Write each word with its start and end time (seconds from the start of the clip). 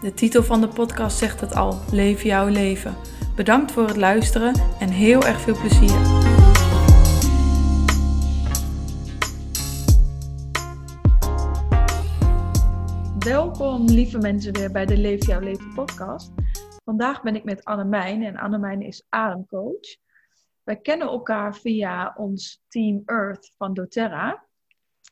De 0.00 0.14
titel 0.14 0.42
van 0.42 0.60
de 0.60 0.68
podcast 0.68 1.18
zegt 1.18 1.40
het 1.40 1.54
al: 1.54 1.78
Leef 1.92 2.22
jouw 2.22 2.48
leven. 2.48 2.94
Bedankt 3.36 3.72
voor 3.72 3.86
het 3.86 3.96
luisteren 3.96 4.54
en 4.80 4.88
heel 4.88 5.22
erg 5.22 5.40
veel 5.40 5.56
plezier. 5.60 6.00
Welkom 13.18 13.84
lieve 13.84 14.18
mensen 14.18 14.52
weer 14.52 14.72
bij 14.72 14.86
de 14.86 14.96
Leef 14.96 15.26
jouw 15.26 15.40
leven 15.40 15.74
podcast. 15.74 16.32
Vandaag 16.84 17.22
ben 17.22 17.34
ik 17.34 17.44
met 17.44 17.64
Annemijn 17.64 18.22
en 18.22 18.36
Annemijn 18.36 18.82
is 18.82 19.06
ademcoach. 19.08 19.96
Wij 20.62 20.76
kennen 20.76 21.08
elkaar 21.08 21.54
via 21.54 22.14
ons 22.16 22.62
Team 22.68 23.02
Earth 23.04 23.52
van 23.56 23.74
doTERRA. 23.74 24.44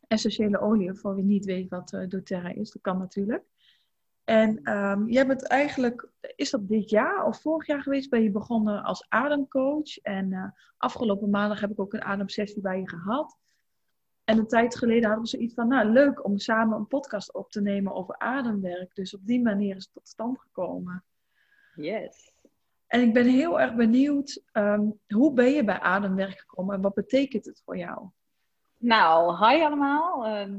Essentiële 0.08 0.60
olie, 0.60 0.94
voor 0.94 1.14
wie 1.14 1.24
niet 1.24 1.44
weet 1.44 1.68
wat 1.68 1.92
uh, 1.92 2.08
doTERRA 2.08 2.48
is, 2.54 2.70
dat 2.70 2.82
kan 2.82 2.98
natuurlijk. 2.98 3.44
En 4.24 4.76
um, 4.76 5.08
jij 5.08 5.26
bent 5.26 5.46
eigenlijk, 5.46 6.08
is 6.36 6.50
dat 6.50 6.68
dit 6.68 6.90
jaar 6.90 7.24
of 7.24 7.40
vorig 7.40 7.66
jaar 7.66 7.82
geweest, 7.82 8.10
ben 8.10 8.22
je 8.22 8.30
begonnen 8.30 8.82
als 8.82 9.06
ademcoach. 9.08 9.98
En 9.98 10.30
uh, 10.30 10.44
afgelopen 10.76 11.30
maandag 11.30 11.60
heb 11.60 11.70
ik 11.70 11.80
ook 11.80 11.92
een 11.92 12.04
ademsessie 12.04 12.62
bij 12.62 12.78
je 12.78 12.88
gehad. 12.88 13.38
En 14.24 14.38
een 14.38 14.46
tijd 14.46 14.76
geleden 14.76 15.04
hadden 15.04 15.22
we 15.22 15.28
zoiets 15.28 15.54
van, 15.54 15.68
nou 15.68 15.88
leuk 15.88 16.24
om 16.24 16.38
samen 16.38 16.78
een 16.78 16.86
podcast 16.86 17.34
op 17.34 17.50
te 17.50 17.60
nemen 17.60 17.94
over 17.94 18.18
ademwerk. 18.18 18.94
Dus 18.94 19.14
op 19.14 19.20
die 19.22 19.42
manier 19.42 19.76
is 19.76 19.84
het 19.84 19.92
tot 19.92 20.08
stand 20.08 20.40
gekomen. 20.40 21.04
Yes. 21.74 22.32
En 22.86 23.00
ik 23.00 23.12
ben 23.12 23.26
heel 23.26 23.60
erg 23.60 23.74
benieuwd, 23.74 24.42
um, 24.52 25.00
hoe 25.06 25.32
ben 25.32 25.50
je 25.50 25.64
bij 25.64 25.80
ademwerk 25.80 26.38
gekomen 26.38 26.74
en 26.74 26.80
wat 26.80 26.94
betekent 26.94 27.44
het 27.44 27.62
voor 27.64 27.76
jou? 27.76 28.08
Nou, 28.78 29.36
hi 29.36 29.62
allemaal. 29.62 30.26
Uh, 30.26 30.54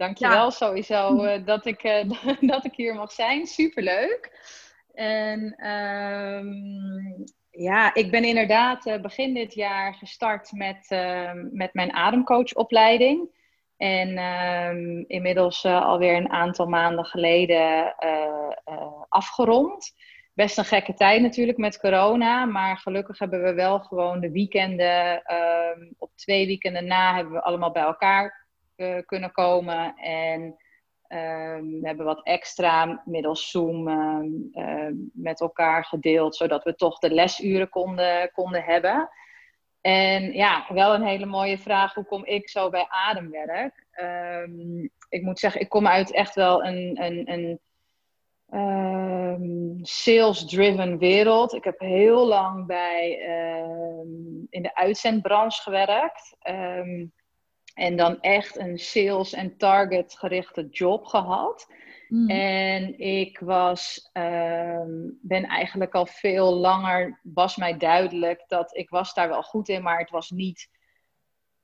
dankjewel 0.00 0.44
ja. 0.44 0.50
sowieso 0.50 1.24
uh, 1.24 1.44
dat, 1.52 1.66
ik, 1.66 1.84
uh, 1.84 2.10
dat 2.52 2.64
ik 2.64 2.74
hier 2.74 2.94
mag 2.94 3.12
zijn. 3.12 3.46
Superleuk. 3.46 4.38
En 4.94 5.66
um, 5.66 7.24
ja, 7.50 7.94
ik 7.94 8.10
ben 8.10 8.24
inderdaad 8.24 8.86
uh, 8.86 9.00
begin 9.00 9.34
dit 9.34 9.54
jaar 9.54 9.94
gestart 9.94 10.52
met, 10.52 10.86
met 11.52 11.74
mijn 11.74 11.92
ademcoachopleiding. 11.92 13.38
En 13.76 14.18
um, 14.18 15.04
inmiddels 15.06 15.64
alweer 15.64 16.16
een 16.16 16.30
aantal 16.30 16.66
maanden 16.66 17.04
geleden 17.04 17.94
afgerond 19.08 19.92
best 20.34 20.58
een 20.58 20.64
gekke 20.64 20.94
tijd 20.94 21.22
natuurlijk 21.22 21.58
met 21.58 21.80
corona. 21.80 22.44
Maar 22.44 22.76
gelukkig 22.76 23.18
hebben 23.18 23.42
we 23.42 23.54
wel 23.54 23.78
gewoon 23.78 24.20
de 24.20 24.30
weekenden. 24.30 25.22
Um, 25.34 25.94
op 25.98 26.10
twee 26.16 26.46
weekenden 26.46 26.86
na 26.86 27.14
hebben 27.14 27.32
we 27.32 27.42
allemaal 27.42 27.72
bij 27.72 27.82
elkaar 27.82 28.39
kunnen 29.06 29.32
komen. 29.32 29.96
En 29.96 30.42
um, 31.08 31.80
we 31.80 31.86
hebben 31.86 32.06
wat 32.06 32.22
extra 32.22 33.02
middels 33.04 33.50
Zoom 33.50 33.88
um, 33.88 34.50
met 35.12 35.40
elkaar 35.40 35.84
gedeeld. 35.84 36.36
Zodat 36.36 36.64
we 36.64 36.74
toch 36.74 36.98
de 36.98 37.10
lesuren 37.10 37.68
konden, 37.68 38.30
konden 38.32 38.62
hebben. 38.62 39.10
En 39.80 40.32
ja, 40.32 40.66
wel 40.68 40.94
een 40.94 41.04
hele 41.04 41.26
mooie 41.26 41.58
vraag. 41.58 41.94
Hoe 41.94 42.04
kom 42.04 42.24
ik 42.24 42.48
zo 42.48 42.70
bij 42.70 42.86
ademwerk? 42.88 43.88
ik 45.08 45.22
moet 45.22 45.38
zeggen, 45.38 45.60
ik 45.60 45.68
kom 45.68 45.86
uit 45.86 46.12
echt 46.12 46.34
wel 46.34 46.64
een, 46.64 47.02
een, 47.02 47.30
een 47.30 47.60
sales-driven 49.82 50.98
wereld. 50.98 51.54
Ik 51.54 51.64
heb 51.64 51.78
heel 51.78 52.26
lang 52.26 52.66
bij, 52.66 53.10
in 54.50 54.62
de 54.62 54.74
uitzendbranche 54.74 55.62
gewerkt. 55.62 56.36
En 57.80 57.96
dan 57.96 58.20
echt 58.20 58.56
een 58.56 58.78
sales- 58.78 59.32
en 59.32 59.56
target-gerichte 59.56 60.68
job 60.70 61.04
gehad. 61.04 61.66
Mm. 62.08 62.30
En 62.30 62.98
ik 62.98 63.38
was, 63.38 64.10
ben 65.20 65.44
eigenlijk 65.44 65.94
al 65.94 66.06
veel 66.06 66.54
langer, 66.54 67.20
was 67.22 67.56
mij 67.56 67.76
duidelijk 67.76 68.44
dat 68.46 68.76
ik 68.76 68.90
was 68.90 69.14
daar 69.14 69.28
wel 69.28 69.42
goed 69.42 69.68
in, 69.68 69.82
maar 69.82 69.98
het 69.98 70.10
was 70.10 70.30
niet 70.30 70.68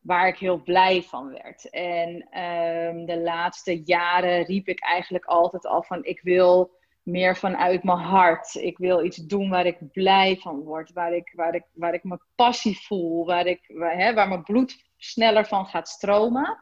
waar 0.01 0.29
ik 0.29 0.39
heel 0.39 0.63
blij 0.63 1.03
van 1.03 1.29
werd. 1.29 1.71
En 1.71 2.41
um, 2.43 3.07
de 3.07 3.19
laatste 3.19 3.83
jaren 3.85 4.45
riep 4.45 4.69
ik 4.69 4.81
eigenlijk 4.81 5.25
altijd 5.25 5.67
al 5.67 5.83
van 5.83 6.05
ik 6.05 6.21
wil 6.21 6.71
meer 7.03 7.37
vanuit 7.37 7.83
mijn 7.83 7.99
hart. 7.99 8.55
Ik 8.55 8.79
wil 8.79 9.05
iets 9.05 9.17
doen 9.17 9.51
waar 9.51 9.67
ik 9.67 9.93
blij 9.93 10.37
van 10.37 10.61
word, 10.61 10.93
waar 10.93 11.13
ik, 11.15 11.33
waar 11.35 11.55
ik, 11.55 11.65
waar 11.73 11.95
ik 11.95 12.05
mijn 12.05 12.23
passie 12.35 12.79
voel, 12.87 13.27
waar, 13.27 13.47
ik, 13.47 13.73
waar, 13.75 13.97
hè, 13.97 14.15
waar 14.15 14.29
mijn 14.29 14.43
bloed 14.43 14.85
sneller 15.07 15.47
van 15.47 15.67
gaat 15.67 15.89
stromen. 15.89 16.59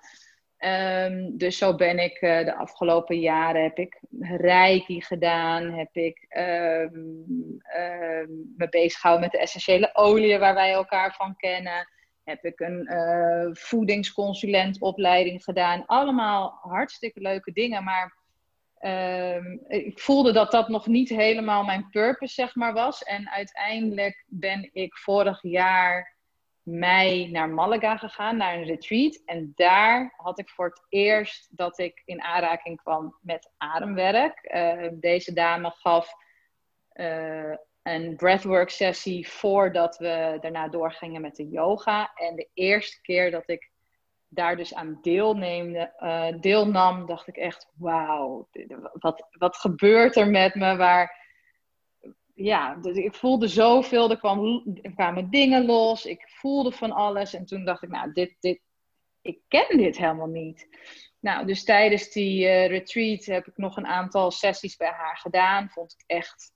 Um, 0.58 1.36
dus 1.36 1.58
zo 1.58 1.74
ben 1.74 1.98
ik 1.98 2.22
uh, 2.22 2.44
de 2.44 2.54
afgelopen 2.54 3.18
jaren, 3.20 3.62
heb 3.62 3.78
ik 3.78 4.00
reiki 4.20 5.02
gedaan, 5.02 5.72
heb 5.72 5.96
ik 5.96 6.26
um, 6.28 7.24
um, 7.76 8.52
me 8.56 8.66
bezig 8.70 9.00
gehouden 9.00 9.28
met 9.28 9.32
de 9.32 9.42
essentiële 9.42 9.94
oliën 9.94 10.38
waar 10.40 10.54
wij 10.54 10.72
elkaar 10.72 11.14
van 11.14 11.36
kennen. 11.36 11.88
Heb 12.24 12.44
ik 12.44 12.60
een 12.60 12.88
uh, 12.92 13.48
voedingsconsulentopleiding 13.52 15.44
gedaan. 15.44 15.86
Allemaal 15.86 16.58
hartstikke 16.62 17.20
leuke 17.20 17.52
dingen, 17.52 17.84
maar 17.84 18.22
ik 19.68 20.00
voelde 20.00 20.32
dat 20.32 20.50
dat 20.50 20.68
nog 20.68 20.86
niet 20.86 21.08
helemaal 21.08 21.64
mijn 21.64 21.88
purpose, 21.90 22.34
zeg 22.34 22.54
maar, 22.54 22.72
was. 22.72 23.02
En 23.02 23.30
uiteindelijk 23.30 24.24
ben 24.26 24.70
ik 24.72 24.96
vorig 24.96 25.42
jaar 25.42 26.13
mei 26.64 27.30
naar 27.30 27.48
Malaga 27.48 27.96
gegaan, 27.96 28.36
naar 28.36 28.54
een 28.54 28.64
retreat. 28.64 29.22
En 29.24 29.52
daar 29.54 30.14
had 30.16 30.38
ik 30.38 30.48
voor 30.48 30.66
het 30.66 30.84
eerst 30.88 31.56
dat 31.56 31.78
ik 31.78 32.02
in 32.04 32.22
aanraking 32.22 32.82
kwam 32.82 33.18
met 33.20 33.50
ademwerk. 33.56 34.48
Uh, 34.54 34.88
deze 34.92 35.32
dame 35.32 35.70
gaf 35.70 36.12
uh, 36.94 37.54
een 37.82 38.16
breathwork 38.16 38.70
sessie 38.70 39.28
voordat 39.28 39.96
we 39.96 40.38
daarna 40.40 40.68
doorgingen 40.68 41.20
met 41.20 41.36
de 41.36 41.48
yoga. 41.48 42.12
En 42.14 42.36
de 42.36 42.48
eerste 42.54 43.00
keer 43.00 43.30
dat 43.30 43.48
ik 43.48 43.70
daar 44.28 44.56
dus 44.56 44.74
aan 44.74 44.98
deelneemde, 45.02 45.92
uh, 45.98 46.40
deelnam, 46.40 47.06
dacht 47.06 47.28
ik 47.28 47.36
echt, 47.36 47.70
wauw, 47.74 48.48
wat, 48.92 49.26
wat 49.30 49.56
gebeurt 49.56 50.16
er 50.16 50.28
met 50.28 50.54
me? 50.54 50.76
Waar, 50.76 51.23
ja, 52.34 52.74
dus 52.74 52.96
ik 52.96 53.14
voelde 53.14 53.48
zoveel, 53.48 54.10
er, 54.10 54.18
kwam, 54.18 54.64
kwamen 54.94 55.30
dingen 55.30 55.64
los, 55.64 56.04
ik 56.04 56.24
voelde 56.26 56.72
van 56.72 56.92
alles. 56.92 57.34
En 57.34 57.44
toen 57.44 57.64
dacht 57.64 57.82
ik, 57.82 57.88
nou, 57.88 58.12
dit, 58.12 58.36
dit, 58.40 58.60
ik 59.22 59.38
ken 59.48 59.76
dit 59.76 59.96
helemaal 59.96 60.26
niet. 60.26 60.68
Nou, 61.20 61.46
dus 61.46 61.64
tijdens 61.64 62.10
die 62.10 62.44
uh, 62.44 62.66
retreat 62.66 63.24
heb 63.24 63.46
ik 63.46 63.56
nog 63.56 63.76
een 63.76 63.86
aantal 63.86 64.30
sessies 64.30 64.76
bij 64.76 64.90
haar 64.90 65.16
gedaan. 65.16 65.70
Vond 65.70 65.92
ik 65.92 66.04
echt 66.06 66.52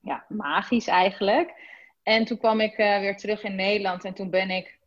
ja, 0.00 0.24
magisch 0.28 0.86
eigenlijk. 0.86 1.54
En 2.02 2.24
toen 2.24 2.38
kwam 2.38 2.60
ik 2.60 2.78
uh, 2.78 2.98
weer 2.98 3.16
terug 3.16 3.42
in 3.42 3.54
Nederland 3.54 4.04
en 4.04 4.14
toen 4.14 4.30
ben 4.30 4.50
ik 4.50 4.78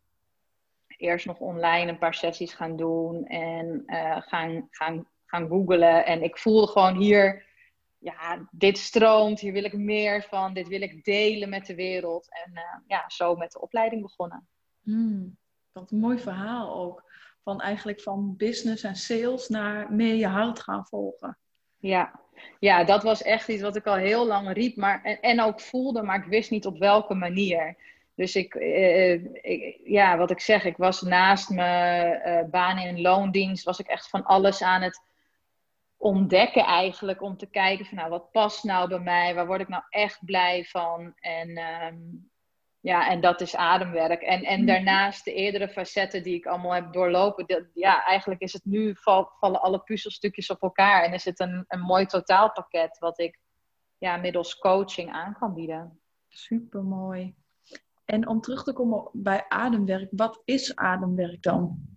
eerst 0.96 1.26
nog 1.26 1.38
online 1.38 1.90
een 1.90 1.98
paar 1.98 2.14
sessies 2.14 2.54
gaan 2.54 2.76
doen 2.76 3.26
en 3.26 3.82
uh, 3.86 4.20
gaan, 4.20 4.68
gaan, 4.70 5.08
gaan 5.26 5.48
googlen. 5.48 6.06
En 6.06 6.22
ik 6.22 6.38
voelde 6.38 6.66
gewoon 6.66 6.96
hier, 6.96 7.46
ja, 8.00 8.48
dit 8.50 8.78
stroomt, 8.78 9.40
hier 9.40 9.52
wil 9.52 9.64
ik 9.64 9.72
meer 9.72 10.22
van, 10.22 10.54
dit 10.54 10.68
wil 10.68 10.80
ik 10.80 11.04
delen 11.04 11.48
met 11.48 11.66
de 11.66 11.74
wereld. 11.74 12.28
En 12.44 12.52
uh, 12.54 12.62
ja, 12.86 13.04
zo 13.08 13.36
met 13.36 13.52
de 13.52 13.60
opleiding 13.60 14.02
begonnen. 14.02 14.48
Hmm, 14.82 15.36
wat 15.72 15.90
een 15.90 15.98
mooi 15.98 16.18
verhaal 16.18 16.74
ook. 16.74 17.04
Van 17.42 17.60
eigenlijk 17.60 18.00
van 18.00 18.36
business 18.36 18.82
en 18.82 18.96
sales 18.96 19.48
naar 19.48 19.92
meer 19.92 20.14
je 20.14 20.26
hart 20.26 20.60
gaan 20.60 20.86
volgen. 20.86 21.38
Ja. 21.78 22.20
ja, 22.58 22.84
dat 22.84 23.02
was 23.02 23.22
echt 23.22 23.48
iets 23.48 23.62
wat 23.62 23.76
ik 23.76 23.86
al 23.86 23.94
heel 23.94 24.26
lang 24.26 24.52
riep 24.52 24.76
maar, 24.76 25.02
en, 25.02 25.20
en 25.20 25.40
ook 25.40 25.60
voelde, 25.60 26.02
maar 26.02 26.18
ik 26.18 26.30
wist 26.30 26.50
niet 26.50 26.66
op 26.66 26.78
welke 26.78 27.14
manier. 27.14 27.76
Dus 28.14 28.36
ik, 28.36 28.54
eh, 28.54 29.12
ik, 29.42 29.80
ja, 29.84 30.16
wat 30.16 30.30
ik 30.30 30.40
zeg, 30.40 30.64
ik 30.64 30.76
was 30.76 31.00
naast 31.00 31.50
mijn 31.50 32.28
uh, 32.28 32.50
baan 32.50 32.78
in 32.78 33.00
loondienst, 33.00 33.64
was 33.64 33.78
ik 33.78 33.86
echt 33.86 34.08
van 34.08 34.24
alles 34.24 34.62
aan 34.62 34.82
het 34.82 35.02
ontdekken 36.00 36.64
eigenlijk. 36.64 37.22
Om 37.22 37.36
te 37.36 37.50
kijken 37.50 37.86
van, 37.86 37.96
nou, 37.96 38.10
wat 38.10 38.30
past 38.30 38.64
nou 38.64 38.88
bij 38.88 38.98
mij? 38.98 39.34
Waar 39.34 39.46
word 39.46 39.60
ik 39.60 39.68
nou 39.68 39.82
echt 39.88 40.24
blij 40.24 40.64
van? 40.64 41.12
En 41.16 41.58
um, 41.58 42.30
ja, 42.80 43.08
en 43.08 43.20
dat 43.20 43.40
is 43.40 43.56
ademwerk. 43.56 44.22
En, 44.22 44.42
en 44.42 44.58
mhm. 44.58 44.66
daarnaast 44.66 45.24
de 45.24 45.32
eerdere 45.32 45.68
facetten 45.68 46.22
die 46.22 46.34
ik 46.34 46.46
allemaal 46.46 46.74
heb 46.74 46.92
doorlopen. 46.92 47.46
Dat, 47.46 47.64
ja, 47.74 48.04
eigenlijk 48.04 48.40
is 48.40 48.52
het 48.52 48.64
nu, 48.64 48.96
val, 48.96 49.30
vallen 49.38 49.62
alle 49.62 49.80
puzzelstukjes 49.80 50.50
op 50.50 50.62
elkaar. 50.62 51.04
En 51.04 51.12
is 51.12 51.24
het 51.24 51.40
een, 51.40 51.64
een 51.68 51.80
mooi 51.80 52.06
totaalpakket 52.06 52.98
wat 52.98 53.18
ik 53.18 53.38
ja, 53.98 54.16
middels 54.16 54.58
coaching 54.58 55.10
aan 55.10 55.36
kan 55.38 55.54
bieden. 55.54 56.00
Super 56.28 56.82
mooi. 56.82 57.34
En 58.04 58.28
om 58.28 58.40
terug 58.40 58.64
te 58.64 58.72
komen 58.72 59.08
bij 59.12 59.44
ademwerk, 59.48 60.08
wat 60.10 60.42
is 60.44 60.76
ademwerk 60.76 61.42
dan? 61.42 61.88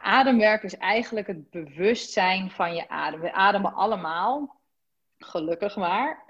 Ademwerk 0.00 0.62
is 0.62 0.76
eigenlijk 0.76 1.26
het 1.26 1.50
bewustzijn 1.50 2.50
van 2.50 2.74
je 2.74 2.88
adem. 2.88 3.20
We 3.20 3.32
ademen 3.32 3.74
allemaal, 3.74 4.60
gelukkig 5.18 5.76
maar. 5.76 6.24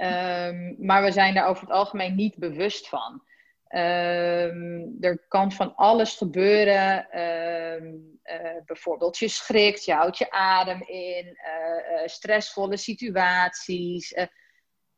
Um, 0.48 0.76
maar 0.78 1.02
we 1.02 1.12
zijn 1.12 1.34
daar 1.34 1.46
over 1.46 1.62
het 1.62 1.72
algemeen 1.72 2.14
niet 2.14 2.36
bewust 2.36 2.88
van. 2.88 3.22
Um, 3.70 4.96
er 5.00 5.24
kan 5.28 5.52
van 5.52 5.74
alles 5.74 6.16
gebeuren. 6.16 7.20
Um, 7.20 8.20
uh, 8.24 8.64
bijvoorbeeld 8.66 9.18
je 9.18 9.28
schrikt, 9.28 9.84
je 9.84 9.92
houdt 9.92 10.18
je 10.18 10.30
adem 10.30 10.82
in, 10.82 11.26
uh, 11.26 11.92
uh, 11.92 12.06
stressvolle 12.06 12.76
situaties. 12.76 14.14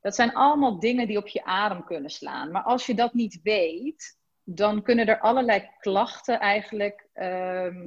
dat 0.01 0.15
zijn 0.15 0.35
allemaal 0.35 0.79
dingen 0.79 1.07
die 1.07 1.19
op 1.19 1.29
je 1.29 1.45
adem 1.45 1.85
kunnen 1.85 2.11
slaan. 2.11 2.51
Maar 2.51 2.63
als 2.63 2.87
je 2.87 2.95
dat 2.95 3.15
niet 3.15 3.41
weet, 3.43 4.19
dan 4.45 4.83
kunnen 4.83 5.07
er 5.07 5.21
allerlei 5.21 5.69
klachten 5.79 6.41
eigenlijk 6.41 7.09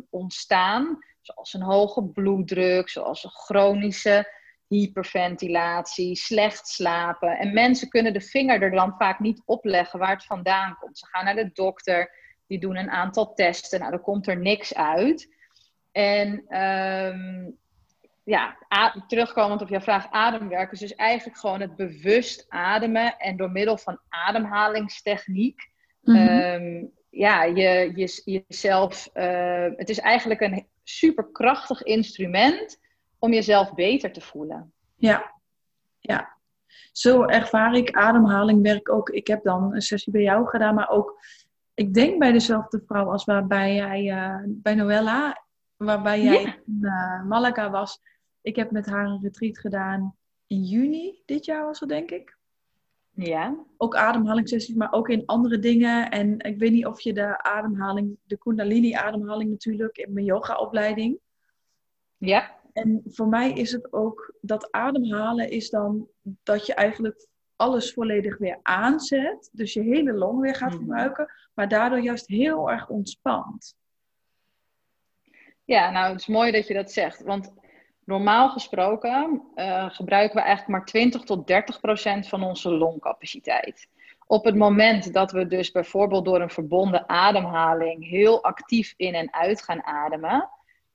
ontstaan. 0.10 0.98
Zoals 1.22 1.54
een 1.54 1.62
hoge 1.62 2.04
bloeddruk, 2.04 2.90
zoals 2.90 3.24
een 3.24 3.30
chronische 3.30 4.42
hyperventilatie, 4.68 6.16
slecht 6.16 6.68
slapen. 6.68 7.38
En 7.38 7.54
mensen 7.54 7.90
kunnen 7.90 8.14
de 8.14 8.22
vinger 8.22 8.62
er 8.62 8.72
dan 8.72 8.96
vaak 8.98 9.20
niet 9.20 9.42
op 9.46 9.66
leggen 9.66 10.00
waar 10.00 10.14
het 10.14 10.26
vandaan 10.26 10.78
komt. 10.80 10.98
Ze 10.98 11.06
gaan 11.06 11.26
naar 11.26 11.36
de 11.36 11.52
dokter, 11.54 12.12
die 12.48 12.60
doen 12.60 12.78
een 12.78 12.90
aantal 12.90 13.34
testen. 13.34 13.80
Nou, 13.80 13.94
er 13.94 14.00
komt 14.00 14.28
er 14.28 14.38
niks 14.38 14.76
uit. 14.76 15.36
En 15.92 16.58
um, 16.60 17.58
ja, 18.24 18.58
terugkomend 19.08 19.62
op 19.62 19.70
jouw 19.70 19.82
vraag, 19.82 20.12
ademwerk 20.12 20.72
is 20.72 20.80
dus 20.80 20.96
eigenlijk 20.96 21.40
gewoon 21.40 21.62
het 21.62 21.76
bewust 21.76 22.46
ademen 22.50 23.18
en 23.18 23.38
door 23.38 23.52
middel 23.52 23.78
van 23.78 24.00
ademhalingstechniek. 24.10 25.72
Mm 26.04 26.92
ja, 27.14 27.44
je, 27.44 27.92
je, 27.96 28.42
jezelf. 28.48 29.10
Uh, 29.14 29.68
het 29.76 29.90
is 29.90 30.00
eigenlijk 30.00 30.42
een 30.42 30.68
superkrachtig 30.84 31.84
instrument 31.84 32.80
om 33.20 33.34
jezelf 33.34 33.74
beter 33.74 34.12
te 34.12 34.22
voelen. 34.22 34.74
Ja, 34.96 35.34
ja. 36.00 36.38
Zo 36.92 37.24
ervaar 37.24 37.76
ik 37.76 37.92
ademhalingwerk 37.92 38.90
ook. 38.90 39.10
Ik 39.10 39.28
heb 39.28 39.44
dan 39.44 39.74
een 39.74 39.82
sessie 39.82 40.14
bij 40.14 40.22
jou 40.22 40.48
gedaan, 40.48 40.76
maar 40.76 40.90
ook, 40.90 41.20
ik 41.74 41.94
denk 41.94 42.20
bij 42.20 42.32
dezelfde 42.32 42.84
vrouw 42.88 43.12
als 43.12 43.26
waarbij 43.26 43.76
jij, 43.76 44.04
uh, 44.04 44.40
bij 44.46 44.76
Noella, 44.76 45.44
waarbij 45.78 46.22
jij 46.22 46.44
in 46.66 46.78
uh, 46.82 47.24
Malaga 47.24 47.70
was. 47.70 48.00
Ik 48.42 48.56
heb 48.56 48.72
met 48.72 48.86
haar 48.86 49.06
een 49.06 49.22
retreat 49.22 49.60
gedaan 49.60 50.16
in 50.48 50.64
juni 50.64 51.22
dit 51.26 51.46
jaar 51.46 51.66
was 51.66 51.80
het 51.80 51.90
denk 51.90 52.12
ik. 52.12 52.38
Ja. 53.16 53.66
Ook 53.78 53.96
ademhalingssessies, 53.96 54.76
maar 54.76 54.94
ook 54.94 55.10
in 55.10 55.26
andere 55.26 55.60
dingen. 55.60 56.12
En 56.12 56.40
ik 56.40 56.58
weet 56.58 56.72
niet 56.72 56.86
of 56.86 57.02
je 57.02 57.14
de 57.14 57.44
ademhaling, 57.44 58.18
de 58.24 58.38
Kundalini 58.38 58.94
ademhaling 58.94 59.50
natuurlijk 59.50 59.98
in 59.98 60.14
mijn 60.14 60.26
yogaopleiding. 60.26 61.20
Ja. 62.18 62.62
En 62.74 63.02
voor 63.06 63.28
mij 63.28 63.52
is 63.52 63.72
het 63.72 63.94
ook 63.94 64.34
dat 64.42 64.72
ademhalen 64.72 65.50
is 65.50 65.70
dan 65.70 66.08
dat 66.22 66.66
je 66.66 66.74
eigenlijk 66.74 67.28
alles 67.56 67.94
volledig 67.94 68.38
weer 68.38 68.60
aanzet. 68.62 69.50
Dus 69.52 69.74
je 69.74 69.82
hele 69.82 70.14
long 70.14 70.40
weer 70.40 70.56
gaat 70.56 70.72
mhm. 70.72 70.80
gebruiken, 70.80 71.32
maar 71.54 71.68
daardoor 71.68 72.00
juist 72.00 72.28
heel 72.28 72.72
erg 72.72 72.90
ontspant. 72.90 73.76
Ja, 75.66 75.92
nou 75.92 76.12
het 76.12 76.20
is 76.20 76.28
mooi 76.28 76.52
dat 76.52 76.68
je 76.68 76.74
dat 76.74 76.92
zegt. 76.92 77.24
Want 77.24 77.54
normaal 78.06 78.50
gesproken 78.50 79.42
uh, 79.56 79.90
gebruiken 79.90 80.36
we 80.36 80.42
eigenlijk 80.42 80.78
maar 80.78 80.86
20 80.86 81.22
tot 81.22 81.48
30 81.48 81.80
procent 81.80 82.28
van 82.28 82.44
onze 82.44 82.70
longcapaciteit. 82.70 83.88
Op 84.28 84.44
het 84.44 84.56
moment 84.56 85.14
dat 85.14 85.32
we 85.32 85.48
dus 85.48 85.72
bijvoorbeeld 85.72 86.26
door 86.26 86.42
een 86.42 86.50
verbonden 86.50 87.10
ademhaling 87.10 88.10
heel 88.10 88.44
actief 88.44 88.94
in 88.98 89.14
en 89.14 89.34
uit 89.34 89.62
gaan 89.62 89.84
ademen, 89.84 90.50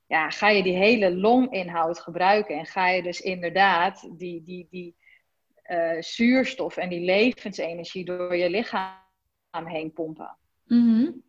ja, 0.06 0.30
ga 0.30 0.48
je 0.48 0.62
die 0.62 0.76
hele 0.76 1.16
longinhoud 1.16 2.00
gebruiken 2.00 2.58
en 2.58 2.66
ga 2.66 2.88
je 2.88 3.02
dus 3.02 3.20
inderdaad 3.20 4.08
die, 4.18 4.42
die, 4.42 4.66
die 4.70 4.96
uh, 5.66 6.00
zuurstof 6.00 6.76
en 6.76 6.88
die 6.88 7.00
levensenergie 7.00 8.04
door 8.04 8.36
je 8.36 8.50
lichaam 8.50 9.66
heen 9.66 9.92
pompen. 9.92 10.36
Mm 10.66 11.26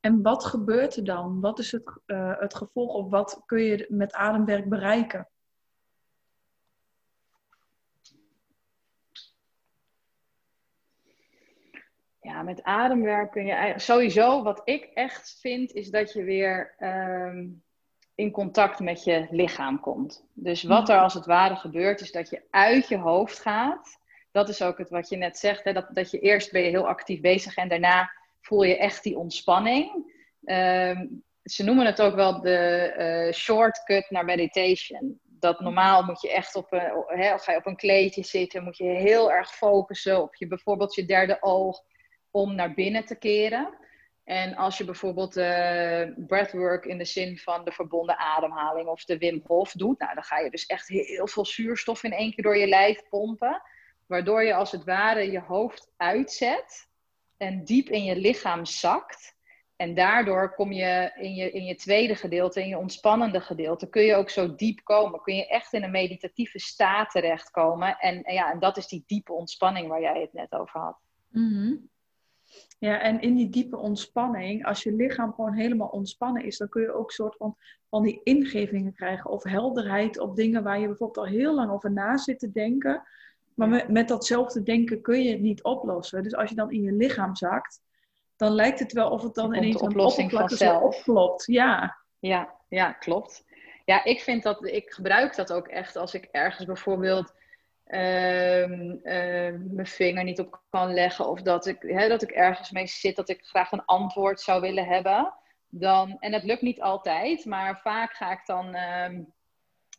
En 0.00 0.22
wat 0.22 0.44
gebeurt 0.44 0.96
er 0.96 1.04
dan? 1.04 1.40
Wat 1.40 1.58
is 1.58 1.72
het, 1.72 1.92
uh, 2.06 2.38
het 2.38 2.54
gevolg 2.54 2.94
of 2.94 3.10
wat 3.10 3.42
kun 3.46 3.62
je 3.62 3.86
met 3.88 4.12
ademwerk 4.12 4.68
bereiken? 4.68 5.28
Ja, 12.20 12.42
met 12.42 12.62
ademwerk 12.62 13.30
kun 13.30 13.44
je 13.44 13.52
eigenlijk 13.52 13.82
sowieso, 13.82 14.42
wat 14.42 14.60
ik 14.64 14.84
echt 14.84 15.38
vind, 15.40 15.72
is 15.72 15.90
dat 15.90 16.12
je 16.12 16.22
weer 16.22 16.74
um, 16.78 17.62
in 18.14 18.30
contact 18.30 18.80
met 18.80 19.04
je 19.04 19.26
lichaam 19.30 19.80
komt. 19.80 20.24
Dus 20.32 20.62
wat 20.62 20.88
er 20.88 20.98
als 20.98 21.14
het 21.14 21.26
ware 21.26 21.56
gebeurt, 21.56 22.00
is 22.00 22.12
dat 22.12 22.30
je 22.30 22.42
uit 22.50 22.88
je 22.88 22.98
hoofd 22.98 23.38
gaat. 23.38 23.98
Dat 24.30 24.48
is 24.48 24.62
ook 24.62 24.78
het 24.78 24.90
wat 24.90 25.08
je 25.08 25.16
net 25.16 25.38
zegt, 25.38 25.64
hè? 25.64 25.72
Dat, 25.72 25.86
dat 25.92 26.10
je 26.10 26.18
eerst 26.18 26.52
ben 26.52 26.62
je 26.62 26.68
heel 26.68 26.88
actief 26.88 27.20
bezig 27.20 27.56
en 27.56 27.68
daarna 27.68 28.10
voel 28.40 28.62
je 28.62 28.76
echt 28.76 29.02
die 29.02 29.18
ontspanning. 29.18 30.18
Um, 30.44 31.24
ze 31.42 31.64
noemen 31.64 31.86
het 31.86 32.02
ook 32.02 32.14
wel 32.14 32.40
de 32.40 32.92
uh, 33.26 33.32
shortcut 33.32 34.10
naar 34.10 34.24
meditation. 34.24 35.20
Dat 35.22 35.60
normaal 35.60 36.02
moet 36.02 36.20
je 36.20 36.32
echt 36.32 36.54
op 36.54 36.72
een, 36.72 37.38
ga 37.38 37.52
je 37.52 37.58
op 37.58 37.66
een 37.66 37.76
kleedje 37.76 38.24
zitten, 38.24 38.64
moet 38.64 38.76
je 38.76 38.84
heel 38.84 39.32
erg 39.32 39.54
focussen 39.54 40.22
op 40.22 40.34
je 40.34 40.46
bijvoorbeeld 40.46 40.94
je 40.94 41.04
derde 41.04 41.36
oog 41.40 41.82
om 42.30 42.54
naar 42.54 42.74
binnen 42.74 43.04
te 43.04 43.18
keren. 43.18 43.78
En 44.24 44.54
als 44.54 44.78
je 44.78 44.84
bijvoorbeeld 44.84 45.36
uh, 45.36 46.02
breathwork 46.26 46.84
in 46.84 46.98
de 46.98 47.04
zin 47.04 47.38
van 47.38 47.64
de 47.64 47.72
verbonden 47.72 48.18
ademhaling 48.18 48.88
of 48.88 49.04
de 49.04 49.18
Wim 49.18 49.42
Hof 49.46 49.72
doet, 49.72 49.98
nou, 49.98 50.14
dan 50.14 50.22
ga 50.22 50.38
je 50.38 50.50
dus 50.50 50.66
echt 50.66 50.88
heel 50.88 51.28
veel 51.28 51.46
zuurstof 51.46 52.02
in 52.02 52.12
één 52.12 52.34
keer 52.34 52.44
door 52.44 52.56
je 52.56 52.66
lijf 52.66 53.08
pompen. 53.08 53.62
Waardoor 54.06 54.44
je 54.44 54.54
als 54.54 54.72
het 54.72 54.84
ware 54.84 55.30
je 55.30 55.40
hoofd 55.40 55.92
uitzet 55.96 56.88
en 57.40 57.64
diep 57.64 57.88
in 57.88 58.04
je 58.04 58.16
lichaam 58.16 58.64
zakt. 58.64 59.38
En 59.76 59.94
daardoor 59.94 60.54
kom 60.54 60.72
je 60.72 61.12
in 61.16 61.34
je, 61.34 61.50
in 61.50 61.64
je 61.64 61.74
tweede 61.74 62.14
gedeelte, 62.14 62.60
in 62.62 62.68
je 62.68 62.78
ontspannende 62.78 63.40
gedeelte, 63.40 63.88
kun 63.88 64.02
je 64.02 64.14
ook 64.14 64.30
zo 64.30 64.54
diep 64.54 64.80
komen. 64.84 65.22
Kun 65.22 65.34
je 65.34 65.48
echt 65.48 65.72
in 65.72 65.82
een 65.82 65.90
meditatieve 65.90 66.58
staat 66.58 67.10
terechtkomen. 67.10 67.98
En, 67.98 68.22
en 68.22 68.34
ja, 68.34 68.52
en 68.52 68.58
dat 68.58 68.76
is 68.76 68.86
die 68.86 69.02
diepe 69.06 69.32
ontspanning 69.32 69.88
waar 69.88 70.00
jij 70.00 70.20
het 70.20 70.32
net 70.32 70.52
over 70.52 70.80
had. 70.80 70.98
Mm 71.28 71.90
ja, 72.78 73.00
en 73.00 73.20
in 73.20 73.34
die 73.34 73.48
diepe 73.48 73.76
ontspanning, 73.76 74.66
als 74.66 74.82
je 74.82 74.92
lichaam 74.92 75.32
gewoon 75.32 75.52
helemaal 75.52 75.88
ontspannen 75.88 76.44
is, 76.44 76.58
dan 76.58 76.68
kun 76.68 76.82
je 76.82 76.92
ook 76.92 77.12
soort 77.12 77.36
van, 77.36 77.56
van 77.88 78.02
die 78.02 78.20
ingevingen 78.22 78.94
krijgen 78.94 79.30
of 79.30 79.42
helderheid 79.42 80.18
op 80.18 80.36
dingen 80.36 80.62
waar 80.62 80.80
je 80.80 80.86
bijvoorbeeld 80.86 81.26
al 81.26 81.32
heel 81.32 81.54
lang 81.54 81.70
over 81.70 81.92
na 81.92 82.16
zit 82.16 82.38
te 82.38 82.50
denken. 82.50 83.02
Maar 83.54 83.68
met, 83.68 83.88
met 83.88 84.08
datzelfde 84.08 84.62
denken 84.62 85.00
kun 85.02 85.22
je 85.22 85.30
het 85.30 85.40
niet 85.40 85.62
oplossen. 85.62 86.22
Dus 86.22 86.34
als 86.34 86.48
je 86.48 86.56
dan 86.56 86.70
in 86.70 86.82
je 86.82 86.92
lichaam 86.92 87.36
zakt, 87.36 87.80
dan 88.36 88.52
lijkt 88.52 88.78
het 88.78 88.92
wel 88.92 89.10
of 89.10 89.22
het 89.22 89.34
dan 89.34 89.54
ineens 89.54 89.80
een 89.80 89.88
oplossing 89.88 90.30
vanzelf 90.30 90.82
opklopt. 90.82 91.46
Ja. 91.46 91.96
ja, 92.18 92.54
ja, 92.68 92.92
klopt. 92.92 93.44
Ja, 93.84 94.04
ik 94.04 94.20
vind 94.20 94.42
dat, 94.42 94.64
ik 94.64 94.90
gebruik 94.90 95.36
dat 95.36 95.52
ook 95.52 95.68
echt 95.68 95.96
als 95.96 96.14
ik 96.14 96.28
ergens 96.30 96.66
bijvoorbeeld 96.66 97.32
Ehm, 97.90 98.96
ehm, 99.02 99.74
mijn 99.74 99.86
vinger 99.86 100.24
niet 100.24 100.40
op 100.40 100.62
kan 100.70 100.92
leggen. 100.94 101.28
Of 101.28 101.42
dat 101.42 101.66
ik, 101.66 101.76
hè, 101.80 102.08
dat 102.08 102.22
ik 102.22 102.30
ergens 102.30 102.70
mee 102.70 102.86
zit 102.86 103.16
dat 103.16 103.28
ik 103.28 103.44
graag 103.44 103.72
een 103.72 103.84
antwoord 103.84 104.40
zou 104.40 104.60
willen 104.60 104.86
hebben. 104.86 105.34
Dan, 105.68 106.16
en 106.18 106.30
dat 106.30 106.42
lukt 106.42 106.62
niet 106.62 106.80
altijd, 106.80 107.44
maar 107.44 107.80
vaak 107.80 108.12
ga 108.12 108.32
ik 108.32 108.46
dan 108.46 108.74
ehm, 108.74 109.22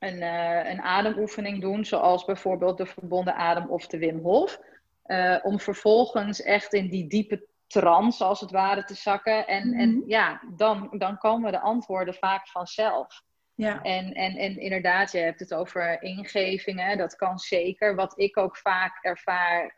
een, 0.01 0.21
uh, 0.21 0.71
een 0.71 0.81
ademoefening 0.81 1.61
doen. 1.61 1.85
Zoals 1.85 2.25
bijvoorbeeld 2.25 2.77
de 2.77 2.85
verbonden 2.85 3.35
adem 3.35 3.69
of 3.69 3.87
de 3.87 3.97
Wim 3.97 4.19
Hof. 4.19 4.59
Uh, 5.05 5.37
om 5.43 5.59
vervolgens 5.59 6.41
echt 6.41 6.73
in 6.73 6.89
die 6.89 7.07
diepe 7.07 7.47
trance 7.67 8.23
als 8.23 8.39
het 8.39 8.51
ware 8.51 8.83
te 8.83 8.93
zakken. 8.93 9.47
En, 9.47 9.67
mm 9.67 9.73
-hmm. 9.73 9.79
en 9.79 10.03
ja, 10.05 10.41
dan, 10.55 10.89
dan 10.97 11.17
komen 11.17 11.51
de 11.51 11.59
antwoorden 11.59 12.13
vaak 12.13 12.47
vanzelf. 12.47 13.21
Ja. 13.55 13.81
En, 13.81 14.13
en, 14.13 14.35
en 14.35 14.59
inderdaad, 14.59 15.11
je 15.11 15.17
hebt 15.17 15.39
het 15.39 15.53
over 15.53 16.01
ingevingen, 16.01 16.97
dat 16.97 17.15
kan 17.15 17.39
zeker. 17.39 17.95
Wat 17.95 18.19
ik 18.19 18.37
ook 18.37 18.57
vaak 18.57 19.03
ervaar 19.03 19.73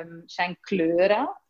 um, 0.00 0.22
zijn 0.26 0.56
kleuren. 0.60 1.40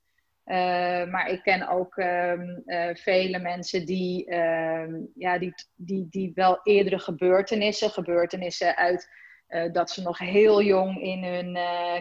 Uh, 0.46 1.04
maar 1.06 1.30
ik 1.30 1.42
ken 1.42 1.68
ook 1.68 1.96
um, 1.96 2.62
uh, 2.66 2.94
vele 2.94 3.38
mensen 3.38 3.86
die, 3.86 4.34
um, 4.34 5.10
ja, 5.14 5.38
die, 5.38 5.54
die, 5.74 6.06
die 6.10 6.32
wel 6.34 6.60
eerdere 6.62 6.98
gebeurtenissen, 6.98 7.90
gebeurtenissen 7.90 8.76
uit 8.76 9.10
uh, 9.48 9.72
dat 9.72 9.90
ze 9.90 10.02
nog 10.02 10.18
heel 10.18 10.62
jong 10.62 11.02
in 11.02 11.24
hun 11.24 11.58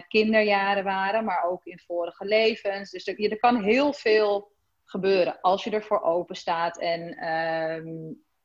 kinderjaren 0.08 0.84
waren, 0.84 1.24
maar 1.24 1.44
ook 1.44 1.64
in 1.64 1.78
vorige 1.78 2.24
levens. 2.24 2.90
Dus 2.90 3.06
er, 3.06 3.30
er 3.30 3.38
kan 3.38 3.62
heel 3.62 3.92
veel 3.92 4.52
gebeuren 4.84 5.40
als 5.40 5.64
je 5.64 5.70
ervoor 5.70 6.02
open 6.02 6.36
staat 6.36 6.80
en 6.80 7.16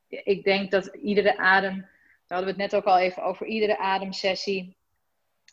ik 0.08 0.44
denk 0.44 0.72
dat 0.72 0.86
iedere 0.86 1.38
adem, 1.38 1.76
daar 1.76 2.38
hadden 2.38 2.56
we 2.56 2.62
het 2.62 2.72
net 2.72 2.76
ook 2.76 2.88
al 2.88 3.00
even 3.00 3.24
over, 3.24 3.46
iedere 3.46 3.78
ademsessie 3.78 4.78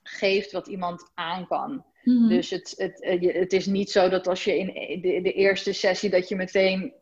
geeft 0.02 0.52
wat 0.52 0.66
iemand 0.66 1.10
aan 1.14 1.46
kan. 1.46 1.84
Mhm. 2.02 2.28
Dus 2.28 2.50
het, 2.50 2.74
het, 2.76 3.02
eh, 3.02 3.34
het 3.34 3.52
is 3.52 3.66
niet 3.66 3.90
zo 3.90 4.08
dat 4.08 4.26
als 4.26 4.44
je 4.44 4.58
in 4.58 5.00
de, 5.00 5.20
de 5.22 5.32
eerste 5.32 5.72
sessie 5.72 6.10
dat 6.10 6.28
je 6.28 6.36
meteen 6.36 6.94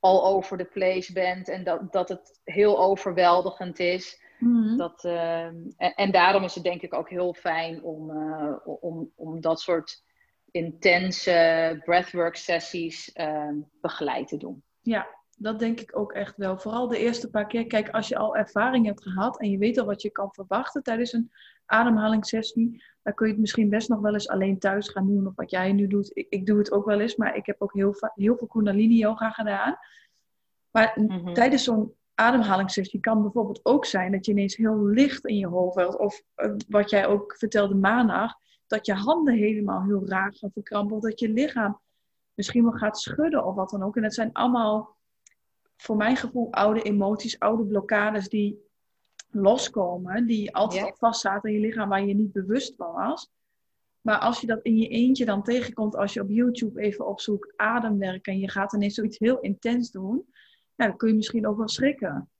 all 0.00 0.20
over 0.20 0.58
the 0.58 0.64
place 0.64 1.12
bent 1.12 1.48
en 1.48 1.64
dat, 1.64 1.92
dat 1.92 2.08
het 2.08 2.40
heel 2.44 2.78
overweldigend 2.78 3.78
is. 3.78 4.24
Mhm. 4.38 4.76
dat, 4.76 5.04
uh, 5.04 5.44
en, 5.44 5.74
en, 5.76 6.10
daarom 6.10 6.42
is 6.42 6.54
het 6.54 6.64
denk 6.64 6.82
ik 6.82 6.94
ook 6.94 7.10
heel 7.10 7.34
fijn 7.34 7.82
om, 7.82 8.10
uh, 8.10 8.56
om, 8.64 9.12
om 9.14 9.40
dat 9.40 9.60
soort 9.60 10.02
intense 10.50 11.80
breathwork 11.84 12.36
sessies 12.36 13.10
uh, 13.14 13.50
begeleid 13.80 14.28
te 14.28 14.36
doen. 14.36 14.62
Ja, 14.80 15.06
dat 15.36 15.58
denk 15.58 15.80
ik 15.80 15.98
ook 15.98 16.12
echt 16.12 16.36
wel. 16.36 16.58
Vooral 16.58 16.88
de 16.88 16.98
eerste 16.98 17.30
paar 17.30 17.46
keer. 17.46 17.66
Kijk, 17.66 17.90
als 17.90 18.08
je 18.08 18.16
al 18.16 18.36
ervaring 18.36 18.86
hebt 18.86 19.02
gehad 19.02 19.40
en 19.40 19.50
je 19.50 19.58
weet 19.58 19.78
al 19.78 19.86
wat 19.86 20.02
je 20.02 20.10
kan 20.10 20.32
verwachten 20.32 20.82
tijdens 20.82 21.12
een 21.12 21.30
ademhalingssessie, 21.66 22.84
dan 23.02 23.14
kun 23.14 23.26
je 23.26 23.32
het 23.32 23.40
misschien 23.40 23.68
best 23.68 23.88
nog 23.88 24.00
wel 24.00 24.12
eens 24.12 24.28
alleen 24.28 24.58
thuis 24.58 24.88
gaan 24.88 25.06
doen. 25.06 25.26
Of 25.26 25.34
wat 25.34 25.50
jij 25.50 25.72
nu 25.72 25.86
doet. 25.86 26.10
Ik, 26.14 26.26
ik 26.28 26.46
doe 26.46 26.58
het 26.58 26.72
ook 26.72 26.84
wel 26.84 27.00
eens, 27.00 27.16
maar 27.16 27.36
ik 27.36 27.46
heb 27.46 27.62
ook 27.62 27.72
heel, 27.72 27.94
heel 28.14 28.36
veel 28.36 28.46
Kundalini 28.46 28.96
yoga 28.96 29.30
gedaan. 29.30 29.76
Maar 30.70 30.92
mhm. 30.94 31.32
tijdens 31.32 31.64
zo'n 31.64 31.94
ademhalingssessie 32.14 33.00
kan 33.00 33.22
bijvoorbeeld 33.22 33.60
ook 33.62 33.84
zijn 33.84 34.12
dat 34.12 34.26
je 34.26 34.32
ineens 34.32 34.56
heel 34.56 34.86
licht 34.86 35.26
in 35.26 35.36
je 35.36 35.46
hoofd 35.46 35.76
hebt. 35.76 35.98
Of 35.98 36.22
eh, 36.34 36.52
wat 36.68 36.90
jij 36.90 37.06
ook 37.06 37.36
vertelde 37.38 37.74
maandag, 37.74 38.34
dat 38.66 38.86
je 38.86 38.94
handen 38.94 39.34
helemaal 39.34 39.84
heel 39.84 40.06
raar 40.06 40.34
gaan 40.34 40.50
verkrampen. 40.52 40.96
Of 40.96 41.02
dat 41.02 41.20
je 41.20 41.28
lichaam 41.28 41.80
misschien 42.34 42.62
wel 42.62 42.72
gaat 42.72 42.98
schudden 42.98 43.44
of 43.44 43.54
wat 43.54 43.70
dan 43.70 43.82
ook. 43.82 43.96
En 43.96 44.02
dat 44.02 44.14
zijn 44.14 44.32
allemaal, 44.32 44.96
voor 45.76 45.96
mijn 45.96 46.16
gevoel, 46.16 46.52
oude 46.52 46.82
emoties, 46.82 47.38
oude 47.38 47.64
blokkades 47.64 48.28
die 48.28 48.65
loskomen. 49.40 50.26
Die 50.26 50.54
altijd 50.54 50.84
al 50.84 50.94
vastzaten 50.98 51.50
in 51.50 51.60
je 51.60 51.66
lichaam 51.66 51.88
waar 51.88 52.04
je 52.04 52.14
niet 52.14 52.32
bewust 52.32 52.74
van 52.76 52.92
was. 52.92 53.30
Maar 54.00 54.18
als 54.18 54.40
je 54.40 54.46
dat 54.46 54.62
in 54.62 54.76
je 54.76 54.88
eentje 54.88 55.24
dan 55.24 55.42
tegenkomt, 55.42 55.96
als 55.96 56.12
je 56.12 56.20
op 56.20 56.30
YouTube 56.30 56.80
even 56.80 57.06
opzoekt 57.06 57.52
ademwerk 57.56 58.26
en 58.26 58.38
je 58.38 58.50
gaat 58.50 58.72
ineens 58.72 58.94
zoiets 58.94 59.18
heel 59.18 59.40
intens 59.40 59.90
doen, 59.90 60.24
ja, 60.74 60.86
dan 60.86 60.96
kun 60.96 61.08
je 61.08 61.14
misschien 61.14 61.46
ook 61.46 61.56
wel 61.56 61.68
schrikken. 61.68 62.30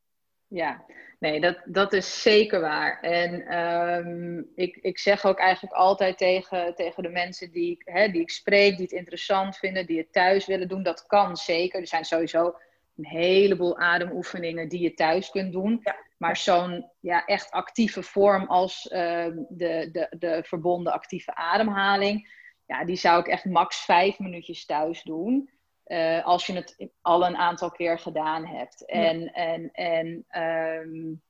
Ja, 0.49 0.85
nee, 1.19 1.41
dat, 1.41 1.63
dat 1.65 1.93
is 1.93 2.23
zeker 2.23 2.61
waar. 2.61 3.01
En 3.01 3.47
ehm, 3.47 4.43
ik, 4.55 4.77
ik 4.77 4.99
zeg 4.99 5.25
ook 5.25 5.39
eigenlijk 5.39 5.75
altijd 5.75 6.19
tegen, 6.19 6.75
tegen 6.75 7.03
de 7.03 7.09
mensen 7.09 7.51
die, 7.51 7.71
ik, 7.71 7.83
hè, 7.85 8.09
die 8.09 8.21
ik 8.21 8.31
spreek, 8.31 8.73
die 8.73 8.87
het 8.87 8.93
interessant 8.93 9.57
vinden, 9.57 9.87
die 9.87 9.99
het 9.99 10.13
thuis 10.13 10.47
willen 10.47 10.69
doen, 10.69 10.83
dat 10.83 11.07
kan 11.07 11.37
zeker. 11.37 11.81
Er 11.81 11.87
zijn 11.87 12.05
sowieso 12.05 12.55
een 12.97 13.07
heleboel 13.07 13.79
ademoefeningen 13.79 14.69
die 14.69 14.81
je 14.81 14.95
thuis 14.95 15.31
kunt 15.31 15.53
doen. 15.53 15.83
Maar 16.17 16.37
zo'n 16.37 16.91
ja, 17.01 17.25
echt 17.25 17.51
actieve 17.51 18.03
vorm 18.03 18.47
als 18.47 18.89
ehm, 18.89 19.37
de, 19.49 19.89
de, 19.93 20.17
de 20.19 20.43
verbonden 20.45 20.93
actieve 20.93 21.35
ademhaling, 21.35 22.35
ja, 22.67 22.85
die 22.85 22.97
zou 22.97 23.21
ik 23.21 23.27
echt 23.27 23.45
max 23.45 23.85
vijf 23.85 24.19
minuutjes 24.19 24.65
thuis 24.65 25.03
doen. 25.03 25.51
Uh, 25.87 26.25
als 26.25 26.47
je 26.47 26.53
het 26.53 26.91
al 27.01 27.27
een 27.27 27.37
aantal 27.37 27.71
keer 27.71 27.99
gedaan 27.99 28.47
hebt. 28.47 28.87
En, 28.87 29.33
en, 29.33 29.71
en 29.73 30.27
um, 30.43 31.23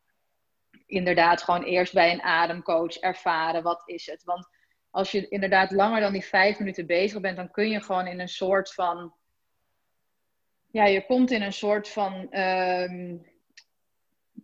inderdaad 0.87 1.43
gewoon 1.43 1.63
eerst 1.63 1.93
bij 1.93 2.13
een 2.13 2.23
ademcoach 2.23 2.97
ervaren 2.97 3.63
wat 3.63 3.83
is 3.85 4.07
het. 4.07 4.25
Want 4.25 4.49
als 4.91 5.11
je 5.11 5.29
inderdaad 5.29 5.71
langer 5.71 6.01
dan 6.01 6.13
die 6.13 6.25
vijf 6.25 6.59
minuten 6.59 6.87
bezig 6.87 7.21
bent, 7.21 7.37
dan 7.37 7.51
kun 7.51 7.69
je 7.69 7.81
gewoon 7.81 8.07
in 8.07 8.21
een 8.21 8.29
soort 8.29 8.75
van. 8.75 9.15
Ja, 10.71 10.85
je 10.85 11.07
komt 11.07 11.31
in 11.31 11.43
een 11.43 11.53
soort 11.53 11.89
van. 11.89 12.39
Um, 12.39 13.36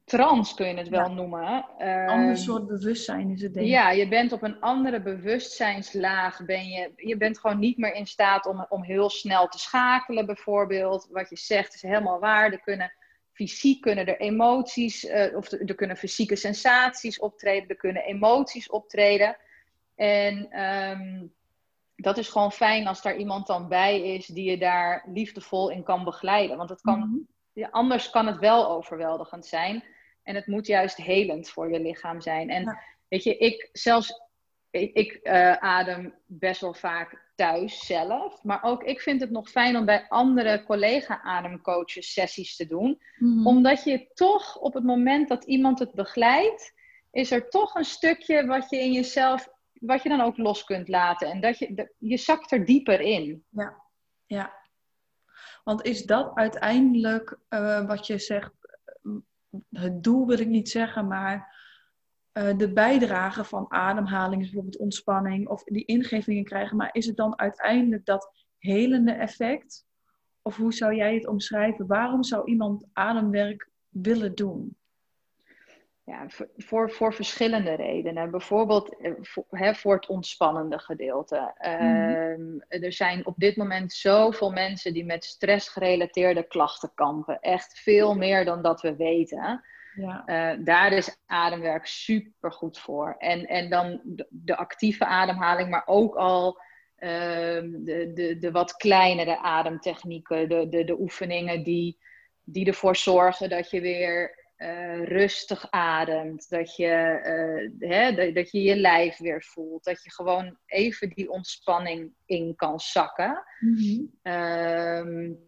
trans 0.04 0.54
kun 0.54 0.66
je 0.66 0.74
het 0.74 0.88
wel 0.88 1.12
noemen. 1.12 1.64
Een 1.78 2.08
ander 2.08 2.28
ehm, 2.28 2.36
soort 2.36 2.66
bewustzijn 2.66 3.30
is 3.30 3.42
het 3.42 3.54
denk 3.54 3.66
ik. 3.66 3.72
Ja, 3.72 3.90
je 3.90 4.08
bent 4.08 4.32
op 4.32 4.42
een 4.42 4.60
andere 4.60 5.02
bewustzijnslaag. 5.02 6.44
Ben 6.44 6.68
je, 6.68 6.92
je 6.96 7.16
bent 7.16 7.38
gewoon 7.38 7.58
niet 7.58 7.78
meer 7.78 7.94
in 7.94 8.06
staat 8.06 8.46
om, 8.46 8.66
om 8.68 8.82
heel 8.82 9.10
snel 9.10 9.48
te 9.48 9.58
schakelen 9.58 10.26
bijvoorbeeld. 10.26 11.08
Wat 11.10 11.30
je 11.30 11.36
zegt 11.36 11.74
is 11.74 11.82
helemaal 11.82 12.18
waar. 12.18 12.52
Er 12.52 12.60
kunnen, 12.60 12.92
fysiek 13.32 13.80
kunnen 13.80 14.06
er 14.06 14.20
emoties, 14.20 15.04
uh, 15.04 15.36
of 15.36 15.50
er, 15.50 15.74
kunnen 15.74 15.96
fysieke 15.96 16.36
sensaties 16.36 17.18
optreden. 17.18 17.68
Er 17.68 17.76
kunnen 17.76 18.02
emoties 18.02 18.70
optreden. 18.70 19.36
En 19.94 20.60
um, 20.62 21.32
dat 21.96 22.18
is 22.18 22.28
gewoon 22.28 22.52
fijn 22.52 22.86
als 22.86 23.02
daar 23.02 23.16
iemand 23.16 23.46
dan 23.46 23.68
bij 23.68 24.14
is 24.14 24.26
die 24.26 24.50
je 24.50 24.58
daar 24.58 25.04
liefdevol 25.12 25.70
in 25.70 25.82
kan 25.82 26.04
begeleiden. 26.04 26.56
Want 26.56 26.70
het 26.70 26.80
kan... 26.80 26.98
Mhm 26.98 27.30
ja, 27.52 27.68
anders 27.70 28.10
kan 28.10 28.26
het 28.26 28.38
wel 28.38 28.70
overweldigend 28.70 29.46
zijn. 29.46 29.84
En 30.22 30.34
het 30.34 30.46
moet 30.46 30.66
juist 30.66 30.96
helend 30.96 31.50
voor 31.50 31.72
je 31.72 31.80
lichaam 31.80 32.20
zijn. 32.20 32.50
En 32.50 32.78
weet 33.08 33.22
je, 33.22 33.36
ik 33.36 33.68
zelfs, 33.72 34.20
ik, 34.70 34.94
ik 34.94 35.20
uh, 35.22 35.52
adem 35.52 36.14
best 36.26 36.60
wel 36.60 36.74
vaak 36.74 37.30
thuis 37.34 37.86
zelf. 37.86 38.42
Maar 38.42 38.62
ook 38.62 38.82
ik 38.82 39.00
vind 39.00 39.20
het 39.20 39.30
nog 39.30 39.48
fijn 39.48 39.76
om 39.76 39.84
bij 39.84 40.06
andere 40.08 40.64
collega-ademcoaches 40.64 42.12
sessies 42.12 42.56
te 42.56 42.66
doen. 42.66 43.02
Mhm. 43.16 43.46
Omdat 43.46 43.84
je 43.84 44.08
toch 44.14 44.58
op 44.58 44.74
het 44.74 44.84
moment 44.84 45.28
dat 45.28 45.44
iemand 45.44 45.78
het 45.78 45.92
begeleidt, 45.92 46.74
is 47.10 47.30
er 47.30 47.48
toch 47.48 47.74
een 47.74 47.84
stukje 47.84 48.46
wat 48.46 48.70
je 48.70 48.76
in 48.76 48.92
jezelf, 48.92 49.48
wat 49.72 50.02
je 50.02 50.08
dan 50.08 50.20
ook 50.20 50.36
los 50.36 50.64
kunt 50.64 50.88
laten. 50.88 51.30
En 51.30 51.40
dat 51.40 51.58
je, 51.58 51.94
je 51.98 52.16
zakt 52.16 52.52
er 52.52 52.64
dieper 52.64 53.00
in. 53.00 53.44
Ja, 53.48 53.82
ja. 54.26 54.60
Want 55.64 55.84
is 55.84 56.02
dat 56.02 56.30
uiteindelijk 56.34 57.38
uh, 57.48 57.86
wat 57.86 58.06
je 58.06 58.18
zegt, 58.18 58.52
het 59.70 60.02
doel 60.02 60.26
wil 60.26 60.38
ik 60.38 60.48
niet 60.48 60.68
zeggen, 60.68 61.06
maar 61.06 61.60
uh, 62.32 62.56
de 62.56 62.72
bijdrage 62.72 63.44
van 63.44 63.70
ademhaling, 63.70 64.42
bijvoorbeeld 64.42 64.78
ontspanning 64.78 65.48
of 65.48 65.64
die 65.64 65.84
ingevingen 65.84 66.44
krijgen, 66.44 66.76
maar 66.76 66.90
is 66.92 67.06
het 67.06 67.16
dan 67.16 67.38
uiteindelijk 67.38 68.04
dat 68.04 68.32
helende 68.58 69.12
effect? 69.12 69.86
Of 70.42 70.56
hoe 70.56 70.72
zou 70.72 70.94
jij 70.94 71.14
het 71.14 71.26
omschrijven? 71.26 71.86
Waarom 71.86 72.22
zou 72.22 72.50
iemand 72.50 72.86
ademwerk 72.92 73.70
willen 73.88 74.34
doen? 74.34 74.76
Ja, 76.04 76.26
voor, 76.56 76.90
voor 76.90 77.14
verschillende 77.14 77.74
redenen. 77.74 78.30
Bijvoorbeeld 78.30 79.00
eh, 79.00 79.12
voor, 79.20 79.44
hè, 79.50 79.74
voor 79.74 79.94
het 79.94 80.06
ontspannende 80.06 80.78
gedeelte. 80.78 81.54
Mm. 81.80 82.62
er 82.68 82.92
zijn 82.92 83.26
op 83.26 83.34
dit 83.36 83.56
moment 83.56 83.92
zoveel 83.92 84.50
mensen 84.50 84.92
die 84.92 85.04
met 85.04 85.24
stressgerelateerde 85.24 86.42
klachten 86.42 86.92
kampen. 86.94 87.40
Echt 87.40 87.78
veel 87.78 88.14
meer 88.14 88.44
dan 88.44 88.62
dat 88.62 88.80
we 88.80 88.96
weten. 88.96 89.62
Ja. 89.94 90.22
Uh, 90.26 90.64
daar 90.64 90.92
is 90.92 91.16
ademwerk 91.26 91.86
super 91.86 92.52
goed 92.52 92.78
voor. 92.78 93.14
En, 93.18 93.46
en 93.46 93.70
dan 93.70 94.00
de, 94.04 94.26
de 94.30 94.56
actieve 94.56 95.04
ademhaling, 95.04 95.70
maar 95.70 95.86
ook 95.86 96.14
al 96.14 96.60
uh, 96.98 97.08
de, 97.62 98.10
de, 98.14 98.36
de 98.38 98.50
wat 98.50 98.76
kleinere 98.76 99.38
ademtechnieken, 99.38 100.48
de, 100.48 100.68
de, 100.68 100.84
de 100.84 101.00
oefeningen 101.00 101.62
die, 101.62 101.98
die 102.44 102.66
ervoor 102.66 102.96
zorgen 102.96 103.48
dat 103.48 103.70
je 103.70 103.80
weer 103.80 104.41
uh, 104.62 105.04
rustig 105.04 105.70
ademt, 105.70 106.48
dat 106.48 106.76
je, 106.76 107.20
uh, 107.80 107.90
hè, 107.90 108.14
dat, 108.14 108.34
dat, 108.34 108.50
je 108.50 108.62
je 108.62 108.76
lijf 108.76 109.18
weer 109.18 109.42
voelt, 109.42 109.84
dat 109.84 110.02
je 110.02 110.12
gewoon 110.12 110.56
even 110.66 111.08
die 111.08 111.30
ontspanning 111.30 112.12
in 112.26 112.56
kan 112.56 112.80
zakken. 112.80 113.44
Mm 113.60 113.76
-hmm. 114.22 115.38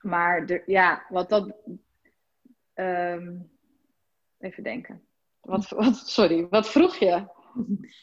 maar 0.00 0.46
de, 0.46 0.62
ja, 0.66 1.04
wat 1.08 1.28
dat. 1.28 1.54
Um, 2.74 3.50
even 4.38 4.62
denken. 4.62 5.02
Wat, 5.40 5.68
wat, 5.68 5.96
sorry, 5.96 6.46
wat 6.48 6.68
vroeg 6.68 6.96
je? 6.96 7.26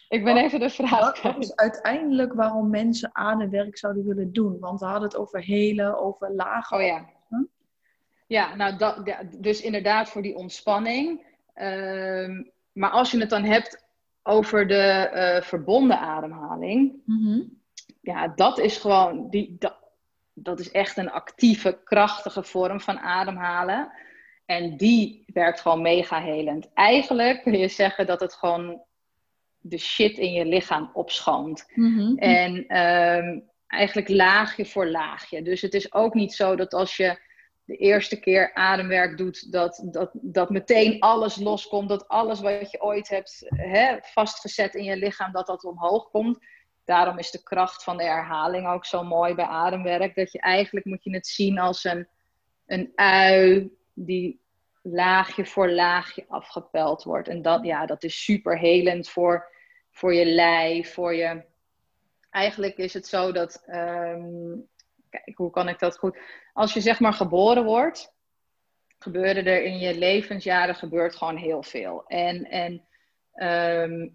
Ik 0.09 0.23
ben 0.23 0.37
even 0.37 0.59
de 0.59 0.69
vraag. 0.69 1.21
Wat 1.21 1.37
is 1.37 1.55
uiteindelijk 1.55 2.33
waarom 2.33 2.69
mensen 2.69 3.15
ademwerk 3.15 3.77
zouden 3.77 4.05
willen 4.05 4.33
doen? 4.33 4.59
Want 4.59 4.79
we 4.79 4.85
hadden 4.85 5.07
het 5.07 5.17
over 5.17 5.43
hele, 5.43 5.97
over 5.97 6.31
lage. 6.31 6.75
Oh 6.75 6.81
ja. 6.81 7.09
Ja, 8.27 8.55
nou, 8.55 8.77
dat, 8.77 9.13
dus 9.37 9.61
inderdaad 9.61 10.09
voor 10.09 10.21
die 10.21 10.35
ontspanning. 10.35 11.25
Ehm, 11.53 12.43
maar 12.71 12.89
als 12.89 13.11
je 13.11 13.19
het 13.19 13.29
dan 13.29 13.43
hebt 13.43 13.85
over 14.23 14.67
de 14.67 15.11
uh, 15.13 15.41
verbonden 15.41 15.99
ademhaling, 15.99 17.01
mhm. 17.05 17.41
ja, 18.01 18.27
dat 18.27 18.59
is 18.59 18.77
gewoon, 18.77 19.29
die, 19.29 19.55
dat, 19.59 19.77
dat 20.33 20.59
is 20.59 20.71
echt 20.71 20.97
een 20.97 21.11
actieve, 21.11 21.79
krachtige 21.83 22.43
vorm 22.43 22.81
van 22.81 22.99
ademhalen. 22.99 23.91
En 24.45 24.77
die 24.77 25.23
werkt 25.33 25.61
gewoon 25.61 25.81
mega 25.81 26.21
helend. 26.21 26.73
Eigenlijk 26.73 27.41
kun 27.41 27.57
je 27.57 27.67
zeggen 27.67 28.05
dat 28.05 28.19
het 28.19 28.33
gewoon 28.33 28.81
de 29.59 29.77
shit 29.77 30.17
in 30.17 30.31
je 30.31 30.45
lichaam 30.45 30.89
opschoont. 30.93 31.71
Mhm. 31.75 32.17
En 32.17 32.77
um, 32.77 33.49
eigenlijk 33.67 34.09
laagje 34.09 34.65
voor 34.65 34.87
laagje. 34.87 35.41
Dus 35.41 35.61
het 35.61 35.73
is 35.73 35.93
ook 35.93 36.13
niet 36.13 36.33
zo 36.33 36.55
dat 36.55 36.73
als 36.73 36.97
je 36.97 37.19
de 37.67 37.75
eerste 37.75 38.19
keer 38.19 38.53
ademwerk 38.53 39.17
doet, 39.17 39.51
dat, 39.51 39.83
dat, 39.85 40.11
dat 40.13 40.49
meteen 40.49 40.99
alles 40.99 41.35
loskomt, 41.35 41.89
dat 41.89 42.07
alles 42.07 42.39
wat 42.39 42.71
je 42.71 42.81
ooit 42.81 43.09
hebt 43.09 43.45
hè, 43.45 43.97
vastgezet 44.01 44.75
in 44.75 44.83
je 44.83 44.97
lichaam, 44.97 45.31
dat 45.31 45.47
dat 45.47 45.63
omhoog 45.63 46.09
komt. 46.09 46.39
Daarom 46.85 47.17
is 47.17 47.31
de 47.31 47.43
kracht 47.43 47.83
van 47.83 47.97
de 47.97 48.03
herhaling 48.03 48.67
ook 48.67 48.85
zo 48.85 49.03
mooi 49.03 49.35
bij 49.35 49.45
ademwerk, 49.45 50.15
dat 50.15 50.31
je 50.31 50.39
eigenlijk 50.39 50.85
moet 50.85 51.03
je 51.03 51.13
het 51.13 51.27
zien 51.27 51.59
als 51.59 51.83
een, 51.83 52.07
een 52.65 52.91
ui 52.95 53.69
die 53.93 54.41
laagje 54.81 55.45
voor 55.45 55.69
laagje 55.69 56.25
afgepeld 56.27 57.03
wordt. 57.03 57.27
En 57.27 57.41
dat, 57.41 57.63
ja, 57.63 57.85
dat 57.85 58.03
is 58.03 58.23
super 58.23 58.57
helend 58.57 59.09
voor, 59.09 59.51
voor 59.91 60.13
je 60.13 60.25
lijf, 60.25 60.93
voor 60.93 61.13
je. 61.15 61.43
Eigenlijk 62.29 62.77
is 62.77 62.93
het 62.93 63.07
zo 63.07 63.31
dat. 63.31 63.63
ehm, 63.65 64.55
kijk, 65.09 65.37
hoe 65.37 65.51
kan 65.51 65.69
ik 65.69 65.79
dat 65.79 65.97
goed? 65.97 66.17
Als 66.53 66.73
je 66.73 66.81
zeg 66.81 66.99
maar 66.99 67.13
geboren 67.13 67.63
wordt, 67.63 68.13
gebeuren 68.99 69.45
er 69.45 69.63
in 69.63 69.77
je 69.77 69.97
levensjaren 69.97 70.75
gebeurt 70.75 71.15
gewoon 71.15 71.37
heel 71.37 71.63
veel. 71.63 72.03
En, 72.07 72.49
en 72.49 72.87
ehm, 73.33 74.07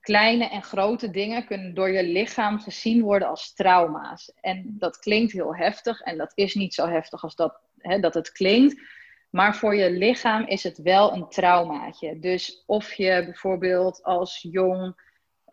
kleine 0.00 0.48
en 0.48 0.62
grote 0.62 1.10
dingen 1.10 1.46
kunnen 1.46 1.74
door 1.74 1.90
je 1.90 2.02
lichaam 2.02 2.58
gezien 2.58 3.02
worden 3.02 3.28
als 3.28 3.54
trauma's. 3.54 4.32
En 4.40 4.74
dat 4.78 4.98
klinkt 4.98 5.32
heel 5.32 5.56
heftig 5.56 6.00
en 6.00 6.16
dat 6.16 6.32
is 6.34 6.54
niet 6.54 6.74
zo 6.74 6.86
heftig 6.88 7.22
als 7.22 7.36
dat, 7.36 7.60
hè, 7.78 8.00
dat 8.00 8.14
het 8.14 8.32
klinkt. 8.32 8.82
Maar 9.30 9.56
voor 9.56 9.74
je 9.74 9.90
lichaam 9.90 10.46
is 10.46 10.62
het 10.62 10.78
wel 10.78 11.12
een 11.12 11.28
traumaatje. 11.28 12.18
Dus 12.18 12.62
of 12.66 12.92
je 12.92 13.22
bijvoorbeeld 13.24 14.02
als 14.02 14.38
jong 14.42 15.03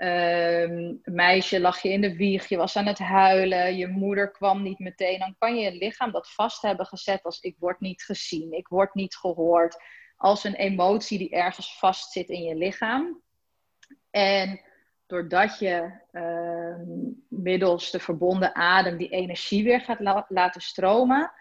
ehm, 0.01 0.95
meisje 1.03 1.59
lag 1.59 1.81
je 1.81 1.89
in 1.89 2.01
de 2.01 2.15
wieg, 2.15 2.47
je 2.47 2.57
was 2.57 2.75
aan 2.75 2.85
het 2.85 2.99
huilen, 2.99 3.77
je 3.77 3.87
moeder 3.87 4.31
kwam 4.31 4.61
niet 4.61 4.79
meteen, 4.79 5.19
dan 5.19 5.35
kan 5.37 5.55
je 5.55 5.71
lichaam 5.71 6.11
dat 6.11 6.31
vast 6.33 6.61
hebben 6.61 6.85
gezet 6.85 7.23
als 7.23 7.39
ik 7.39 7.55
word 7.59 7.79
niet 7.79 8.03
gezien, 8.03 8.51
ik 8.51 8.67
word 8.67 8.93
niet 8.93 9.15
gehoord, 9.15 9.83
als 10.15 10.43
een 10.43 10.55
emotie 10.55 11.17
die 11.17 11.29
ergens 11.29 11.77
vast 11.77 12.11
zit 12.11 12.29
in 12.29 12.43
je 12.43 12.55
lichaam. 12.55 13.21
En 14.11 14.61
doordat 15.05 15.59
je 15.59 15.91
ehm, 16.11 16.89
middels 17.27 17.91
de 17.91 17.99
verbonden 17.99 18.55
adem 18.55 18.97
die 18.97 19.09
energie 19.09 19.63
weer 19.63 19.81
gaat 19.81 19.99
la- 19.99 20.25
laten 20.27 20.61
stromen, 20.61 21.31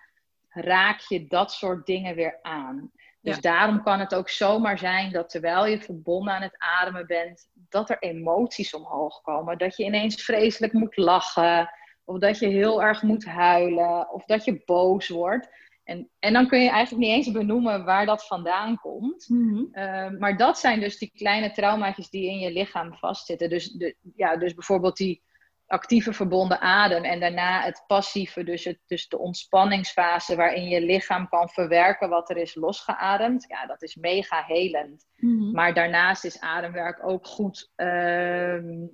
raak 0.49 1.01
je 1.01 1.27
dat 1.27 1.53
soort 1.53 1.87
dingen 1.87 2.15
weer 2.15 2.39
aan. 2.43 2.93
Dus 3.21 3.35
Ja. 3.35 3.41
daarom 3.41 3.83
kan 3.83 4.01
het 4.01 4.15
ook 4.15 4.29
zomaar 4.29 4.79
zijn 4.79 5.13
dat 5.13 5.31
terwijl 5.31 5.67
je 5.67 5.81
verbonden 5.81 6.35
aan 6.35 6.43
het 6.43 6.59
ademen 6.59 7.07
bent, 7.07 7.49
dat 7.69 7.91
er 7.91 7.99
emoties 7.99 8.75
omhoog 8.75 9.21
komen. 9.21 9.59
Dat 9.59 9.77
je 9.77 9.85
ineens 9.85 10.23
vreselijk 10.25 10.73
moet 10.73 10.97
lachen, 10.97 11.71
of 12.05 12.19
dat 12.19 12.39
je 12.39 12.47
heel 12.47 12.83
erg 12.83 13.03
moet 13.03 13.25
huilen, 13.25 14.13
of 14.13 14.25
dat 14.25 14.45
je 14.45 14.63
boos 14.65 15.09
wordt. 15.09 15.49
En, 15.85 16.11
en 16.19 16.33
dan 16.33 16.49
kun 16.49 16.63
je 16.63 16.71
eigenlijk 16.71 17.07
niet 17.07 17.17
eens 17.17 17.33
benoemen 17.33 17.85
waar 17.85 18.07
dat 18.07 18.27
vandaan 18.27 18.77
komt. 18.77 19.29
Mhm. 19.29 19.65
Uh, 19.73 20.11
maar 20.19 20.37
dat 20.37 20.59
zijn 20.59 20.81
dus 20.81 20.99
die 20.99 21.11
kleine 21.15 21.51
traumaatjes 21.51 22.11
die 22.11 22.31
in 22.31 22.39
je 22.39 22.53
lichaam 22.53 22.95
vastzitten. 22.95 23.51
Dus, 23.51 23.73
de, 23.73 23.97
ja, 24.17 24.37
dus 24.37 24.55
bijvoorbeeld 24.55 24.97
die 24.97 25.23
actieve 25.71 26.13
verbonden 26.13 26.61
adem 26.61 27.05
en 27.05 27.21
daarna 27.21 27.63
het 27.63 27.85
passieve, 27.87 28.45
dus, 28.45 28.65
het, 28.65 28.79
dus 28.87 29.09
de 29.09 29.19
ontspanningsfase 29.19 30.37
waarin 30.37 30.69
je 30.69 30.81
lichaam 30.81 31.29
kan 31.29 31.49
verwerken 31.49 32.09
wat 32.09 32.31
er 32.31 32.37
is 32.37 32.55
losgeademd. 32.55 33.45
Ja, 33.49 33.67
dat 33.67 33.83
is 33.83 33.95
mega 33.95 34.43
helend. 34.47 35.07
Mhm. 35.17 35.51
Maar 35.51 35.75
daarnaast 35.75 36.25
is 36.25 36.41
ademwerk 36.41 37.07
ook 37.07 37.27
goed 37.27 37.73
ehm, 37.77 38.87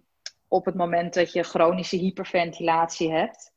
op 0.48 0.64
het 0.64 0.74
moment 0.74 1.14
dat 1.14 1.32
je 1.32 1.42
chronische 1.42 1.96
hyperventilatie 1.96 3.12
hebt. 3.12 3.52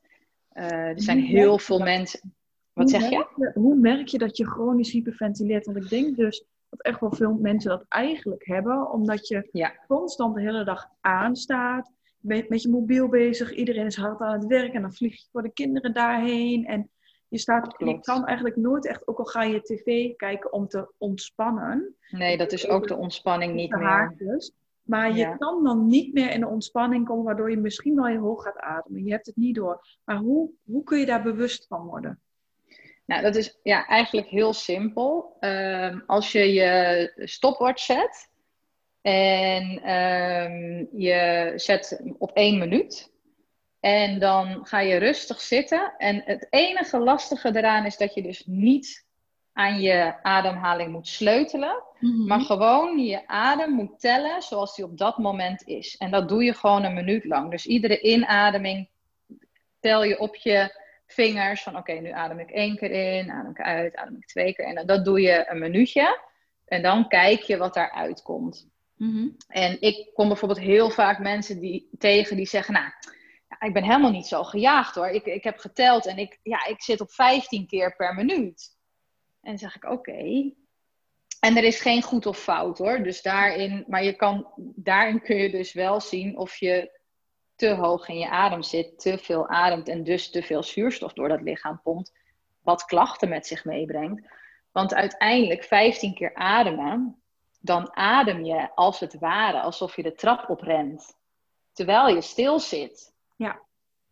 Uh, 0.54 0.72
er 0.72 1.02
zijn 1.02 1.20
heel 1.20 1.58
veel 1.58 1.78
dat? 1.78 1.88
mensen. 1.88 2.34
Wat 2.74 2.90
zeg 2.90 3.10
je? 3.10 3.52
Hoe 3.54 3.76
merk 3.76 4.08
je 4.08 4.18
dat 4.18 4.38
je 4.38 4.46
chronisch 4.46 4.92
hyperventileert? 4.92 5.66
Want 5.66 5.78
ik 5.78 5.90
denk 5.90 6.16
dus 6.16 6.46
dat 6.70 6.82
echt 6.82 7.00
wel 7.00 7.12
veel 7.12 7.34
mensen 7.34 7.70
dat 7.70 7.86
eigenlijk 7.90 8.46
hebben, 8.46 8.92
omdat 8.92 9.28
je 9.28 9.50
Ja. 9.52 9.74
constant 9.88 10.36
de 10.36 10.42
hele 10.42 10.64
dag 10.64 10.88
aanstaat. 11.02 11.92
Je 12.22 12.28
bent 12.28 12.50
met 12.50 12.62
je 12.62 12.70
mobiel 12.70 13.08
bezig, 13.08 13.54
iedereen 13.54 13.86
is 13.86 13.96
hard 13.96 14.20
aan 14.20 14.34
het 14.40 14.46
werk 14.46 14.74
en 14.74 14.82
dan 14.82 14.94
vlieg 14.94 15.16
je 15.22 15.28
voor 15.32 15.42
de 15.44 15.54
kinderen 15.54 15.94
daarheen. 15.94 16.66
En 16.66 16.90
je, 17.28 17.38
staat, 17.38 17.76
je 17.78 18.00
kan 18.00 18.26
eigenlijk 18.26 18.56
nooit 18.58 18.88
echt, 18.88 19.08
ook 19.08 19.18
al 19.20 19.26
ga 19.26 19.44
je 19.44 19.62
tv 19.62 20.16
kijken 20.16 20.54
om 20.54 20.68
te 20.68 20.92
ontspannen, 20.98 21.96
Nee, 22.10 22.38
dat 22.38 22.52
is 22.52 22.68
ook 22.68 22.88
de 22.88 22.96
ontspanning 22.96 23.54
niet 23.54 23.72
meer. 23.72 23.82
haakjes. 23.88 24.52
Maar 24.84 25.10
je 25.12 25.18
Ja. 25.18 25.36
kan 25.38 25.64
dan 25.64 25.88
niet 25.88 26.14
meer 26.14 26.32
in 26.32 26.40
de 26.40 26.48
ontspanning 26.48 27.06
komen, 27.08 27.24
waardoor 27.26 27.50
je 27.52 27.58
misschien 27.58 27.96
wel 27.96 28.06
heel 28.06 28.22
hoog 28.22 28.44
gaat 28.44 28.58
ademen. 28.58 29.04
Je 29.04 29.12
hebt 29.12 29.26
het 29.26 29.36
niet 29.36 29.56
door. 29.56 29.98
Maar 30.06 30.18
hoe, 30.18 30.50
hoe 30.66 30.84
kun 30.84 31.00
je 31.00 31.06
daar 31.06 31.24
bewust 31.24 31.68
van 31.68 31.86
worden? 31.86 32.20
Nou, 33.06 33.22
dat 33.22 33.36
is 33.36 33.60
ja, 33.64 33.88
eigenlijk 33.88 34.28
heel 34.28 34.54
simpel. 34.54 35.38
Ehm, 35.40 36.00
als 36.06 36.32
je 36.32 36.54
je 36.54 37.12
stopwatch 37.16 37.84
zet 37.84 38.29
en 39.02 39.82
ehm, 39.84 40.86
je 41.02 41.54
zet 41.56 42.02
op 42.18 42.32
één 42.32 42.58
minuut. 42.58 43.12
En 43.80 44.20
dan 44.20 44.66
ga 44.66 44.80
je 44.80 44.98
rustig 44.98 45.42
zitten. 45.42 45.94
En 45.98 46.22
het 46.26 46.48
enige 46.50 47.00
lastige 47.00 47.58
eraan 47.58 47.86
is 47.86 47.98
dat 47.98 48.14
je 48.14 48.22
dus 48.22 48.44
niet 48.46 49.08
aan 49.54 49.82
je 49.82 50.24
ademhaling 50.24 50.92
moet 50.92 51.08
sleutelen. 51.08 51.84
Maar 52.28 52.40
gewoon 52.40 53.00
je 53.00 53.28
adem 53.28 53.72
moet 53.72 54.00
tellen 54.00 54.42
zoals 54.42 54.76
die 54.76 54.86
op 54.86 54.98
dat 54.98 55.18
moment 55.18 55.68
is. 55.68 55.98
En 55.98 56.12
dat 56.12 56.30
doe 56.30 56.44
je 56.44 56.54
gewoon 56.54 56.84
een 56.84 56.94
minuut 56.94 57.26
lang. 57.26 57.52
Dus 57.52 57.66
iedere 57.66 58.02
inademing 58.02 58.90
tel 59.80 60.04
je 60.04 60.20
op 60.20 60.36
je 60.36 60.76
vingers 61.08 61.64
van 61.64 61.78
oké, 61.78 61.94
nu 61.94 62.12
adem 62.12 62.40
ik 62.40 62.50
één 62.50 62.76
keer 62.76 62.92
in, 62.92 63.32
adem 63.32 63.52
ik 63.52 63.62
uit, 63.62 63.96
adem 63.96 64.16
ik 64.16 64.26
twee 64.26 64.54
keer 64.54 64.68
in. 64.68 64.78
En 64.78 64.88
dat 64.88 65.06
doe 65.06 65.22
je 65.22 65.46
een 65.50 65.60
minuutje. 65.60 66.20
En 66.66 66.82
dan 66.82 67.08
kijk 67.08 67.42
je 67.42 67.58
wat 67.58 67.74
daaruit 67.74 68.22
komt. 68.22 68.68
Mhm. 69.00 69.28
En 69.48 69.82
ik 69.82 70.14
kom 70.14 70.28
bijvoorbeeld 70.28 70.60
heel 70.60 70.90
vaak 70.90 71.20
mensen 71.20 71.60
die, 71.60 71.90
tegen 71.98 72.36
die 72.36 72.48
zeggen, 72.48 72.74
nou, 72.74 72.92
ik 73.60 73.74
ben 73.74 73.84
helemaal 73.84 74.12
niet 74.12 74.28
zo 74.28 74.44
gejaagd 74.44 74.96
hoor. 74.96 75.08
Ik, 75.08 75.26
ik 75.26 75.44
heb 75.44 75.58
geteld 75.58 76.06
en 76.06 76.18
ik, 76.18 76.40
ja, 76.44 76.66
ik 76.66 76.82
zit 76.82 77.02
op 77.02 77.12
15 77.12 77.68
keer 77.68 77.96
per 77.96 78.16
minuut. 78.16 78.78
En 79.42 79.50
dan 79.50 79.58
zeg 79.58 79.76
ik, 79.76 79.84
oké. 79.84 80.52
En 81.40 81.58
er 81.58 81.64
is 81.64 81.82
geen 81.82 82.02
goed 82.02 82.26
of 82.26 82.38
fout 82.38 82.78
hoor. 82.78 83.04
Dus 83.04 83.22
daarin, 83.22 83.84
maar 83.88 84.04
je 84.04 84.14
kan, 84.14 84.48
daarin 84.76 85.22
kun 85.22 85.36
je 85.36 85.50
dus 85.50 85.74
wel 85.74 86.02
zien 86.02 86.38
of 86.38 86.56
je 86.56 87.00
te 87.56 87.70
hoog 87.74 88.08
in 88.08 88.18
je 88.18 88.30
adem 88.30 88.64
zit, 88.64 89.00
te 89.00 89.18
veel 89.18 89.48
ademt 89.48 89.88
en 89.88 90.04
dus 90.04 90.30
te 90.30 90.44
veel 90.44 90.64
zuurstof 90.64 91.14
door 91.14 91.28
dat 91.28 91.42
lichaam 91.42 91.82
pompt, 91.84 92.14
wat 92.64 92.86
klachten 92.86 93.30
met 93.30 93.48
zich 93.48 93.66
meebrengt. 93.66 94.28
Want 94.72 94.94
uiteindelijk 94.94 95.64
15 95.64 96.14
keer 96.14 96.34
ademen, 96.34 97.19
dan 97.60 97.96
adem 97.96 98.46
je 98.46 98.76
als 98.76 99.00
het 99.00 99.20
ware 99.20 99.62
alsof 99.62 99.96
je 99.96 100.04
de 100.04 100.14
trap 100.14 100.50
oprent, 100.50 101.18
terwijl 101.74 102.08
je 102.08 102.22
stil 102.22 102.60
zit. 102.60 103.14
Ja. 103.36 103.60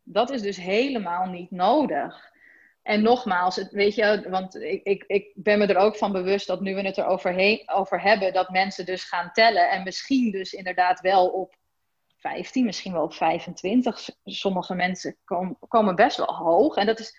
Dat 0.03 0.29
is 0.29 0.41
dus 0.41 0.57
helemaal 0.57 1.25
niet 1.25 1.51
nodig. 1.51 2.35
En 2.81 3.01
nogmaals, 3.01 3.55
het, 3.55 3.71
weet 3.71 3.95
je, 3.95 4.25
want 4.29 4.55
ik, 4.55 4.83
ik, 4.83 5.03
ik 5.07 5.31
ben 5.35 5.59
me 5.59 5.65
er 5.65 5.77
ook 5.77 5.97
van 5.97 6.11
bewust 6.11 6.47
dat 6.47 6.61
nu 6.61 6.75
we 6.75 6.81
het 6.81 6.97
erover 6.97 7.33
heen, 7.33 7.69
over 7.69 8.01
hebben, 8.01 8.33
dat 8.33 8.49
mensen 8.49 8.85
dus 8.85 9.03
gaan 9.03 9.31
tellen 9.31 9.69
en 9.69 9.83
misschien 9.83 10.31
dus 10.31 10.53
inderdaad 10.53 10.99
wel 10.99 11.27
op 11.27 11.55
15, 12.17 12.65
misschien 12.65 12.93
wel 12.93 13.03
op 13.03 13.13
25. 13.13 14.09
Sommige 14.23 14.75
mensen 14.75 15.17
kom, 15.25 15.57
komen 15.67 15.95
best 15.95 16.17
wel 16.17 16.35
hoog 16.35 16.75
en 16.75 16.85
dat 16.85 16.99
is 16.99 17.17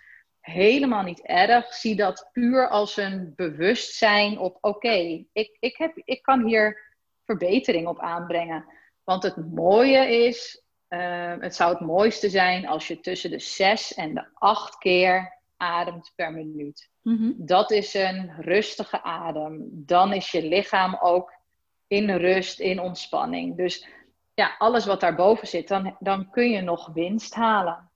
helemaal 0.49 1.03
niet 1.03 1.21
erg. 1.21 1.75
Zie 1.75 1.97
dat 1.97 2.29
puur 2.33 2.69
als 2.69 2.97
een 2.97 3.33
bewustzijn 3.37 4.39
op 4.39 4.59
oké, 4.61 5.25
ik, 5.33 5.57
ik, 5.61 5.77
heb, 5.77 5.93
ik 6.05 6.23
kan 6.23 6.45
hier 6.45 6.81
verbetering 7.25 7.87
op 7.87 8.01
aanbrengen. 8.01 8.65
Want 9.05 9.23
het 9.23 9.37
mooie 9.55 10.27
is, 10.27 10.63
uh, 10.89 11.35
het 11.39 11.55
zou 11.55 11.73
het 11.73 11.81
mooiste 11.81 12.29
zijn 12.31 12.67
als 12.67 12.89
je 12.89 13.01
tussen 13.01 13.31
de 13.31 13.39
6 13.39 13.95
en 13.95 14.15
de 14.15 14.27
8 14.35 14.79
keer 14.79 15.39
ademt 15.57 16.13
per 16.15 16.33
minuut. 16.33 16.91
Mhm. 17.03 17.33
Dat 17.37 17.71
is 17.71 17.95
een 17.95 18.33
rustige 18.41 19.03
adem. 19.03 19.69
Dan 19.71 20.13
is 20.13 20.31
je 20.31 20.43
lichaam 20.49 20.97
ook 21.01 21.33
in 21.87 22.11
rust, 22.11 22.61
in 22.61 22.81
ontspanning. 22.81 23.57
Dus 23.57 23.87
ja, 24.35 24.55
alles 24.59 24.87
wat 24.87 25.01
daarboven 25.01 25.49
zit, 25.49 25.69
dan, 25.69 25.97
dan 26.01 26.31
kun 26.31 26.51
je 26.51 26.61
nog 26.61 26.93
winst 26.93 27.35
halen. 27.35 27.91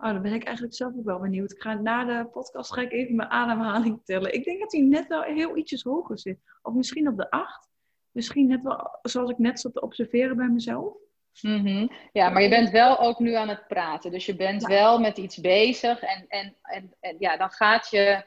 Oh, 0.00 0.12
dan 0.12 0.22
ben 0.22 0.32
ik 0.32 0.44
eigenlijk 0.44 0.76
zelf 0.76 0.92
ook 0.96 1.04
wel 1.04 1.18
benieuwd. 1.18 1.52
Ik 1.52 1.60
ga 1.60 1.74
na 1.74 2.04
de 2.04 2.28
podcast 2.28 2.72
ga 2.72 2.80
ik 2.80 2.92
even 2.92 3.16
mijn 3.16 3.28
ademhaling 3.28 4.00
tellen. 4.04 4.34
Ik 4.34 4.44
denk 4.44 4.60
dat 4.60 4.72
hij 4.72 4.80
net 4.80 5.06
wel 5.06 5.22
heel 5.22 5.56
ietsjes 5.56 5.82
hoger 5.82 6.18
zit. 6.18 6.38
Of 6.62 6.74
misschien 6.74 7.08
op 7.08 7.16
de 7.16 7.30
8. 7.30 7.68
Misschien 8.10 8.46
net 8.46 8.62
wel 8.62 8.98
zoals 9.02 9.30
ik 9.30 9.38
net 9.38 9.60
zat 9.60 9.72
te 9.72 9.80
observeren 9.80 10.36
bij 10.36 10.48
mezelf. 10.48 10.94
Mm 11.40 11.66
-hmm. 11.66 11.90
Ja, 12.12 12.28
maar 12.28 12.42
je 12.42 12.48
bent 12.48 12.70
wel 12.70 12.98
ook 12.98 13.18
nu 13.18 13.34
aan 13.34 13.48
het 13.48 13.66
praten. 13.66 14.10
Dus 14.10 14.26
je 14.26 14.36
bent 14.36 14.62
ja. 14.62 14.68
wel 14.68 15.00
met 15.00 15.18
iets 15.18 15.40
bezig. 15.40 16.00
En, 16.00 16.24
en, 16.28 16.56
en, 16.62 16.94
en, 17.00 17.16
ja, 17.18 17.36
dan 17.36 17.50
gaat 17.50 17.90
je 17.90 18.24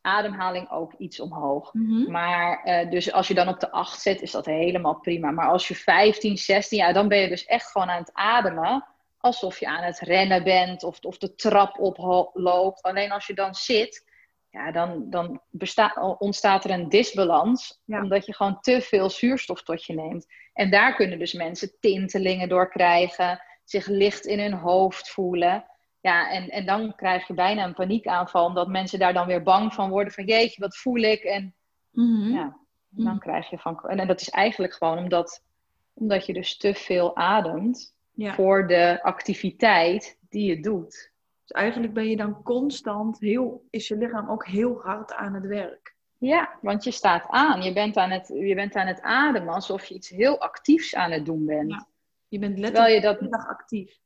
ademhaling 0.00 0.70
ook 0.70 0.92
iets 0.98 1.20
omhoog. 1.20 1.72
Mhm. 1.74 1.84
Mm 1.84 2.02
-hmm. 2.02 2.12
Maar 2.12 2.62
uh, 2.64 2.90
dus 2.90 3.12
als 3.12 3.28
je 3.28 3.34
dan 3.34 3.48
op 3.48 3.60
de 3.60 3.70
8 3.70 4.00
zit, 4.00 4.22
is 4.22 4.30
dat 4.30 4.46
helemaal 4.46 4.94
prima. 5.00 5.30
Maar 5.30 5.48
als 5.48 5.68
je 5.68 5.74
15, 5.74 6.36
16, 6.36 6.78
ja, 6.78 6.92
dan 6.92 7.08
ben 7.08 7.18
je 7.18 7.28
dus 7.28 7.44
echt 7.44 7.70
gewoon 7.70 7.90
aan 7.90 8.00
het 8.00 8.12
ademen. 8.12 8.84
Alsof 9.24 9.60
je 9.60 9.66
aan 9.66 9.82
het 9.82 9.98
rennen 9.98 10.44
bent 10.44 10.82
of, 10.82 10.98
of 11.00 11.18
de 11.18 11.34
trap 11.34 11.78
oploopt. 11.78 12.82
Alleen 12.82 13.12
als 13.12 13.26
je 13.26 13.34
dan 13.34 13.54
zit, 13.54 14.12
ja, 14.50 14.72
dan, 14.72 15.10
dan 15.10 15.40
ontstaat 16.18 16.64
er 16.64 16.70
een 16.70 16.88
disbalans. 16.88 17.80
Ja. 17.84 18.02
Omdat 18.02 18.26
je 18.26 18.34
gewoon 18.34 18.60
te 18.60 18.80
veel 18.80 19.10
zuurstof 19.10 19.62
tot 19.62 19.84
je 19.84 19.94
neemt. 19.94 20.26
En 20.52 20.70
daar 20.70 20.94
kunnen 20.94 21.18
dus 21.18 21.32
mensen 21.32 21.76
tintelingen 21.80 22.48
door 22.48 22.70
krijgen. 22.70 23.42
Zich 23.64 23.86
licht 23.86 24.26
in 24.26 24.40
hun 24.40 24.52
hoofd 24.52 25.10
voelen. 25.10 25.64
Ja, 26.00 26.30
en, 26.30 26.48
en 26.48 26.66
dan 26.66 26.94
krijg 26.94 27.26
je 27.26 27.34
bijna 27.34 27.64
een 27.64 27.74
paniekaanval. 27.74 28.44
Omdat 28.44 28.68
mensen 28.68 28.98
daar 28.98 29.12
dan 29.12 29.26
weer 29.26 29.42
bang 29.42 29.74
van 29.74 29.90
worden. 29.90 30.12
Van 30.12 30.24
jeetje, 30.24 30.60
wat 30.60 30.76
voel 30.76 31.02
ik? 31.02 31.22
En 31.22 31.54
Mhm. 31.90 32.32
ja, 32.32 32.56
dan 32.88 33.18
krijg 33.18 33.50
je 33.50 33.58
van... 33.58 33.80
En 33.80 34.06
dat 34.06 34.20
is 34.20 34.30
eigenlijk 34.30 34.74
gewoon 34.74 34.98
omdat 34.98 35.42
Omdat 35.94 36.26
je 36.26 36.32
dus 36.32 36.56
te 36.56 36.74
veel 36.74 37.16
ademt 37.16 37.93
Ja. 38.14 38.34
voor 38.34 38.66
de 38.66 39.02
activiteit 39.02 40.18
die 40.28 40.48
je 40.48 40.60
doet. 40.60 41.12
Dus 41.40 41.50
eigenlijk 41.50 41.92
ben 41.92 42.08
je 42.08 42.16
dan 42.16 42.42
constant 42.42 43.20
heel, 43.20 43.64
is 43.70 43.88
je 43.88 43.96
lichaam 43.96 44.30
ook 44.30 44.46
heel 44.46 44.80
hard 44.80 45.14
aan 45.14 45.34
het 45.34 45.46
werk. 45.46 45.94
Ja, 46.18 46.58
want 46.60 46.84
je 46.84 46.90
staat 46.90 47.24
aan. 47.28 47.62
Je 47.62 47.72
bent 47.72 47.96
aan 47.96 48.10
het, 48.10 48.28
je 48.28 48.54
bent 48.54 48.74
aan 48.74 48.86
het 48.86 49.00
ademen 49.00 49.54
alsof 49.54 49.84
je 49.84 49.94
iets 49.94 50.08
heel 50.08 50.40
actiefs 50.40 50.94
aan 50.94 51.10
het 51.10 51.24
doen 51.24 51.46
bent. 51.46 51.70
Ja. 51.70 51.86
Je 52.28 52.38
bent 52.38 52.58
letterlijk 52.58 52.94
je 52.94 53.00
dat 53.00 53.18
de 53.18 53.28
dag 53.28 53.46
actief. 53.46 53.98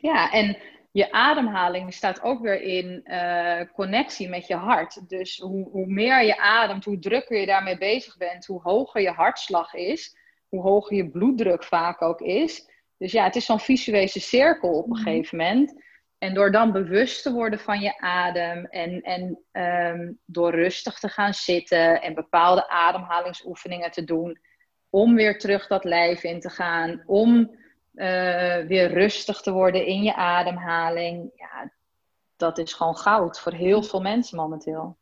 Ja, 0.00 0.30
en 0.30 0.56
je 0.92 1.12
ademhaling 1.12 1.94
staat 1.94 2.22
ook 2.22 2.40
weer 2.40 2.62
in 2.62 3.04
eh, 3.04 3.60
connectie 3.72 4.28
met 4.28 4.46
je 4.46 4.54
hart. 4.54 5.08
Dus 5.08 5.38
hoe, 5.38 5.70
hoe 5.70 5.86
meer 5.86 6.24
je 6.24 6.38
ademt, 6.38 6.84
hoe 6.84 6.98
drukker 6.98 7.38
je 7.38 7.46
daarmee 7.46 7.78
bezig 7.78 8.16
bent, 8.16 8.46
hoe 8.46 8.60
hoger 8.62 9.00
je 9.00 9.10
hartslag 9.10 9.74
is, 9.74 10.16
hoe 10.48 10.62
hoger 10.62 10.96
je 10.96 11.10
bloeddruk 11.10 11.64
vaak 11.64 12.02
ook 12.02 12.20
is. 12.20 12.69
Dus 13.00 13.12
ja, 13.12 13.24
het 13.24 13.36
is 13.36 13.44
zo'n 13.44 13.60
visuele 13.60 14.08
cirkel 14.08 14.78
op 14.78 14.84
een 14.84 14.90
Mhm. 14.90 15.02
gegeven 15.02 15.38
moment. 15.38 15.82
En 16.18 16.34
door 16.34 16.52
dan 16.52 16.72
bewust 16.72 17.22
te 17.22 17.32
worden 17.32 17.58
van 17.58 17.80
je 17.80 17.98
adem 17.98 18.64
en, 18.64 19.00
en 19.02 19.38
ehm, 19.50 20.12
door 20.24 20.50
rustig 20.50 20.98
te 20.98 21.08
gaan 21.08 21.34
zitten 21.34 22.02
en 22.02 22.14
bepaalde 22.14 22.68
ademhalingsoefeningen 22.68 23.90
te 23.90 24.04
doen, 24.04 24.38
om 24.90 25.14
weer 25.14 25.38
terug 25.38 25.66
dat 25.66 25.84
lijf 25.84 26.22
in 26.24 26.40
te 26.40 26.50
gaan, 26.50 27.02
om 27.06 27.58
eh, 27.94 28.66
weer 28.66 28.92
rustig 28.92 29.40
te 29.40 29.52
worden 29.52 29.86
in 29.86 30.02
je 30.02 30.14
ademhaling. 30.14 31.30
Ja, 31.34 31.72
dat 32.36 32.58
is 32.58 32.72
gewoon 32.72 32.96
goud 32.96 33.40
voor 33.40 33.52
heel 33.52 33.82
veel 33.82 34.00
mensen 34.00 34.36
momenteel. 34.36 34.98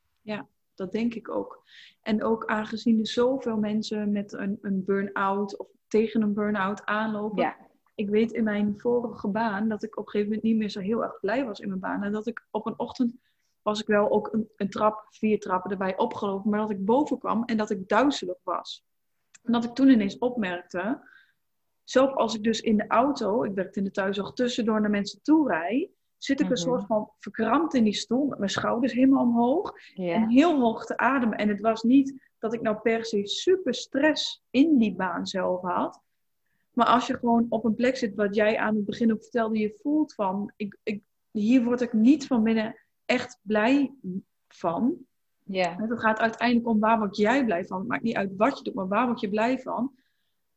Dat 0.75 0.93
denk 0.93 1.15
ik 1.15 1.31
ook. 1.31 1.63
En 2.03 2.23
ook 2.25 2.47
aangezien 2.47 2.99
er 2.99 3.07
zoveel 3.07 3.57
mensen 3.57 4.13
met 4.13 4.33
een, 4.33 4.59
een 4.63 4.85
burn-out 4.85 5.57
of 5.57 5.67
tegen 5.89 6.23
een 6.23 6.35
burn-out 6.35 6.85
aanlopen. 6.85 7.43
Ja, 7.43 7.57
Ik 7.99 8.09
weet 8.11 8.33
in 8.33 8.45
mijn 8.45 8.75
vorige 8.81 9.29
baan 9.29 9.69
dat 9.69 9.83
ik 9.83 9.97
op 9.99 10.05
een 10.05 10.11
gegeven 10.11 10.27
moment 10.33 10.47
niet 10.47 10.57
meer 10.57 10.69
zo 10.71 10.81
heel 10.81 11.03
erg 11.03 11.21
blij 11.21 11.45
was 11.45 11.61
in 11.61 11.69
mijn 11.69 11.81
baan. 11.81 12.03
En 12.03 12.13
dat 12.13 12.27
ik 12.27 12.47
op 12.51 12.67
een 12.67 12.79
ochtend 12.79 13.15
was 13.63 13.81
ik 13.81 13.87
wel 13.87 14.11
ook 14.11 14.33
een, 14.33 14.49
een 14.57 14.71
trap, 14.71 15.07
vier 15.11 15.41
trappen 15.41 15.71
erbij 15.71 15.97
opgelopen. 15.97 16.51
Maar 16.51 16.61
dat 16.61 16.71
ik 16.71 16.85
boven 16.85 17.19
kwam 17.19 17.45
en 17.45 17.57
dat 17.57 17.71
ik 17.71 17.89
duizelig 17.89 18.37
was. 18.43 18.85
En 19.43 19.53
dat 19.53 19.65
ik 19.65 19.75
toen 19.75 19.89
ineens 19.89 20.19
opmerkte, 20.19 21.01
zelfs 21.85 22.15
als 22.15 22.35
ik 22.35 22.43
dus 22.43 22.61
in 22.61 22.77
de 22.77 22.87
auto, 22.87 23.45
ik 23.45 23.55
werkte 23.55 23.79
in 23.79 23.85
de 23.85 23.91
thuiszorg, 23.91 24.33
tussendoor 24.33 24.81
naar 24.81 24.91
mensen 24.91 25.23
toe 25.23 25.49
rijd, 25.49 25.91
zit 26.19 26.41
ik 26.41 26.47
een 26.47 26.53
Mhm. 26.53 26.61
soort 26.63 26.87
van 26.87 27.11
verkrampt 27.19 27.75
in 27.75 27.85
die 27.85 27.95
stoel 27.95 28.27
met 28.27 28.39
mijn 28.39 28.51
schouders 28.51 28.93
helemaal 28.93 29.23
omhoog. 29.23 29.73
En 29.95 30.29
heel 30.29 30.61
hoog 30.61 30.85
te 30.85 30.97
ademen. 30.97 31.39
En 31.39 31.49
het 31.49 31.61
was 31.61 31.83
niet 31.83 32.27
dat 32.39 32.55
ik 32.55 32.61
nou 32.61 32.77
per 32.77 33.05
se 33.05 33.27
super 33.27 33.75
stress 33.75 34.43
in 34.51 34.79
die 34.79 34.95
baan 34.95 35.27
zelf 35.27 35.61
had. 35.63 36.03
Maar 36.79 36.87
als 36.87 37.07
je 37.07 37.19
gewoon 37.19 37.47
op 37.49 37.65
een 37.65 37.75
plek 37.75 37.97
zit, 37.97 38.15
wat 38.15 38.35
jij 38.35 38.59
aan 38.59 38.75
het 38.75 38.85
begin 38.85 39.13
ook 39.13 39.23
vertelde, 39.23 39.59
je 39.59 39.79
voelt 39.83 40.15
van, 40.15 40.53
ik, 40.57 40.79
ik, 40.83 41.03
hier 41.31 41.65
word 41.65 41.81
ik 41.81 41.93
niet 41.93 42.27
van 42.27 42.43
binnen 42.43 42.77
echt 43.05 43.39
blij 43.43 43.95
van. 44.49 44.97
ja, 45.45 45.77
Het 45.77 46.01
gaat 46.01 46.19
uiteindelijk 46.19 46.69
om 46.69 46.81
waar 46.81 46.99
word 46.99 47.17
jij 47.17 47.45
blij 47.45 47.65
van. 47.65 47.79
Het 47.79 47.89
maakt 47.89 48.03
niet 48.03 48.17
uit 48.17 48.37
wat 48.37 48.59
je 48.59 48.65
doet, 48.65 48.75
maar 48.75 48.89
waar 48.89 49.07
word 49.07 49.21
je 49.21 49.29
blij 49.29 49.59
van. 49.59 49.93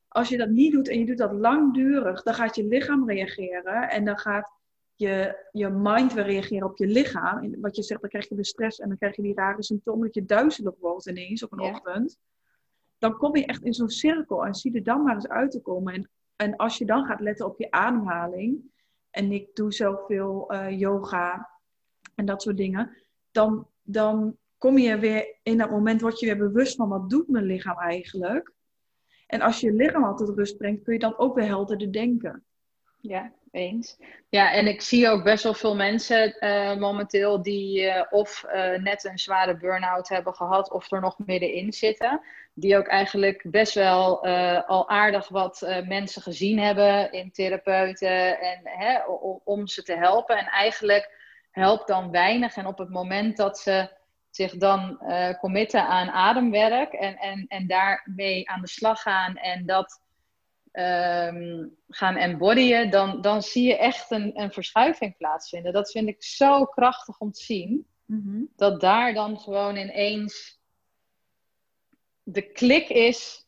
Als 0.07 0.29
je 0.29 0.37
dat 0.37 0.49
niet 0.49 0.71
doet 0.71 0.87
en 0.87 0.99
je 0.99 1.05
doet 1.05 1.17
dat 1.17 1.31
langdurig, 1.31 2.23
dan 2.23 2.33
gaat 2.33 2.55
je 2.55 2.67
lichaam 2.67 3.09
reageren. 3.09 3.89
En 3.89 4.05
dan 4.05 4.17
gaat 4.17 4.51
je, 4.95 5.45
je 5.51 5.69
mind 5.69 6.13
weer 6.13 6.25
reageren 6.25 6.67
op 6.67 6.77
je 6.77 6.87
lichaam. 6.87 7.43
En 7.43 7.61
wat 7.61 7.75
je 7.75 7.83
zegt, 7.83 8.01
dan 8.01 8.09
krijg 8.09 8.29
je 8.29 8.35
weer 8.35 8.45
stress 8.45 8.79
en 8.79 8.87
dan 8.87 8.97
krijg 8.97 9.15
je 9.15 9.21
die 9.21 9.35
rare 9.35 9.63
symptomen 9.63 10.05
dat 10.05 10.15
je 10.15 10.25
duizelig 10.25 10.73
wordt 10.79 11.05
ineens 11.05 11.43
op 11.43 11.51
een 11.51 11.59
ochtend. 11.59 12.19
Dan 13.01 13.17
kom 13.17 13.35
je 13.35 13.45
echt 13.45 13.63
in 13.63 13.73
zo'n 13.73 13.89
cirkel 13.89 14.45
en 14.45 14.53
zie 14.53 14.75
er 14.75 14.83
dan 14.83 15.03
maar 15.03 15.13
eens 15.13 15.27
uit 15.27 15.51
te 15.51 15.61
komen. 15.61 15.93
En, 15.93 16.09
en 16.35 16.55
als 16.55 16.77
je 16.77 16.85
dan 16.85 17.05
gaat 17.05 17.19
letten 17.19 17.45
op 17.45 17.59
je 17.59 17.71
ademhaling. 17.71 18.71
En 19.09 19.31
ik 19.31 19.55
doe 19.55 19.73
zelf 19.73 20.05
veel 20.05 20.49
eh, 20.49 20.79
yoga 20.79 21.49
en 22.15 22.25
dat 22.25 22.41
soort 22.41 22.57
dingen. 22.57 22.97
Dan, 23.31 23.67
dan 23.81 24.37
kom 24.57 24.77
je 24.77 24.97
weer 24.97 25.37
in 25.43 25.57
dat 25.57 25.69
moment, 25.69 26.01
word 26.01 26.19
je 26.19 26.25
weer 26.25 26.37
bewust 26.37 26.75
van 26.75 26.89
wat 26.89 27.09
doet 27.09 27.27
mijn 27.27 27.45
lichaam 27.45 27.77
eigenlijk. 27.77 28.53
En 29.27 29.41
als 29.41 29.59
je 29.59 29.67
je 29.67 29.73
lichaam 29.73 30.03
al 30.03 30.15
tot 30.15 30.37
rust 30.37 30.57
brengt, 30.57 30.83
kun 30.83 30.93
je 30.93 30.99
dan 30.99 31.17
ook 31.17 31.35
weer 31.35 31.45
helderder 31.45 31.91
denken. 31.91 32.43
ja, 32.97 33.33
eens. 33.51 33.97
Ja, 34.29 34.53
en 34.53 34.67
ik 34.67 34.81
zie 34.81 35.09
ook 35.09 35.23
best 35.23 35.43
wel 35.43 35.53
veel 35.53 35.75
mensen 35.75 36.39
eh, 36.39 36.77
momenteel 36.77 37.41
die 37.41 37.85
eh, 37.85 38.05
of 38.09 38.45
net 38.77 39.03
een 39.03 39.19
zware 39.19 39.57
burn-out 39.57 40.09
hebben 40.09 40.33
gehad 40.33 40.71
of 40.71 40.91
er 40.91 41.01
nog 41.01 41.17
middenin 41.25 41.73
zitten. 41.73 42.21
Die 42.61 42.77
ook 42.77 42.87
eigenlijk 42.87 43.43
best 43.51 43.73
wel 43.73 44.23
eh, 44.23 44.69
al 44.69 44.89
aardig 44.89 45.27
wat 45.27 45.61
eh, 45.61 45.87
mensen 45.87 46.21
gezien 46.21 46.59
hebben 46.59 47.11
in 47.11 47.31
therapeuten 47.31 48.39
en 48.39 48.59
hè, 48.63 48.99
om 49.43 49.67
ze 49.67 49.83
te 49.83 49.95
helpen. 49.95 50.37
En 50.37 50.45
eigenlijk 50.45 51.17
helpt 51.51 51.87
dan 51.87 52.11
weinig. 52.11 52.55
En 52.55 52.65
op 52.65 52.77
het 52.77 52.89
moment 52.89 53.37
dat 53.37 53.59
ze 53.59 53.89
zich 54.29 54.57
dan 54.57 54.99
eh, 54.99 55.39
committen 55.39 55.87
aan 55.87 56.09
ademwerk 56.09 56.93
en, 56.93 57.17
en, 57.17 57.45
en 57.47 57.67
daarmee 57.67 58.49
aan 58.49 58.61
de 58.61 58.67
slag 58.67 59.01
gaan 59.01 59.35
en 59.35 59.65
dat 59.65 60.01
ehm, 60.71 61.67
gaan 61.87 62.15
embodyen, 62.15 62.89
dan, 62.89 63.21
dan 63.21 63.41
zie 63.41 63.67
je 63.67 63.77
echt 63.77 64.11
een, 64.11 64.31
een 64.39 64.51
verschuiving 64.51 65.17
plaatsvinden. 65.17 65.73
Dat 65.73 65.91
vind 65.91 66.07
ik 66.07 66.23
zo 66.23 66.65
krachtig 66.65 67.19
om 67.19 67.31
te 67.31 67.43
zien. 67.43 67.85
Dat 68.55 68.81
daar 68.81 69.13
dan 69.13 69.39
gewoon 69.39 69.75
ineens 69.75 70.60
de 72.23 72.41
klik 72.41 72.89
is 72.89 73.45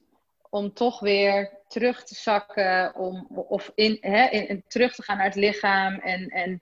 om 0.50 0.74
toch 0.74 1.00
weer 1.00 1.60
terug 1.68 2.04
te 2.04 2.16
zakken, 2.16 2.96
om, 2.96 3.28
of 3.30 3.72
in, 3.76 3.98
hè, 4.02 4.28
in, 4.30 4.48
in- 4.48 4.64
terug 4.68 4.96
te 4.96 5.04
gaan 5.04 5.18
naar 5.18 5.26
het 5.26 5.36
lichaam. 5.36 5.94
En, 6.00 6.28
en, 6.28 6.62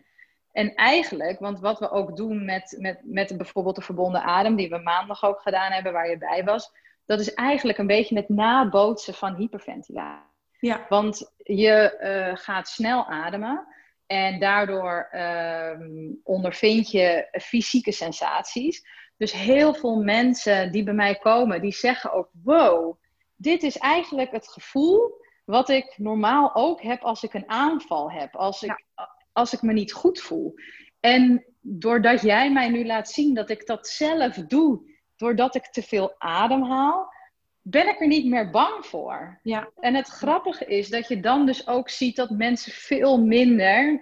en 0.51 0.75
eigenlijk, 0.75 1.39
want 1.39 1.59
wat 1.59 1.79
we 1.79 1.91
ook 1.91 2.15
doen 2.15 2.45
met, 2.45 2.75
met, 2.79 2.99
met 3.03 3.37
bijvoorbeeld 3.37 3.75
de 3.75 3.81
verbonden 3.81 4.21
adem, 4.23 4.55
die 4.55 4.69
we 4.69 4.77
maandag 4.77 5.23
ook 5.23 5.41
gedaan 5.41 5.71
hebben, 5.71 5.93
waar 5.93 6.09
je 6.09 6.17
bij 6.17 6.43
was, 6.43 6.71
dat 7.05 7.19
is 7.19 7.33
eigenlijk 7.33 7.77
een 7.77 7.87
beetje 7.87 8.15
het 8.15 8.29
nabootsen 8.29 9.13
van 9.13 9.35
hyperventilatie. 9.35 10.29
Ja, 10.59 10.85
Want 10.89 11.33
je 11.37 11.97
eh, 11.97 12.31
gaat 12.37 12.67
snel 12.67 13.05
ademen 13.05 13.67
en 14.07 14.39
daardoor 14.39 15.07
ehm, 15.11 16.09
ondervind 16.23 16.91
je 16.91 17.27
fysieke 17.31 17.91
sensaties. 17.91 18.85
Dus 19.21 19.31
heel 19.31 19.73
veel 19.73 19.95
mensen 19.95 20.71
die 20.71 20.83
bij 20.83 20.93
mij 20.93 21.15
komen, 21.15 21.61
die 21.61 21.73
zeggen 21.73 22.13
ook: 22.13 22.29
wow, 22.43 22.97
dit 23.35 23.63
is 23.63 23.77
eigenlijk 23.77 24.31
het 24.31 24.47
gevoel 24.47 25.19
wat 25.45 25.69
ik 25.69 25.93
normaal 25.97 26.55
ook 26.55 26.81
heb 26.81 27.01
als 27.01 27.23
ik 27.23 27.33
een 27.33 27.49
aanval 27.49 28.11
heb, 28.11 28.35
als 28.35 28.63
ik, 28.63 28.85
als 29.31 29.53
ik 29.53 29.61
me 29.61 29.73
niet 29.73 29.93
goed 29.93 30.19
voel. 30.19 30.53
En 30.99 31.45
doordat 31.59 32.21
jij 32.21 32.51
mij 32.51 32.69
nu 32.69 32.85
laat 32.85 33.09
zien 33.09 33.33
dat 33.33 33.49
ik 33.49 33.65
dat 33.65 33.87
zelf 33.87 34.33
doe, 34.35 34.81
doordat 35.15 35.55
ik 35.55 35.65
te 35.65 35.81
veel 35.81 36.15
ademhaal, 36.17 37.13
ben 37.61 37.87
ik 37.87 37.99
er 37.99 38.07
niet 38.07 38.25
meer 38.25 38.49
bang 38.49 38.85
voor. 38.85 39.39
ja, 39.43 39.69
En 39.79 39.95
het 39.95 40.07
grappige 40.07 40.65
is 40.65 40.89
dat 40.89 41.07
je 41.07 41.19
dan 41.19 41.45
dus 41.45 41.67
ook 41.67 41.89
ziet 41.89 42.15
dat 42.15 42.29
mensen 42.29 42.71
veel 42.71 43.21
minder 43.23 44.01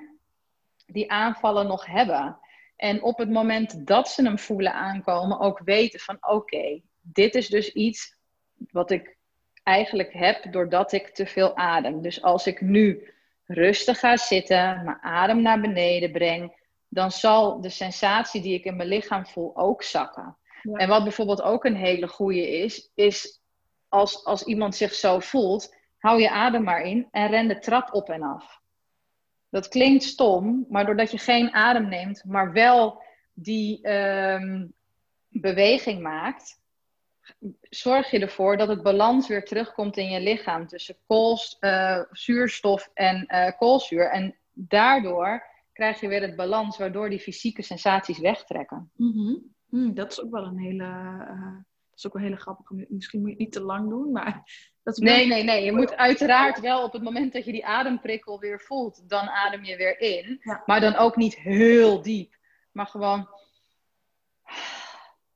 die 0.86 1.12
aanvallen 1.12 1.68
nog 1.68 1.86
hebben. 1.86 2.39
En 2.80 3.04
op 3.04 3.18
het 3.18 3.30
moment 3.30 3.88
dat 3.88 4.10
ze 4.10 4.24
hem 4.24 4.40
voelen 4.40 4.74
aankomen, 4.74 5.40
ook 5.40 5.62
weten 5.64 6.00
van 6.00 6.18
oké, 6.20 6.82
dit 7.02 7.36
is 7.36 7.48
dus 7.48 7.74
iets 7.74 8.18
wat 8.72 8.92
ik 8.92 9.18
eigenlijk 9.64 10.14
heb 10.14 10.52
doordat 10.52 10.92
ik 10.92 11.10
te 11.10 11.26
veel 11.26 11.58
adem. 11.58 12.02
Dus 12.02 12.22
als 12.22 12.48
ik 12.48 12.62
nu 12.62 13.14
rustig 13.46 14.00
ga 14.00 14.18
zitten, 14.18 14.82
mijn 14.84 15.02
adem 15.02 15.42
naar 15.42 15.62
beneden 15.62 16.12
breng, 16.12 16.56
dan 16.88 17.12
zal 17.12 17.62
de 17.62 17.70
sensatie 17.70 18.42
die 18.42 18.54
ik 18.54 18.64
in 18.64 18.76
mijn 18.76 18.90
lichaam 18.90 19.26
voel 19.26 19.58
ook 19.58 19.84
zakken. 19.84 20.38
Ja. 20.62 20.78
En 20.78 20.88
wat 20.88 21.04
bijvoorbeeld 21.04 21.42
ook 21.42 21.66
een 21.66 21.76
hele 21.76 22.08
goede 22.08 22.50
is, 22.50 22.92
is 22.96 23.42
als, 23.90 24.26
als 24.26 24.44
iemand 24.44 24.76
zich 24.76 24.94
zo 24.94 25.20
voelt, 25.20 25.76
hou 25.98 26.22
je 26.22 26.30
adem 26.30 26.64
maar 26.64 26.82
in 26.82 27.08
en 27.12 27.28
ren 27.28 27.48
de 27.48 27.60
trap 27.60 27.94
op 27.94 28.10
en 28.10 28.24
af. 28.24 28.60
Dat 29.50 29.68
klinkt 29.68 30.04
stom, 30.04 30.66
maar 30.70 30.86
doordat 30.86 31.12
je 31.12 31.18
geen 31.18 31.54
adem 31.54 31.88
neemt, 31.88 32.24
maar 32.26 32.52
wel 32.52 33.02
die 33.34 33.82
ehm, 33.82 34.66
beweging 35.30 36.02
maakt, 36.02 36.60
zorg 37.70 38.12
je 38.12 38.20
ervoor 38.20 38.58
dat 38.58 38.68
het 38.68 38.84
balans 38.84 39.28
weer 39.28 39.46
terugkomt 39.46 39.98
in 39.98 40.10
je 40.10 40.20
lichaam 40.20 40.68
tussen 40.68 40.96
kools, 41.08 41.58
eh, 41.60 42.02
zuurstof 42.12 42.92
en 42.94 43.26
eh, 43.26 43.58
koolzuur. 43.58 44.10
En 44.10 44.36
daardoor 44.54 45.44
krijg 45.74 46.00
je 46.00 46.08
weer 46.08 46.22
het 46.22 46.36
balans, 46.36 46.78
waardoor 46.78 47.10
die 47.10 47.20
fysieke 47.20 47.62
sensaties 47.62 48.20
wegtrekken. 48.20 48.92
Mhm. 48.96 49.36
Hm, 49.70 49.94
dat 49.94 50.12
is 50.12 50.22
ook 50.22 50.32
wel 50.32 50.44
een 50.44 50.60
hele, 50.60 50.84
eh, 51.28 51.56
is 52.00 52.06
ook 52.06 52.14
wel 52.14 52.22
een 52.22 52.28
hele 52.28 52.42
grappige. 52.42 52.86
Misschien 52.90 53.20
moet 53.20 53.30
je 53.30 53.36
het 53.36 53.44
niet 53.44 53.54
te 53.54 53.62
lang 53.62 53.90
doen, 53.90 54.12
maar 54.12 54.34
dat 54.84 54.98
is 54.98 55.04
Nee, 55.04 55.28
nee, 55.28 55.44
nee. 55.44 55.64
Je 55.64 55.72
moet 55.72 55.96
uiteraard 55.96 56.60
wel 56.60 56.84
op 56.84 56.94
het 56.94 57.04
moment 57.04 57.34
dat 57.34 57.46
je 57.46 57.52
die 57.52 57.66
ademprikkel 57.66 58.40
weer 58.40 58.62
voelt, 58.62 59.10
dan 59.10 59.28
adem 59.28 59.64
je 59.64 59.78
weer 59.78 60.00
in. 60.00 60.40
Ja. 60.42 60.64
Maar 60.66 60.80
dan 60.80 60.96
ook 60.96 61.16
niet 61.16 61.36
heel 61.36 62.02
diep. 62.02 62.38
Maar 62.72 62.88
gewoon. 62.88 63.30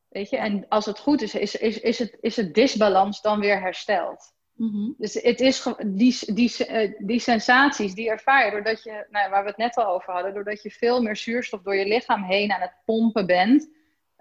Weet 0.10 0.30
je, 0.30 0.38
en 0.38 0.66
als 0.70 0.86
het 0.86 1.00
goed 1.00 1.22
is, 1.22 1.36
is, 1.36 1.56
is, 1.56 1.80
is, 1.80 2.00
het, 2.00 2.18
is 2.22 2.36
het 2.36 2.54
disbalans 2.54 3.22
dan 3.22 3.40
weer 3.40 3.62
hersteld. 3.62 4.34
Mhm. 4.54 4.92
Dus 4.98 5.14
het 5.14 5.40
is 5.40 5.68
die, 5.86 6.34
die, 6.34 6.66
eh, 6.66 6.92
die 6.98 7.20
sensaties, 7.20 7.94
die 7.94 8.10
ervaar 8.10 8.46
je 8.46 8.52
doordat 8.52 8.84
je, 8.84 9.08
nou, 9.10 9.30
waar 9.30 9.44
we 9.44 9.50
het 9.50 9.58
net 9.58 9.76
al 9.76 9.94
over 9.94 10.14
hadden, 10.14 10.34
doordat 10.34 10.62
je 10.62 10.72
veel 10.72 11.02
meer 11.02 11.16
zuurstof 11.16 11.62
door 11.62 11.76
je 11.76 11.88
lichaam 11.88 12.24
heen 12.24 12.52
aan 12.52 12.62
het 12.62 12.76
pompen 12.86 13.26
bent, 13.26 13.70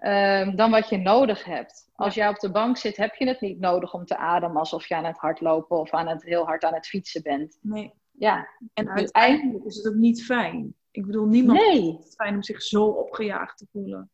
um, 0.03 0.55
dan 0.55 0.71
wat 0.71 0.89
je 0.89 0.97
nodig 0.97 1.43
hebt. 1.43 1.91
Als 1.95 2.13
jij 2.13 2.27
op 2.27 2.39
de 2.39 2.51
bank 2.51 2.77
zit, 2.77 2.97
heb 2.97 3.15
je 3.15 3.27
het 3.27 3.41
niet 3.41 3.59
nodig 3.59 3.93
om 3.93 4.05
te 4.05 4.17
ademen 4.17 4.57
alsof 4.57 4.87
je 4.87 4.95
aan 4.95 5.05
het 5.05 5.17
hardlopen 5.17 5.79
of 5.79 5.91
aan 5.91 6.07
het, 6.07 6.23
heel 6.23 6.45
hard 6.45 6.63
aan 6.63 6.73
het 6.73 6.87
fietsen 6.87 7.21
bent. 7.21 7.57
Nee. 7.61 7.93
Ja. 8.11 8.47
En 8.73 8.85
dus 8.85 8.93
uiteindelijk 8.93 9.63
is 9.65 9.75
het 9.75 9.87
ook 9.87 9.99
niet 9.99 10.25
fijn. 10.25 10.75
Ik 10.91 11.05
bedoel, 11.05 11.25
niemand 11.25 11.59
nee. 11.59 11.97
het 12.03 12.15
fijn 12.15 12.35
om 12.35 12.43
zich 12.43 12.61
zo 12.61 12.85
opgejaagd 12.85 13.57
te 13.57 13.67
voelen. 13.71 14.09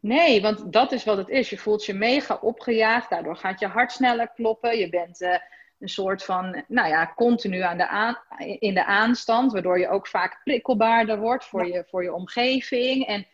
Nee, 0.00 0.42
want 0.42 0.72
dat 0.72 0.92
is 0.92 1.04
wat 1.04 1.16
het 1.16 1.28
is. 1.28 1.50
Je 1.50 1.58
voelt 1.58 1.84
je 1.84 1.94
mega 1.94 2.38
opgejaagd. 2.40 3.10
Daardoor 3.10 3.36
gaat 3.36 3.60
je 3.60 3.66
hart 3.66 3.92
sneller 3.92 4.30
kloppen. 4.34 4.78
Je 4.78 4.88
bent 4.88 5.20
uh, 5.20 5.36
een 5.78 5.88
soort 5.88 6.24
van, 6.24 6.64
nou 6.68 6.88
ja, 6.88 7.12
continu 7.16 7.60
aan 7.60 7.76
de 7.76 7.88
aan, 7.88 8.16
in 8.58 8.74
de 8.74 8.84
aanstand. 8.84 9.52
Waardoor 9.52 9.78
je 9.78 9.88
ook 9.88 10.06
vaak 10.06 10.40
prikkelbaarder 10.44 11.18
wordt 11.18 11.44
voor, 11.44 11.66
je, 11.66 11.84
voor 11.88 12.02
je 12.02 12.14
omgeving. 12.14 13.06
En 13.06 13.26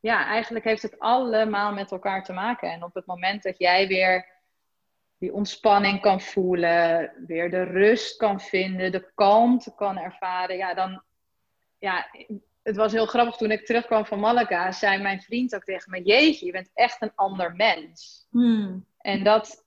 ja, 0.00 0.26
eigenlijk 0.26 0.64
heeft 0.64 0.82
het 0.82 0.98
allemaal 0.98 1.72
met 1.72 1.90
elkaar 1.90 2.24
te 2.24 2.32
maken. 2.32 2.70
En 2.70 2.82
op 2.82 2.94
het 2.94 3.06
moment 3.06 3.42
dat 3.42 3.58
jij 3.58 3.88
weer 3.88 4.34
die 5.18 5.32
ontspanning 5.32 6.00
kan 6.00 6.20
voelen, 6.20 7.12
weer 7.26 7.50
de 7.50 7.62
rust 7.62 8.16
kan 8.16 8.40
vinden, 8.40 8.92
de 8.92 9.10
kalmte 9.14 9.74
kan 9.74 9.98
ervaren, 9.98 10.56
ja, 10.56 10.74
dan, 10.74 11.02
ja, 11.78 12.06
het 12.66 12.76
was 12.76 12.92
heel 12.92 13.06
grappig 13.06 13.36
toen 13.36 13.50
ik 13.50 13.66
terugkwam 13.66 14.06
van 14.06 14.20
Malaga, 14.20 14.72
zei 14.72 15.02
mijn 15.02 15.20
vriend 15.20 15.54
ook 15.54 15.64
tegen 15.64 15.90
me: 15.90 16.02
Jeetje, 16.02 16.46
je 16.46 16.52
bent 16.52 16.70
echt 16.74 17.02
een 17.02 17.12
ander 17.14 17.54
mens. 17.54 18.26
Hmm. 18.30 18.86
En 18.98 19.24
dat, 19.24 19.64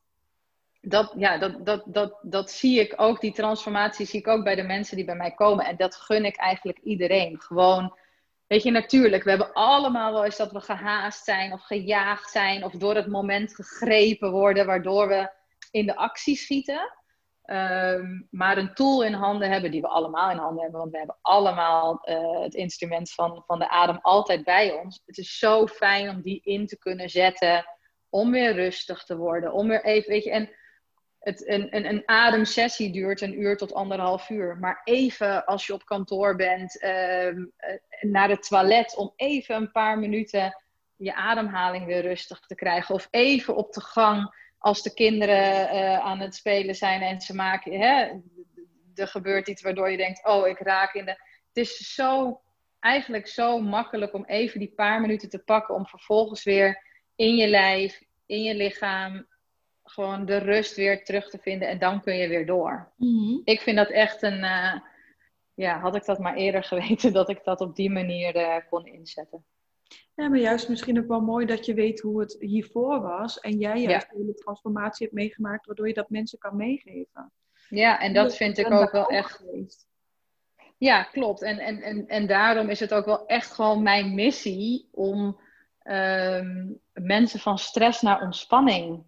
dat, 0.81 1.13
ja, 1.17 1.37
dat, 1.37 1.65
dat, 1.65 1.83
dat, 1.85 2.19
dat 2.21 2.51
zie 2.51 2.79
ik 2.79 2.93
ook, 2.95 3.21
die 3.21 3.33
transformatie 3.33 4.05
zie 4.05 4.19
ik 4.19 4.27
ook 4.27 4.43
bij 4.43 4.55
de 4.55 4.63
mensen 4.63 4.95
die 4.95 5.05
bij 5.05 5.15
mij 5.15 5.31
komen. 5.31 5.65
En 5.65 5.75
dat 5.75 5.95
gun 5.95 6.25
ik 6.25 6.35
eigenlijk 6.35 6.79
iedereen. 6.79 7.41
Gewoon, 7.41 7.97
weet 8.49 8.63
je, 8.63 8.71
natuurlijk, 8.71 9.23
we 9.23 9.29
hebben 9.29 9.53
allemaal 9.53 10.13
wel 10.13 10.25
eens 10.25 10.37
dat 10.37 10.51
we 10.51 10.59
gehaast 10.59 11.23
zijn 11.23 11.53
of 11.53 11.61
gejaagd 11.61 12.31
zijn 12.31 12.63
of 12.63 12.71
door 12.71 12.95
het 12.95 13.07
moment 13.07 13.55
gegrepen 13.55 14.31
worden, 14.31 14.65
waardoor 14.65 15.07
we 15.07 15.31
in 15.71 15.85
de 15.85 15.95
actie 15.95 16.35
schieten. 16.35 16.93
Ehm, 17.43 18.21
maar 18.29 18.57
een 18.57 18.73
tool 18.73 19.03
in 19.03 19.13
handen 19.13 19.49
hebben, 19.49 19.71
die 19.71 19.81
we 19.81 19.87
allemaal 19.87 20.31
in 20.31 20.37
handen 20.37 20.61
hebben, 20.61 20.79
want 20.79 20.91
we 20.91 20.97
hebben 20.97 21.17
allemaal 21.21 22.01
uh, 22.03 22.41
het 22.41 22.53
instrument 22.53 23.11
van, 23.11 23.43
van 23.45 23.59
de 23.59 23.69
adem 23.69 23.99
altijd 24.01 24.43
bij 24.43 24.71
ons. 24.71 25.01
Het 25.05 25.17
is 25.17 25.37
zo 25.37 25.67
fijn 25.67 26.09
om 26.09 26.21
die 26.21 26.41
in 26.43 26.67
te 26.67 26.77
kunnen 26.77 27.09
zetten, 27.09 27.65
om 28.09 28.31
weer 28.31 28.53
rustig 28.53 29.03
te 29.03 29.17
worden, 29.17 29.53
om 29.53 29.67
weer 29.67 29.83
even, 29.83 30.11
weet 30.11 30.23
je, 30.23 30.31
en 30.31 30.49
het, 31.19 31.47
een, 31.47 31.75
een, 31.75 31.85
een 31.85 32.03
ademsessie 32.05 32.91
duurt 32.91 33.21
een 33.21 33.41
uur 33.41 33.57
tot 33.57 33.73
anderhalf 33.73 34.29
uur. 34.29 34.57
Maar 34.57 34.81
even 34.83 35.45
als 35.45 35.67
je 35.67 35.73
op 35.73 35.85
kantoor 35.85 36.35
bent, 36.35 36.83
uh, 36.83 37.43
naar 38.01 38.29
het 38.29 38.47
toilet, 38.47 38.95
om 38.95 39.13
even 39.15 39.55
een 39.55 39.71
paar 39.71 39.99
minuten 39.99 40.55
je 40.95 41.15
ademhaling 41.15 41.85
weer 41.85 42.01
rustig 42.01 42.39
te 42.39 42.55
krijgen. 42.55 42.95
Of 42.95 43.07
even 43.11 43.55
op 43.55 43.73
de 43.73 43.81
gang 43.81 44.35
als 44.57 44.81
de 44.81 44.93
kinderen 44.93 45.75
uh, 45.75 45.99
aan 45.99 46.19
het 46.19 46.35
spelen 46.35 46.75
zijn 46.75 47.01
en 47.01 47.21
ze 47.21 47.35
maken, 47.35 47.79
hè, 47.79 48.21
er 48.95 49.07
gebeurt 49.07 49.47
iets 49.47 49.61
waardoor 49.61 49.91
je 49.91 49.97
denkt, 49.97 50.25
oh, 50.25 50.47
ik 50.47 50.59
raak 50.59 50.93
in 50.93 51.05
de. 51.05 51.11
Het 51.47 51.67
is 51.67 51.93
zo, 51.93 52.41
eigenlijk 52.79 53.27
zo 53.27 53.59
makkelijk 53.59 54.13
om 54.13 54.25
even 54.25 54.59
die 54.59 54.73
paar 54.75 55.01
minuten 55.01 55.29
te 55.29 55.39
pakken 55.39 55.75
om 55.75 55.85
vervolgens 55.85 56.43
weer 56.43 56.83
in 57.15 57.35
je 57.35 57.47
lijf, 57.47 58.01
in 58.25 58.43
je 58.43 58.55
lichaam, 58.55 59.27
gewoon 59.89 60.25
de 60.25 60.37
rust 60.37 60.75
weer 60.75 61.03
terug 61.03 61.29
te 61.29 61.37
vinden 61.37 61.67
en 61.67 61.79
dan 61.79 62.01
kun 62.01 62.15
je 62.15 62.27
weer 62.27 62.45
door. 62.45 62.91
Mhm. 62.95 63.41
Ik 63.43 63.61
vind 63.61 63.77
dat 63.77 63.89
echt 63.89 64.21
een, 64.21 64.43
uh, 64.43 64.75
ja, 65.53 65.79
had 65.79 65.95
ik 65.95 66.05
dat 66.05 66.19
maar 66.19 66.35
eerder 66.35 66.63
geweten 66.73 67.13
dat 67.13 67.29
ik 67.29 67.43
dat 67.43 67.61
op 67.61 67.75
die 67.75 67.89
manier 67.89 68.35
uh, 68.35 68.55
kon 68.69 68.85
inzetten. 68.85 69.45
Ja, 70.15 70.27
maar 70.27 70.39
juist 70.39 70.69
misschien 70.69 70.99
ook 70.99 71.07
wel 71.07 71.21
mooi 71.21 71.45
dat 71.45 71.65
je 71.65 71.73
weet 71.73 71.99
hoe 71.99 72.19
het 72.19 72.37
hiervoor 72.39 73.01
was. 73.01 73.39
En 73.39 73.57
jij 73.57 73.81
juist 73.81 74.07
ja. 74.11 74.17
hele 74.17 74.33
transformatie 74.33 75.05
hebt 75.05 75.17
meegemaakt, 75.17 75.65
waardoor 75.65 75.87
je 75.87 75.93
dat 75.93 76.09
mensen 76.09 76.39
kan 76.39 76.55
meegeven. 76.55 77.31
Ja, 77.69 77.99
en 77.99 78.13
dat 78.13 78.35
vind 78.35 78.57
ik 78.57 78.71
ook 78.71 78.91
wel 78.91 79.07
echt. 79.07 79.31
Geweest. 79.31 79.87
Ja, 80.77 81.03
klopt. 81.03 81.41
En, 81.41 81.59
en, 81.59 81.81
en, 81.81 82.07
en 82.07 82.27
daarom 82.27 82.69
is 82.69 82.79
het 82.79 82.93
ook 82.93 83.05
wel 83.05 83.25
echt 83.25 83.51
gewoon 83.51 83.83
mijn 83.83 84.15
missie 84.15 84.87
om 84.91 85.39
ehm, 85.79 86.73
mensen 86.93 87.39
van 87.39 87.57
stress 87.57 88.01
naar 88.01 88.21
ontspanning 88.21 89.03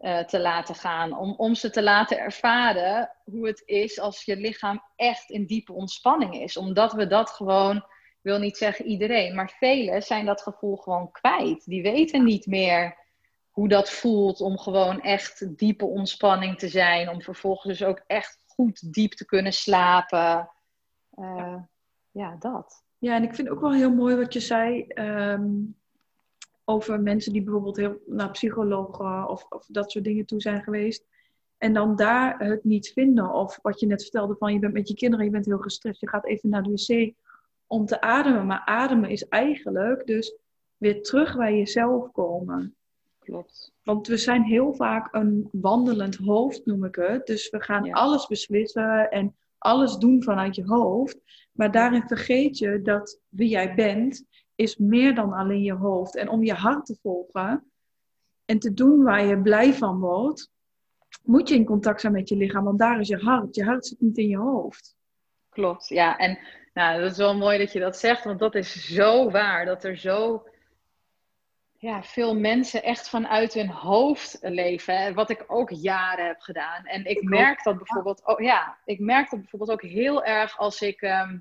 uh, 0.00 0.18
te 0.18 0.40
laten 0.40 0.74
gaan. 0.74 1.18
Om, 1.18 1.34
om 1.36 1.54
ze 1.54 1.70
te 1.70 1.82
laten 1.82 2.18
ervaren 2.18 3.10
hoe 3.24 3.46
het 3.46 3.62
is 3.64 4.00
als 4.00 4.24
je 4.24 4.36
lichaam 4.36 4.82
echt 4.96 5.30
in 5.30 5.46
diepe 5.46 5.72
ontspanning 5.72 6.34
is. 6.34 6.56
Omdat 6.56 6.92
we 6.92 7.06
dat 7.06 7.30
gewoon 7.30 7.84
wil 8.20 8.38
niet 8.38 8.56
zeggen 8.56 8.84
iedereen, 8.84 9.34
maar 9.34 9.50
velen 9.58 10.02
zijn 10.02 10.26
dat 10.26 10.42
gevoel 10.42 10.76
gewoon 10.76 11.10
kwijt. 11.10 11.64
Die 11.64 11.82
weten 11.82 12.24
niet 12.24 12.46
meer 12.46 12.96
hoe 13.50 13.68
dat 13.68 13.90
voelt 13.90 14.40
om 14.40 14.58
gewoon 14.58 15.00
echt 15.00 15.58
diepe 15.58 15.84
ontspanning 15.84 16.58
te 16.58 16.68
zijn. 16.68 17.08
Om 17.08 17.22
vervolgens 17.22 17.78
dus 17.78 17.88
ook 17.88 18.02
echt 18.06 18.44
goed 18.46 18.92
diep 18.92 19.12
te 19.12 19.24
kunnen 19.24 19.52
slapen. 19.52 20.50
Uh, 21.14 21.56
ja, 22.10 22.36
dat. 22.38 22.84
Ja, 22.98 23.14
en 23.14 23.22
ik 23.22 23.34
vind 23.34 23.48
ook 23.48 23.60
wel 23.60 23.72
heel 23.72 23.94
mooi 23.94 24.16
wat 24.16 24.32
je 24.32 24.40
zei 24.40 24.86
ehm, 24.86 25.50
over 26.68 27.00
mensen 27.00 27.32
die 27.32 27.42
bijvoorbeeld 27.42 27.76
heel 27.76 28.02
naar 28.06 28.30
psychologen 28.30 29.28
of, 29.28 29.46
of 29.48 29.66
dat 29.66 29.90
soort 29.90 30.04
dingen 30.04 30.26
toe 30.26 30.40
zijn 30.40 30.62
geweest. 30.62 31.04
En 31.58 31.72
dan 31.72 31.96
daar 31.96 32.38
het 32.38 32.64
niet 32.64 32.92
vinden. 32.92 33.32
Of 33.32 33.58
wat 33.62 33.80
je 33.80 33.86
net 33.86 34.02
vertelde 34.02 34.36
van 34.38 34.52
je 34.52 34.58
bent 34.58 34.72
met 34.72 34.88
je 34.88 34.94
kinderen, 34.94 35.24
je 35.24 35.30
bent 35.30 35.46
heel 35.46 35.58
gestrest, 35.58 36.00
je 36.00 36.08
gaat 36.08 36.26
even 36.26 36.48
naar 36.48 36.62
de 36.62 36.70
wc 36.70 37.14
om 37.66 37.86
te 37.86 38.00
ademen. 38.00 38.46
Maar 38.46 38.62
ademen 38.64 39.10
is 39.10 39.28
eigenlijk 39.28 40.06
dus 40.06 40.34
weer 40.76 41.02
terug 41.02 41.36
bij 41.36 41.56
jezelf 41.56 42.12
komen. 42.12 42.76
Klopt. 43.18 43.72
Want 43.82 44.06
we 44.06 44.16
zijn 44.16 44.42
heel 44.42 44.74
vaak 44.74 45.14
een 45.14 45.48
wandelend 45.52 46.16
hoofd, 46.16 46.66
noem 46.66 46.84
ik 46.84 46.94
het. 46.94 47.26
Dus 47.26 47.50
we 47.50 47.62
gaan 47.62 47.92
alles 47.92 48.26
beslissen 48.26 49.10
en 49.10 49.36
alles 49.58 49.96
doen 49.96 50.22
vanuit 50.22 50.54
je 50.54 50.64
hoofd. 50.64 51.18
Maar 51.52 51.70
daarin 51.70 52.02
vergeet 52.06 52.58
je 52.58 52.82
dat 52.82 53.20
wie 53.28 53.48
jij 53.48 53.74
bent, 53.74 54.24
is 54.58 54.76
meer 54.76 55.14
dan 55.14 55.32
alleen 55.32 55.62
je 55.62 55.72
hoofd. 55.72 56.16
En 56.16 56.28
om 56.28 56.44
je 56.44 56.52
hart 56.52 56.86
te 56.86 56.98
volgen 57.02 57.70
en 58.44 58.58
te 58.58 58.74
doen 58.74 59.02
waar 59.02 59.24
je 59.24 59.42
blij 59.42 59.74
van 59.74 59.98
wordt, 59.98 60.50
moet 61.22 61.48
je 61.48 61.54
in 61.54 61.64
contact 61.64 62.00
zijn 62.00 62.12
met 62.12 62.28
je 62.28 62.36
lichaam. 62.36 62.64
Want 62.64 62.78
daar 62.78 63.00
is 63.00 63.08
je 63.08 63.16
hart. 63.16 63.54
Je 63.54 63.64
hart 63.64 63.86
zit 63.86 64.00
niet 64.00 64.18
in 64.18 64.28
je 64.28 64.36
hoofd. 64.36 64.96
Klopt, 65.48 65.88
ja. 65.88 66.16
En 66.16 66.38
nou, 66.74 67.00
dat 67.00 67.10
is 67.10 67.16
wel 67.16 67.36
mooi 67.36 67.58
dat 67.58 67.72
je 67.72 67.80
dat 67.80 67.98
zegt, 67.98 68.24
want 68.24 68.38
dat 68.38 68.54
is 68.54 68.94
zo 68.94 69.30
waar. 69.30 69.64
Dat 69.64 69.84
er 69.84 69.96
zo 69.96 70.46
ja, 71.72 72.02
veel 72.02 72.34
mensen 72.36 72.82
echt 72.82 73.08
vanuit 73.08 73.54
hun 73.54 73.70
hoofd 73.70 74.38
leven. 74.40 75.14
Wat 75.14 75.30
ik 75.30 75.44
ook 75.46 75.70
jaren 75.70 76.26
heb 76.26 76.40
gedaan. 76.40 76.84
En 76.84 77.04
ik 77.04 77.22
merk 77.22 77.62
dat 77.62 77.76
bijvoorbeeld, 77.76 78.26
oh, 78.26 78.40
ja, 78.40 78.78
ik 78.84 78.98
merk 78.98 79.30
dat 79.30 79.40
bijvoorbeeld 79.40 79.70
ook 79.70 79.82
heel 79.82 80.24
erg 80.24 80.58
als 80.58 80.80
ik 80.80 81.02
ehm, 81.02 81.38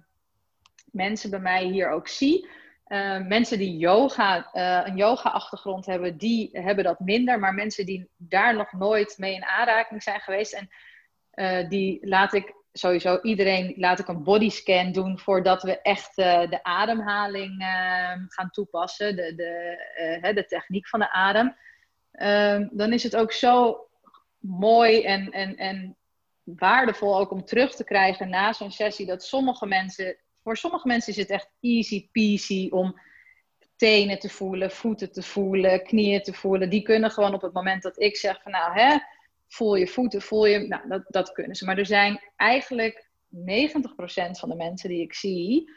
mensen 0.91 1.29
bij 1.29 1.39
mij 1.39 1.63
hier 1.63 1.89
ook 1.89 2.07
zie. 2.07 2.49
Uh, 2.87 3.27
mensen 3.27 3.57
die 3.57 3.77
yoga, 3.77 4.49
uh, 4.53 4.87
een 4.87 4.95
yoga-achtergrond 4.95 5.85
hebben, 5.85 6.17
die 6.17 6.49
hebben 6.51 6.83
dat 6.83 6.99
minder. 6.99 7.39
Maar 7.39 7.53
mensen 7.53 7.85
die 7.85 8.09
daar 8.17 8.55
nog 8.55 8.71
nooit 8.71 9.17
mee 9.17 9.33
in 9.33 9.45
aanraking 9.45 10.03
zijn 10.03 10.19
geweest. 10.19 10.53
En 10.53 10.69
uh, 11.33 11.69
die 11.69 12.07
laat 12.07 12.33
ik 12.33 12.55
sowieso 12.71 13.19
iedereen 13.21 13.73
laat 13.77 13.99
ik 13.99 14.07
een 14.07 14.23
bodyscan 14.23 14.91
doen 14.91 15.19
voordat 15.19 15.63
we 15.63 15.81
echt 15.81 16.15
de 16.15 16.59
ademhaling 16.63 17.61
uh, 17.61 18.11
gaan 18.27 18.49
toepassen, 18.51 19.15
de, 19.15 19.35
de, 19.35 20.33
de 20.33 20.45
techniek 20.45 20.87
van 20.87 20.99
de 20.99 21.11
adem. 21.11 21.55
Ehm, 22.11 22.67
dan 22.71 22.93
is 22.93 23.03
het 23.03 23.15
ook 23.15 23.31
zo 23.31 23.87
mooi 24.39 25.03
en, 25.03 25.31
en, 25.31 25.55
en 25.55 25.97
waardevol 26.43 27.17
ook 27.17 27.31
om 27.31 27.45
terug 27.45 27.75
te 27.75 27.83
krijgen 27.83 28.29
na 28.29 28.53
zo'n 28.53 28.71
sessie 28.71 29.05
dat 29.05 29.23
sommige 29.23 29.65
mensen, 29.65 30.17
voor 30.47 30.57
sommige 30.57 30.87
mensen 30.87 31.11
is 31.11 31.19
het 31.19 31.29
echt 31.29 31.49
easy 31.59 32.09
peasy 32.11 32.67
om 32.69 32.99
tenen 33.75 34.19
te 34.19 34.29
voelen, 34.29 34.71
voeten 34.71 35.11
te 35.11 35.23
voelen, 35.23 35.83
knieën 35.83 36.21
te 36.21 36.33
voelen. 36.33 36.69
Die 36.69 36.81
kunnen 36.81 37.11
gewoon 37.11 37.33
op 37.33 37.41
het 37.41 37.53
moment 37.53 37.81
dat 37.81 37.99
ik 37.99 38.17
zeg 38.17 38.41
van 38.41 38.51
nou 38.51 38.79
hè 38.79 38.97
voel 39.47 39.75
je 39.75 39.87
voeten, 39.87 40.21
voel 40.21 40.45
je, 40.45 40.67
nou, 40.67 40.87
dat, 40.87 41.03
dat 41.07 41.31
kunnen 41.31 41.55
ze. 41.55 41.65
Maar 41.65 41.77
er 41.77 41.85
zijn 41.85 42.21
eigenlijk 42.35 43.09
90% 43.29 43.39
van 44.31 44.49
de 44.49 44.55
mensen 44.55 44.89
die 44.89 45.01
ik 45.01 45.13
zie, 45.13 45.71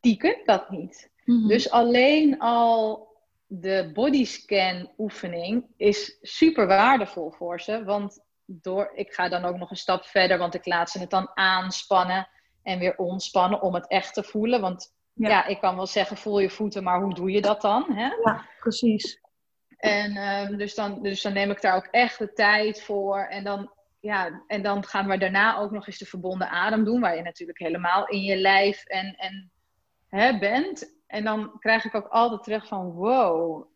die 0.00 0.16
kunnen 0.16 0.44
dat 0.44 0.70
niet. 0.70 1.10
Mhm. 1.24 1.48
Dus 1.48 1.70
alleen 1.70 2.38
al 2.38 3.08
de 3.46 3.90
bodyscan 3.92 4.92
oefening 4.98 5.66
is 5.76 6.18
super 6.22 6.66
waardevol 6.66 7.30
voor 7.30 7.60
ze. 7.60 7.84
Want 7.84 8.24
door, 8.44 8.92
ik 8.94 9.12
ga 9.12 9.28
dan 9.28 9.44
ook 9.44 9.56
nog 9.56 9.70
een 9.70 9.76
stap 9.76 10.04
verder, 10.04 10.38
want 10.38 10.54
ik 10.54 10.66
laat 10.66 10.90
ze 10.90 10.98
het 10.98 11.10
dan 11.10 11.30
aanspannen 11.34 12.28
en 12.66 12.78
weer 12.78 12.96
ontspannen 12.96 13.62
om 13.62 13.74
het 13.74 13.88
echt 13.88 14.14
te 14.14 14.22
voelen. 14.22 14.60
Want 14.60 14.94
ja, 15.12 15.46
ik 15.46 15.60
kan 15.60 15.76
wel 15.76 15.86
zeggen, 15.86 16.16
voel 16.16 16.38
je 16.38 16.50
voeten, 16.50 16.82
maar 16.82 17.00
hoe 17.00 17.14
doe 17.14 17.30
je 17.30 17.40
dat 17.40 17.60
dan? 17.60 17.92
Hè? 17.92 18.08
Ja, 18.24 18.44
precies. 18.60 19.20
En 19.76 20.16
ehm, 20.16 20.56
dus, 20.56 20.74
dan, 20.74 21.02
dus 21.02 21.22
dan 21.22 21.32
neem 21.32 21.50
ik 21.50 21.60
daar 21.60 21.76
ook 21.76 21.88
echt 21.90 22.18
de 22.18 22.32
tijd 22.32 22.82
voor. 22.82 23.18
En 23.18 23.44
dan, 23.44 23.72
ja, 24.00 24.42
en 24.46 24.62
dan 24.62 24.84
gaan 24.84 25.08
we 25.08 25.18
daarna 25.18 25.58
ook 25.58 25.70
nog 25.70 25.86
eens 25.86 25.98
de 25.98 26.06
verbonden 26.06 26.48
adem 26.48 26.84
doen, 26.84 27.00
waar 27.00 27.16
je 27.16 27.22
natuurlijk 27.22 27.58
helemaal 27.58 28.06
in 28.06 28.22
je 28.22 28.36
lijf 28.36 28.84
en, 28.84 29.14
en, 29.16 29.50
hè, 30.08 30.38
bent. 30.38 30.94
En 31.06 31.24
dan 31.24 31.58
krijg 31.58 31.84
ik 31.84 31.94
ook 31.94 32.08
altijd 32.08 32.42
terug 32.42 32.66
van 32.66 32.92
wow, 32.92 33.66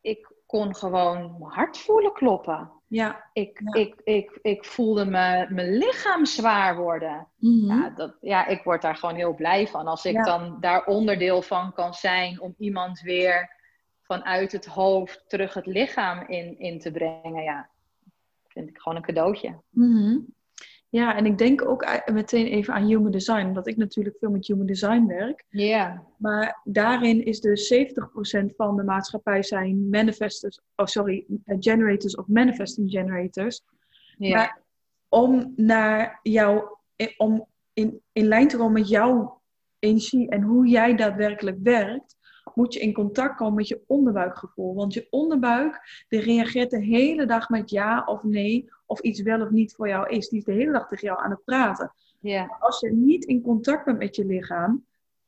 ik 0.00 0.34
kon 0.46 0.76
gewoon 0.76 1.36
mijn 1.38 1.52
hart 1.52 1.78
voelen 1.78 2.12
kloppen. 2.12 2.70
Ja. 2.88 3.30
Ik, 3.32 3.60
Ik, 3.72 4.00
ik, 4.04 4.38
ik 4.42 4.64
voelde 4.64 5.04
me, 5.04 5.46
mijn 5.48 5.76
lichaam 5.76 6.26
zwaar 6.26 6.76
worden. 6.76 7.28
Mhm. 7.36 7.66
ja, 7.66 7.90
dat, 7.90 8.16
ja, 8.20 8.46
ik 8.46 8.62
word 8.62 8.82
daar 8.82 8.96
gewoon 8.96 9.14
heel 9.14 9.34
blij 9.34 9.66
van. 9.66 9.86
Als 9.86 10.04
ik 10.04 10.24
dan 10.24 10.60
daar 10.60 10.84
onderdeel 10.84 11.42
van 11.42 11.72
kan 11.72 11.94
zijn 11.94 12.40
om 12.40 12.54
iemand 12.58 13.00
weer 13.00 13.50
vanuit 14.02 14.52
het 14.52 14.66
hoofd 14.66 15.24
terug 15.28 15.54
het 15.54 15.66
lichaam 15.66 16.28
in, 16.28 16.58
in 16.58 16.78
te 16.78 16.90
brengen. 16.90 17.42
Ja, 17.42 17.68
vind 18.48 18.68
ik 18.68 18.78
gewoon 18.78 18.96
een 18.96 19.04
cadeautje. 19.04 19.60
Mm 19.70 20.34
ja, 20.88 21.16
en 21.16 21.26
ik 21.26 21.38
denk 21.38 21.68
ook 21.68 22.02
meteen 22.12 22.46
even 22.46 22.74
aan 22.74 22.86
human 22.86 23.10
design, 23.10 23.46
omdat 23.46 23.66
ik 23.66 23.76
natuurlijk 23.76 24.16
veel 24.18 24.30
met 24.30 24.46
human 24.46 24.66
design 24.66 25.06
werk. 25.06 25.44
Ja. 25.48 26.02
Maar 26.18 26.60
daarin 26.64 27.24
is 27.24 27.40
dus 27.40 27.74
70% 27.74 28.54
van 28.56 28.76
de 28.76 28.82
maatschappij 28.82 29.42
zijn 29.42 29.88
manifestors, 29.88 30.60
oh 30.76 30.86
sorry, 30.86 31.26
eh, 31.44 31.56
generators 31.60 32.14
of 32.16 32.26
manifesting 32.26 32.90
generators. 32.90 33.62
Ja. 34.18 34.36
Maar 34.36 34.62
om 35.08 35.52
naar 35.56 36.20
jou, 36.22 36.64
om 37.16 37.46
in, 37.72 38.00
in 38.12 38.26
lijn 38.26 38.48
te 38.48 38.56
komen 38.56 38.72
met 38.72 38.88
jouw 38.88 39.40
energie 39.78 40.28
en 40.28 40.42
hoe 40.42 40.66
jij 40.66 40.96
daadwerkelijk 40.96 41.58
werkt, 41.62 42.16
moet 42.56 42.74
je 42.74 42.80
in 42.80 42.92
contact 42.92 43.36
komen 43.36 43.54
met 43.54 43.68
je 43.68 43.82
onderbuikgevoel. 43.86 44.74
Want 44.74 44.94
je 44.94 45.06
onderbuik, 45.10 46.04
die 46.08 46.20
reageert 46.20 46.70
de 46.70 46.82
hele 46.82 47.26
dag 47.26 47.48
met 47.48 47.70
ja 47.70 48.04
of 48.04 48.22
nee, 48.22 48.70
of 48.86 49.00
iets 49.00 49.22
wel 49.22 49.40
of 49.40 49.50
niet 49.50 49.74
voor 49.74 49.88
jou 49.88 50.08
is. 50.08 50.28
Die 50.28 50.38
is 50.38 50.44
de 50.44 50.52
hele 50.52 50.72
dag 50.72 50.88
tegen 50.88 51.06
jou 51.06 51.18
aan 51.18 51.30
het 51.30 51.44
praten. 51.44 51.92
Als 52.60 52.80
je 52.80 52.92
niet 52.92 53.24
in 53.24 53.42
contact 53.42 53.84
bent 53.84 53.98
met 53.98 54.16
je 54.16 54.24
lichaam, 54.24 54.84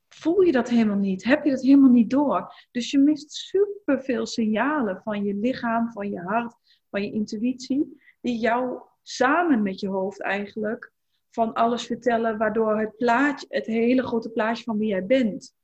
voel 0.09 0.41
je 0.41 0.53
dat 0.53 0.69
helemaal 0.69 0.97
niet. 0.97 1.25
Heb 1.25 1.45
je 1.45 1.51
dat 1.51 1.63
helemaal 1.63 1.91
niet 1.91 2.11
door. 2.11 2.55
Dus 2.71 2.91
je 2.91 2.99
mist 2.99 3.33
superveel 3.33 4.27
signalen 4.27 5.01
van 5.05 5.25
je 5.25 5.35
lichaam, 5.35 5.93
van 5.93 6.11
je 6.11 6.21
hart, 6.21 6.55
van 6.91 7.03
je 7.03 7.13
intuïtie, 7.13 8.01
die 8.21 8.39
jou 8.39 8.81
samen 9.03 9.63
met 9.63 9.81
je 9.81 9.89
hoofd 9.89 10.23
eigenlijk 10.23 10.93
van 11.31 11.53
alles 11.53 11.87
vertellen, 11.87 12.39
waardoor 12.39 12.79
het 12.79 12.97
plaatje, 12.97 13.47
het 13.49 13.67
hele 13.67 14.03
grote 14.03 14.31
plaatje 14.31 14.65
van 14.65 14.79
wie 14.79 14.89
jij 14.89 15.07
bent, 15.07 15.57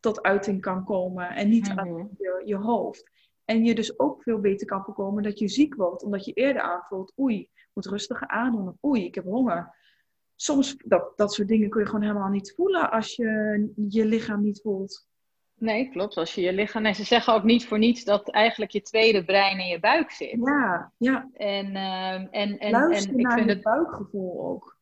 tot 0.00 0.22
uiting 0.22 0.60
kan 0.60 0.84
komen 0.84 1.30
en 1.30 1.48
niet 1.48 1.68
aan 1.68 1.88
mhm. 1.88 2.06
je, 2.18 2.42
je 2.44 2.56
hoofd. 2.56 3.10
En 3.44 3.64
je 3.64 3.74
dus 3.74 3.98
ook 3.98 4.22
veel 4.22 4.38
beter 4.38 4.66
kan 4.66 4.84
voorkomen 4.84 5.22
dat 5.22 5.38
je 5.38 5.48
ziek 5.48 5.74
wordt, 5.74 6.02
omdat 6.02 6.24
je 6.24 6.32
eerder 6.32 6.62
aanvoelt, 6.62 7.12
oei, 7.18 7.40
ik 7.40 7.68
moet 7.72 7.86
rustiger 7.86 8.28
aandoen, 8.28 8.68
of 8.68 8.84
oei, 8.84 9.04
ik 9.04 9.14
heb 9.14 9.24
honger. 9.24 9.78
Soms, 10.36 10.76
dat, 10.84 11.12
dat 11.16 11.32
soort 11.32 11.48
dingen 11.48 11.70
kun 11.70 11.80
je 11.80 11.86
gewoon 11.86 12.02
helemaal 12.02 12.28
niet 12.28 12.52
voelen 12.56 12.90
als 12.90 13.16
je 13.16 13.72
je 13.88 14.04
lichaam 14.04 14.42
niet 14.42 14.60
voelt. 14.60 15.08
Nee, 15.60 15.90
klopt. 15.90 16.16
Als 16.16 16.34
je 16.34 16.40
je 16.40 16.52
lichaam. 16.52 16.84
En 16.84 16.94
ze 16.94 17.04
zeggen 17.04 17.34
ook 17.34 17.44
niet 17.44 17.66
voor 17.66 17.78
niets 17.78 18.04
dat 18.04 18.30
eigenlijk 18.30 18.70
je 18.70 18.82
tweede 18.82 19.24
brein 19.24 19.58
in 19.58 19.66
je 19.66 19.80
buik 19.80 20.10
zit. 20.10 20.38
Ja, 20.44 20.92
ja. 20.96 21.30
En, 21.32 21.66
uh, 21.70 22.12
en, 22.14 22.58
en, 22.58 22.70
Luister 22.70 23.12
en 23.12 23.18
ik 23.18 23.26
naar 23.26 23.36
vind 23.36 23.50
het 23.50 23.62
buikgevoel 23.62 24.46
ook. 24.46 24.78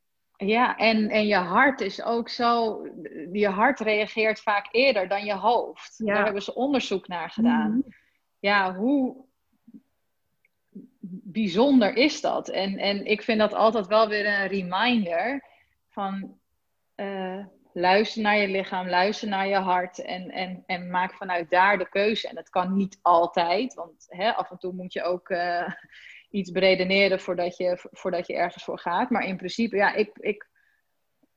Ja, 0.46 0.76
en, 0.76 1.08
en 1.08 1.26
je 1.26 1.36
hart 1.36 1.80
is 1.80 2.02
ook 2.02 2.28
zo. 2.28 2.82
Je 3.32 3.48
hart 3.48 3.80
reageert 3.80 4.40
vaak 4.40 4.68
eerder 4.70 5.08
dan 5.08 5.24
je 5.24 5.34
hoofd. 5.34 5.94
Ja. 5.98 6.14
Daar 6.14 6.24
hebben 6.24 6.42
ze 6.42 6.54
onderzoek 6.54 7.08
naar 7.08 7.30
gedaan. 7.30 7.70
Mhm. 7.70 7.90
Ja, 8.38 8.74
hoe 8.74 9.24
bijzonder 11.10 11.96
is 11.96 12.20
dat? 12.20 12.48
En, 12.48 12.78
en 12.78 13.04
ik 13.04 13.22
vind 13.22 13.38
dat 13.38 13.54
altijd 13.54 13.86
wel 13.86 14.08
weer 14.08 14.26
een 14.26 14.46
reminder 14.46 15.44
van. 15.88 16.38
Uh, 16.96 17.44
luister 17.72 18.22
naar 18.22 18.36
je 18.36 18.48
lichaam, 18.48 18.88
luister 18.88 19.28
naar 19.28 19.48
je 19.48 19.56
hart 19.56 19.98
en, 19.98 20.30
en, 20.30 20.62
en 20.66 20.90
maak 20.90 21.14
vanuit 21.14 21.50
daar 21.50 21.78
de 21.78 21.88
keuze. 21.88 22.28
En 22.28 22.34
dat 22.34 22.50
kan 22.50 22.76
niet 22.76 22.98
altijd, 23.02 23.74
want 23.74 24.06
hè, 24.08 24.34
af 24.34 24.50
en 24.50 24.58
toe 24.58 24.72
moet 24.72 24.92
je 24.92 25.02
ook 25.02 25.28
uh, 25.28 25.68
iets 26.30 26.50
beredeneren 26.50 27.20
voordat 27.20 27.56
je, 27.56 27.88
voordat 27.90 28.26
je 28.26 28.34
ergens 28.34 28.64
voor 28.64 28.78
gaat. 28.78 29.10
Maar 29.10 29.24
in 29.24 29.36
principe, 29.36 29.76
ja, 29.76 29.94
ik, 29.94 30.10
ik, 30.18 30.48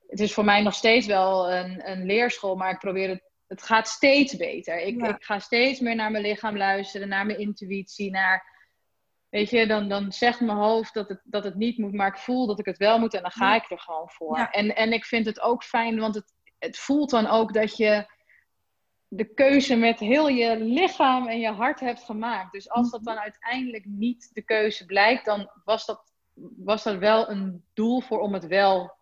het 0.07 0.19
is 0.19 0.33
voor 0.33 0.45
mij 0.45 0.61
nog 0.61 0.73
steeds 0.73 1.05
wel 1.05 1.51
een, 1.51 1.89
een 1.89 2.05
leerschool, 2.05 2.55
maar 2.55 2.71
ik 2.71 2.79
probeer 2.79 3.09
het, 3.09 3.31
het 3.47 3.61
gaat 3.61 3.87
steeds 3.87 4.35
beter. 4.35 4.79
Ik, 4.79 5.07
ik 5.07 5.23
ga 5.23 5.39
steeds 5.39 5.79
meer 5.79 5.95
naar 5.95 6.11
mijn 6.11 6.23
lichaam 6.23 6.57
luisteren, 6.57 7.07
naar 7.07 7.25
mijn 7.25 7.39
intuïtie, 7.39 8.11
naar, 8.11 8.43
weet 9.29 9.49
je, 9.49 9.67
dan, 9.67 9.89
dan 9.89 10.11
zegt 10.11 10.39
mijn 10.39 10.57
hoofd 10.57 10.93
dat 10.93 11.09
het, 11.09 11.21
dat 11.23 11.43
het 11.43 11.55
niet 11.55 11.77
moet, 11.77 11.93
maar 11.93 12.07
ik 12.07 12.17
voel 12.17 12.47
dat 12.47 12.59
ik 12.59 12.65
het 12.65 12.77
wel 12.77 12.99
moet 12.99 13.13
en 13.13 13.21
dan 13.21 13.31
ga 13.31 13.55
ik 13.55 13.71
er 13.71 13.79
gewoon 13.79 14.09
voor. 14.09 14.37
En, 14.37 14.75
en 14.75 14.93
ik 14.93 15.05
vind 15.05 15.25
het 15.25 15.41
ook 15.41 15.63
fijn, 15.63 15.99
want 15.99 16.15
het, 16.15 16.33
het 16.59 16.77
voelt 16.77 17.09
dan 17.09 17.27
ook 17.27 17.53
dat 17.53 17.77
je 17.77 18.05
de 19.13 19.25
keuze 19.25 19.75
met 19.75 19.99
heel 19.99 20.27
je 20.27 20.57
lichaam 20.57 21.27
en 21.27 21.39
je 21.39 21.51
hart 21.51 21.79
hebt 21.79 22.03
gemaakt. 22.03 22.51
Dus 22.51 22.69
als 22.69 22.91
dat 22.91 23.03
dan 23.03 23.17
uiteindelijk 23.17 23.85
niet 23.85 24.29
de 24.33 24.41
keuze 24.41 24.85
blijkt, 24.85 25.25
dan 25.25 25.49
was 25.65 25.85
dat, 25.85 26.13
was 26.57 26.83
dat 26.83 26.97
wel 26.97 27.29
een 27.29 27.63
doel 27.73 28.01
voor 28.01 28.19
om 28.19 28.33
het 28.33 28.47
wel. 28.47 28.93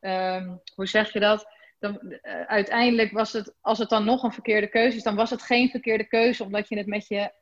Um, 0.00 0.60
hoe 0.74 0.86
zeg 0.86 1.12
je 1.12 1.20
dat? 1.20 1.46
Dan, 1.78 1.98
uh, 2.02 2.40
uiteindelijk 2.46 3.12
was 3.12 3.32
het, 3.32 3.54
als 3.60 3.78
het 3.78 3.88
dan 3.88 4.04
nog 4.04 4.22
een 4.22 4.32
verkeerde 4.32 4.68
keuze 4.68 4.96
is, 4.96 5.02
dan 5.02 5.16
was 5.16 5.30
het 5.30 5.42
geen 5.42 5.68
verkeerde 5.68 6.04
keuze, 6.04 6.44
omdat 6.44 6.68
je 6.68 6.76
het 6.76 6.86
met 6.86 7.08
je, 7.08 7.32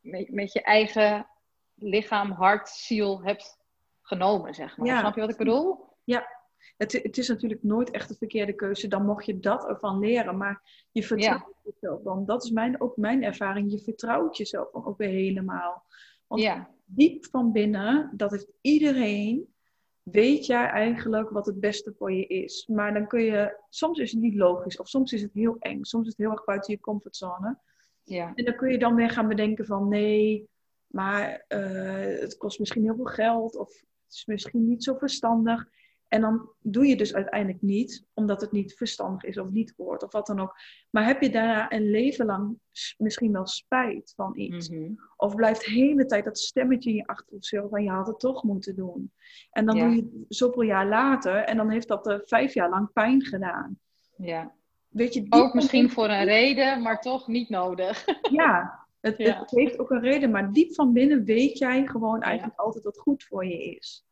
met, 0.00 0.30
met 0.30 0.52
je 0.52 0.62
eigen 0.62 1.26
lichaam, 1.74 2.30
hart, 2.30 2.68
ziel 2.68 3.22
hebt 3.22 3.58
genomen, 4.02 4.54
zeg 4.54 4.76
maar. 4.76 4.98
Snap 4.98 5.14
je 5.14 5.20
wat 5.20 5.30
ik 5.30 5.36
bedoel? 5.36 5.86
Ja, 6.04 6.37
het, 6.76 6.92
het, 6.92 7.18
is 7.18 7.28
natuurlijk 7.28 7.62
nooit 7.62 7.90
echt 7.90 8.10
een 8.10 8.16
verkeerde 8.16 8.52
keuze. 8.52 8.88
Dan 8.88 9.04
mocht 9.04 9.26
je 9.26 9.38
dat 9.38 9.68
ervan 9.68 9.98
leren. 9.98 10.36
Maar 10.36 10.86
je 10.92 11.02
vertrouwt 11.02 11.54
jezelf 11.62 12.02
dan. 12.02 12.26
Dat 12.26 12.44
is 12.44 12.50
mijn, 12.50 12.80
ook 12.80 12.96
mijn 12.96 13.22
ervaring. 13.22 13.70
Je 13.70 13.82
vertrouwt 13.82 14.36
jezelf 14.36 14.70
dan 14.70 14.84
ook 14.84 14.98
weer 14.98 15.08
helemaal. 15.08 15.84
Want 16.26 16.42
ja. 16.42 16.70
diep 16.84 17.24
van 17.24 17.52
binnen, 17.52 18.10
dat 18.16 18.30
heeft 18.30 18.50
iedereen, 18.60 19.54
weet 20.02 20.46
jij 20.46 20.66
eigenlijk 20.66 21.30
wat 21.30 21.46
het 21.46 21.60
beste 21.60 21.94
voor 21.96 22.12
je 22.12 22.26
is. 22.26 22.66
Maar 22.66 22.94
dan 22.94 23.06
kun 23.06 23.22
je, 23.22 23.60
soms 23.68 23.98
is 23.98 24.12
het 24.12 24.20
niet 24.20 24.34
logisch. 24.34 24.78
Of 24.78 24.88
soms 24.88 25.12
is 25.12 25.22
het 25.22 25.32
heel 25.32 25.56
eng. 25.58 25.82
Soms 25.82 26.06
is 26.06 26.12
het 26.16 26.26
heel 26.26 26.30
erg 26.30 26.44
buiten 26.44 26.72
je 26.72 26.80
comfortzone. 26.80 27.58
Ja. 28.02 28.32
En 28.34 28.44
dan 28.44 28.56
kun 28.56 28.70
je 28.70 28.78
dan 28.78 28.94
weer 28.94 29.10
gaan 29.10 29.28
bedenken 29.28 29.66
van 29.66 29.88
nee, 29.88 30.48
maar 30.86 31.44
uh, 31.48 32.20
het 32.20 32.36
kost 32.36 32.58
misschien 32.58 32.82
heel 32.82 32.96
veel 32.96 33.04
geld. 33.04 33.56
Of 33.56 33.68
het 33.68 34.14
is 34.14 34.26
misschien 34.26 34.68
niet 34.68 34.84
zo 34.84 34.94
verstandig. 34.94 35.68
En 36.08 36.20
dan 36.20 36.50
doe 36.60 36.86
je 36.86 36.96
dus 36.96 37.14
uiteindelijk 37.14 37.62
niet, 37.62 38.06
omdat 38.14 38.40
het 38.40 38.52
niet 38.52 38.74
verstandig 38.74 39.24
is 39.24 39.38
of 39.38 39.50
niet 39.50 39.74
hoort 39.76 40.02
of 40.02 40.12
wat 40.12 40.26
dan 40.26 40.40
ook. 40.40 40.56
Maar 40.90 41.06
heb 41.06 41.22
je 41.22 41.30
daarna 41.30 41.72
een 41.72 41.90
leven 41.90 42.26
lang 42.26 42.58
misschien 42.98 43.32
wel 43.32 43.46
spijt 43.46 44.12
van 44.16 44.38
iets? 44.38 44.68
Mhm. 44.68 44.92
Of 45.16 45.34
blijft 45.34 45.64
de 45.64 45.70
hele 45.70 46.06
tijd 46.06 46.24
dat 46.24 46.38
stemmetje 46.38 46.90
in 46.90 46.96
je 46.96 47.06
achterhoofd 47.06 47.70
van 47.70 47.82
je 47.82 47.90
had 47.90 48.06
het 48.06 48.20
toch 48.20 48.42
moeten 48.42 48.76
doen. 48.76 49.12
En 49.50 49.66
dan 49.66 49.78
doe 49.78 49.88
je 49.88 49.96
het 49.96 50.24
zoveel 50.28 50.62
jaar 50.62 50.88
later 50.88 51.36
en 51.36 51.56
dan 51.56 51.70
heeft 51.70 51.88
dat 51.88 52.06
uh, 52.06 52.16
vijf 52.24 52.54
jaar 52.54 52.70
lang 52.70 52.92
pijn 52.92 53.24
gedaan. 53.24 53.78
Ja. 54.16 54.56
Weet 54.88 55.14
je, 55.14 55.26
ook 55.28 55.54
misschien 55.54 55.90
voor 55.90 56.08
een 56.08 56.24
reden, 56.24 56.82
maar 56.82 57.00
toch 57.00 57.26
niet 57.26 57.48
nodig. 57.48 58.04
Ja, 58.30 58.86
het, 59.00 59.18
het, 59.18 59.50
heeft 59.50 59.78
ook 59.78 59.90
een 59.90 60.00
reden, 60.00 60.30
maar 60.30 60.52
diep 60.52 60.74
van 60.74 60.92
binnen 60.92 61.24
weet 61.24 61.58
jij 61.58 61.86
gewoon 61.86 62.22
eigenlijk 62.22 62.58
altijd 62.58 62.84
wat 62.84 62.98
goed 62.98 63.24
voor 63.24 63.46
je 63.46 63.76
is. 63.76 64.07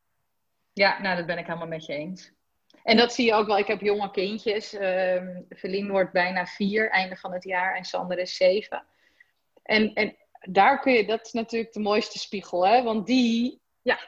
Ja, 0.77 1.01
nou, 1.01 1.17
dat 1.17 1.27
ben 1.27 1.39
ik 1.39 1.47
helemaal 1.47 1.67
met 1.67 1.87
je 1.87 1.93
eens. 1.93 2.33
En 2.83 2.97
dat 2.97 3.13
zie 3.13 3.27
je 3.27 3.35
ook 3.35 3.47
wel. 3.47 3.59
Ik 3.59 3.67
heb 3.67 3.81
jonge 3.81 4.11
kindjes. 4.11 4.75
Uh, 4.75 5.89
wordt 5.89 6.13
bijna 6.13 6.47
vier, 6.47 6.91
einde 6.91 7.17
van 7.17 7.33
het 7.33 7.45
jaar. 7.45 7.77
En 7.77 7.85
Sander 7.85 8.19
is 8.19 8.37
zeven. 8.37 8.85
En, 9.63 9.93
en 9.93 10.17
daar 10.41 10.81
kun 10.81 10.93
je, 10.93 11.07
dat 11.07 11.27
is 11.27 11.33
natuurlijk 11.33 11.73
de 11.73 11.81
mooiste 11.81 12.19
spiegel. 12.19 12.67
Hè? 12.67 12.83
Want 12.83 13.07
die, 13.07 13.61
ja, 13.83 13.99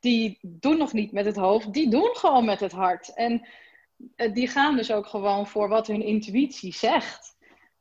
die 0.00 0.38
doen 0.42 0.78
nog 0.78 0.92
niet 0.92 1.12
met 1.12 1.24
het 1.24 1.36
hoofd. 1.36 1.72
Die 1.72 1.90
doen 1.90 2.16
gewoon 2.16 2.44
met 2.44 2.60
het 2.60 2.72
hart. 2.72 3.14
En 3.14 3.48
uh, 4.16 4.32
die 4.32 4.48
gaan 4.48 4.76
dus 4.76 4.92
ook 4.92 5.06
gewoon 5.06 5.46
voor 5.46 5.68
wat 5.68 5.86
hun 5.86 6.02
intuïtie 6.02 6.72
zegt. 6.72 7.36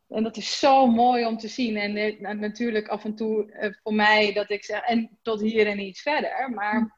En 0.07 0.23
dat 0.23 0.37
is 0.37 0.59
zo 0.59 0.87
mooi 0.87 1.25
om 1.25 1.37
te 1.37 1.47
zien. 1.47 1.77
En, 1.77 1.97
uh, 1.97 2.31
natuurlijk 2.31 2.87
af 2.87 3.03
en 3.03 3.15
toe 3.15 3.51
uh, 3.51 3.73
voor 3.83 3.93
mij 3.93 4.33
dat 4.33 4.49
ik 4.49 4.63
zeg, 4.63 4.81
en 4.81 5.19
tot 5.21 5.41
hier 5.41 5.67
en 5.67 5.79
iets 5.79 6.01
verder. 6.01 6.51
Maar 6.51 6.97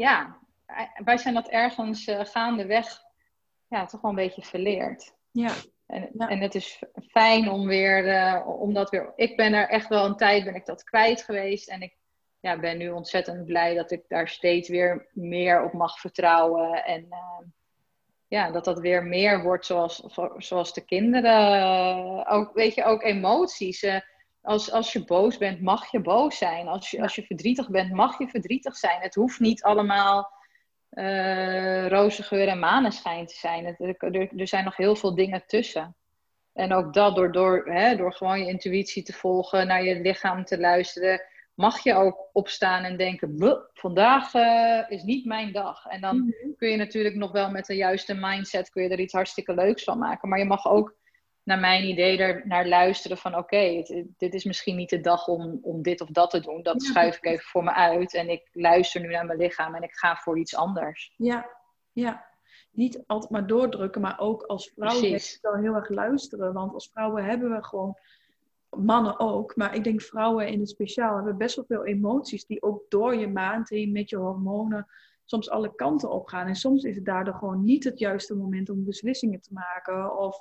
ja, 0.00 0.38
wij 1.04 1.18
zijn 1.18 1.34
dat 1.34 1.48
ergens 1.48 2.06
uh, 2.06 2.20
gaandeweg 2.22 3.02
ja, 3.68 3.86
toch 3.86 4.00
wel 4.00 4.10
een 4.10 4.16
beetje 4.16 4.42
verleerd. 4.42 5.14
Ja. 5.30 5.52
En, 5.86 6.10
en 6.16 6.40
het 6.40 6.54
is 6.54 6.82
fijn 7.08 7.50
om 7.50 7.66
weer, 7.66 8.06
uh, 8.06 8.60
om 8.60 8.74
dat 8.74 8.90
weer. 8.90 9.12
Ik 9.16 9.36
ben 9.36 9.52
er 9.52 9.68
echt 9.68 9.88
wel 9.88 10.04
een 10.04 10.16
tijd 10.16 10.44
ben 10.44 10.54
ik 10.54 10.66
dat 10.66 10.84
kwijt 10.84 11.22
geweest. 11.22 11.68
En 11.68 11.82
ik 11.82 11.96
ja, 12.40 12.58
ben 12.58 12.78
nu 12.78 12.90
ontzettend 12.90 13.44
blij 13.44 13.74
dat 13.74 13.90
ik 13.90 14.04
daar 14.08 14.28
steeds 14.28 14.68
weer 14.68 15.08
meer 15.12 15.62
op 15.62 15.72
mag 15.72 15.98
vertrouwen. 15.98 16.84
En 16.84 17.06
uh, 17.10 17.46
ja, 18.28 18.50
dat 18.50 18.64
dat 18.64 18.80
weer 18.80 19.04
meer 19.04 19.42
wordt 19.42 19.66
zoals, 19.66 20.04
zoals 20.36 20.74
de 20.74 20.84
kinderen. 20.84 22.26
Ook, 22.26 22.54
weet 22.54 22.74
je, 22.74 22.84
ook 22.84 23.02
emoties. 23.02 23.82
Als, 24.42 24.72
als 24.72 24.92
je 24.92 25.04
boos 25.04 25.38
bent, 25.38 25.60
mag 25.60 25.90
je 25.90 26.00
boos 26.00 26.38
zijn. 26.38 26.68
Als 26.68 26.90
je, 26.90 27.02
als 27.02 27.14
je 27.14 27.22
verdrietig 27.22 27.70
bent, 27.70 27.92
mag 27.92 28.18
je 28.18 28.28
verdrietig 28.28 28.76
zijn. 28.76 29.00
Het 29.00 29.14
hoeft 29.14 29.40
niet 29.40 29.62
allemaal 29.62 30.32
uh, 30.90 31.88
roze 31.88 32.22
geur 32.22 32.48
en 32.48 32.58
maneschijn 32.58 33.26
te 33.26 33.34
zijn. 33.34 33.76
er, 33.78 33.96
er, 34.36 34.48
zijn 34.48 34.64
nog 34.64 34.76
heel 34.76 34.96
veel 34.96 35.14
dingen 35.14 35.42
tussen. 35.46 35.96
En 36.52 36.72
ook 36.72 36.94
dat 36.94 37.16
door, 37.16 37.32
door, 37.32 37.66
hè, 37.66 37.96
door 37.96 38.12
gewoon 38.12 38.38
je 38.38 38.46
intuïtie 38.46 39.02
te 39.02 39.12
volgen, 39.12 39.66
naar 39.66 39.84
je 39.84 40.00
lichaam 40.00 40.44
te 40.44 40.58
luisteren, 40.58 41.22
mag 41.54 41.82
je 41.82 41.94
ook 41.94 42.28
opstaan 42.32 42.84
en 42.84 42.96
denken: 42.96 43.36
vandaag 43.72 44.34
uh, 44.34 44.84
is 44.88 45.02
niet 45.02 45.24
mijn 45.24 45.52
dag. 45.52 45.86
En 45.86 46.00
dan 46.00 46.16
mhm. 46.16 46.52
kun 46.56 46.68
je 46.68 46.76
natuurlijk 46.76 47.14
nog 47.14 47.32
wel 47.32 47.50
met 47.50 47.66
de 47.66 47.76
juiste 47.76 48.14
mindset 48.14 48.70
kun 48.70 48.82
je 48.82 48.88
er 48.88 49.00
iets 49.00 49.12
hartstikke 49.12 49.54
leuks 49.54 49.84
van 49.84 49.98
maken. 49.98 50.28
Maar 50.28 50.38
je 50.38 50.44
mag 50.44 50.66
ook 50.66 50.96
naar 51.50 51.60
mijn 51.60 51.88
idee 51.88 52.18
er 52.18 52.46
naar 52.46 52.66
luisteren 52.68 53.16
van 53.16 53.36
oké, 53.36 53.82
dit 54.16 54.34
is 54.34 54.44
misschien 54.44 54.76
niet 54.76 54.90
de 54.90 55.00
dag 55.00 55.28
om, 55.28 55.58
om 55.62 55.82
dit 55.82 56.00
of 56.00 56.08
dat 56.08 56.30
te 56.30 56.40
doen. 56.40 56.62
Dat 56.62 56.82
schuif 56.82 57.16
ik 57.16 57.24
even 57.24 57.44
voor 57.44 57.64
me 57.64 57.72
uit 57.72 58.14
en 58.14 58.28
ik 58.28 58.48
luister 58.52 59.00
nu 59.00 59.08
naar 59.08 59.26
mijn 59.26 59.38
lichaam 59.38 59.74
en 59.74 59.82
ik 59.82 59.92
ga 59.92 60.16
voor 60.16 60.38
iets 60.38 60.56
anders. 60.56 61.14
Ja, 61.16 61.50
ja. 61.92 62.28
Niet 62.70 63.02
altijd 63.06 63.30
maar 63.30 63.46
doordrukken, 63.46 64.00
maar 64.00 64.18
ook 64.18 64.42
als 64.42 64.70
vrouwen 64.74 65.20
wel 65.40 65.54
heel 65.54 65.74
erg 65.74 65.88
luisteren. 65.88 66.52
Want 66.52 66.74
als 66.74 66.90
vrouwen 66.92 67.24
hebben 67.24 67.50
we 67.50 67.64
gewoon, 67.64 67.96
mannen 68.70 69.20
ook, 69.20 69.56
maar 69.56 69.74
ik 69.74 69.84
denk 69.84 70.02
vrouwen 70.02 70.48
in 70.48 70.60
het 70.60 70.68
speciaal 70.68 71.14
hebben 71.16 71.36
best 71.36 71.56
wel 71.56 71.64
veel 71.64 71.86
emoties 71.86 72.46
die 72.46 72.62
ook 72.62 72.82
door 72.88 73.16
je 73.16 73.28
maand 73.28 73.68
heen 73.68 73.92
met 73.92 74.10
je 74.10 74.16
hormonen 74.16 74.86
soms 75.24 75.50
alle 75.50 75.74
kanten 75.74 76.10
op 76.10 76.26
gaan. 76.26 76.46
En 76.46 76.54
soms 76.54 76.84
is 76.84 76.94
het 76.94 77.04
daardoor 77.04 77.34
gewoon 77.34 77.64
niet 77.64 77.84
het 77.84 77.98
juiste 77.98 78.36
moment 78.36 78.70
om 78.70 78.84
beslissingen 78.84 79.40
te 79.40 79.52
maken 79.52 80.18
of 80.18 80.38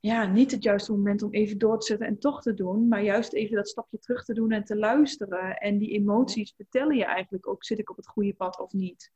ja, 0.00 0.26
niet 0.26 0.50
het 0.50 0.62
juiste 0.62 0.92
moment 0.92 1.22
om 1.22 1.32
even 1.32 1.58
door 1.58 1.78
te 1.78 1.86
zetten 1.86 2.06
en 2.06 2.18
toch 2.18 2.42
te 2.42 2.54
doen, 2.54 2.88
maar 2.88 3.02
juist 3.02 3.32
even 3.32 3.56
dat 3.56 3.68
stapje 3.68 3.98
terug 3.98 4.24
te 4.24 4.34
doen 4.34 4.52
en 4.52 4.64
te 4.64 4.76
luisteren. 4.76 5.56
En 5.56 5.78
die 5.78 5.90
emoties 5.90 6.52
vertellen 6.56 6.96
je 6.96 7.04
eigenlijk 7.04 7.48
ook, 7.48 7.64
zit 7.64 7.78
ik 7.78 7.90
op 7.90 7.96
het 7.96 8.08
goede 8.08 8.34
pad 8.34 8.58
of 8.58 8.72
niet? 8.72 9.12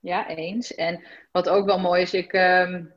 Ja, 0.00 0.28
eens. 0.28 0.74
En 0.74 1.04
wat 1.32 1.48
ook 1.48 1.66
wel 1.66 1.78
mooi 1.78 2.02
is, 2.02 2.14
ik, 2.14 2.32
um, 2.32 2.92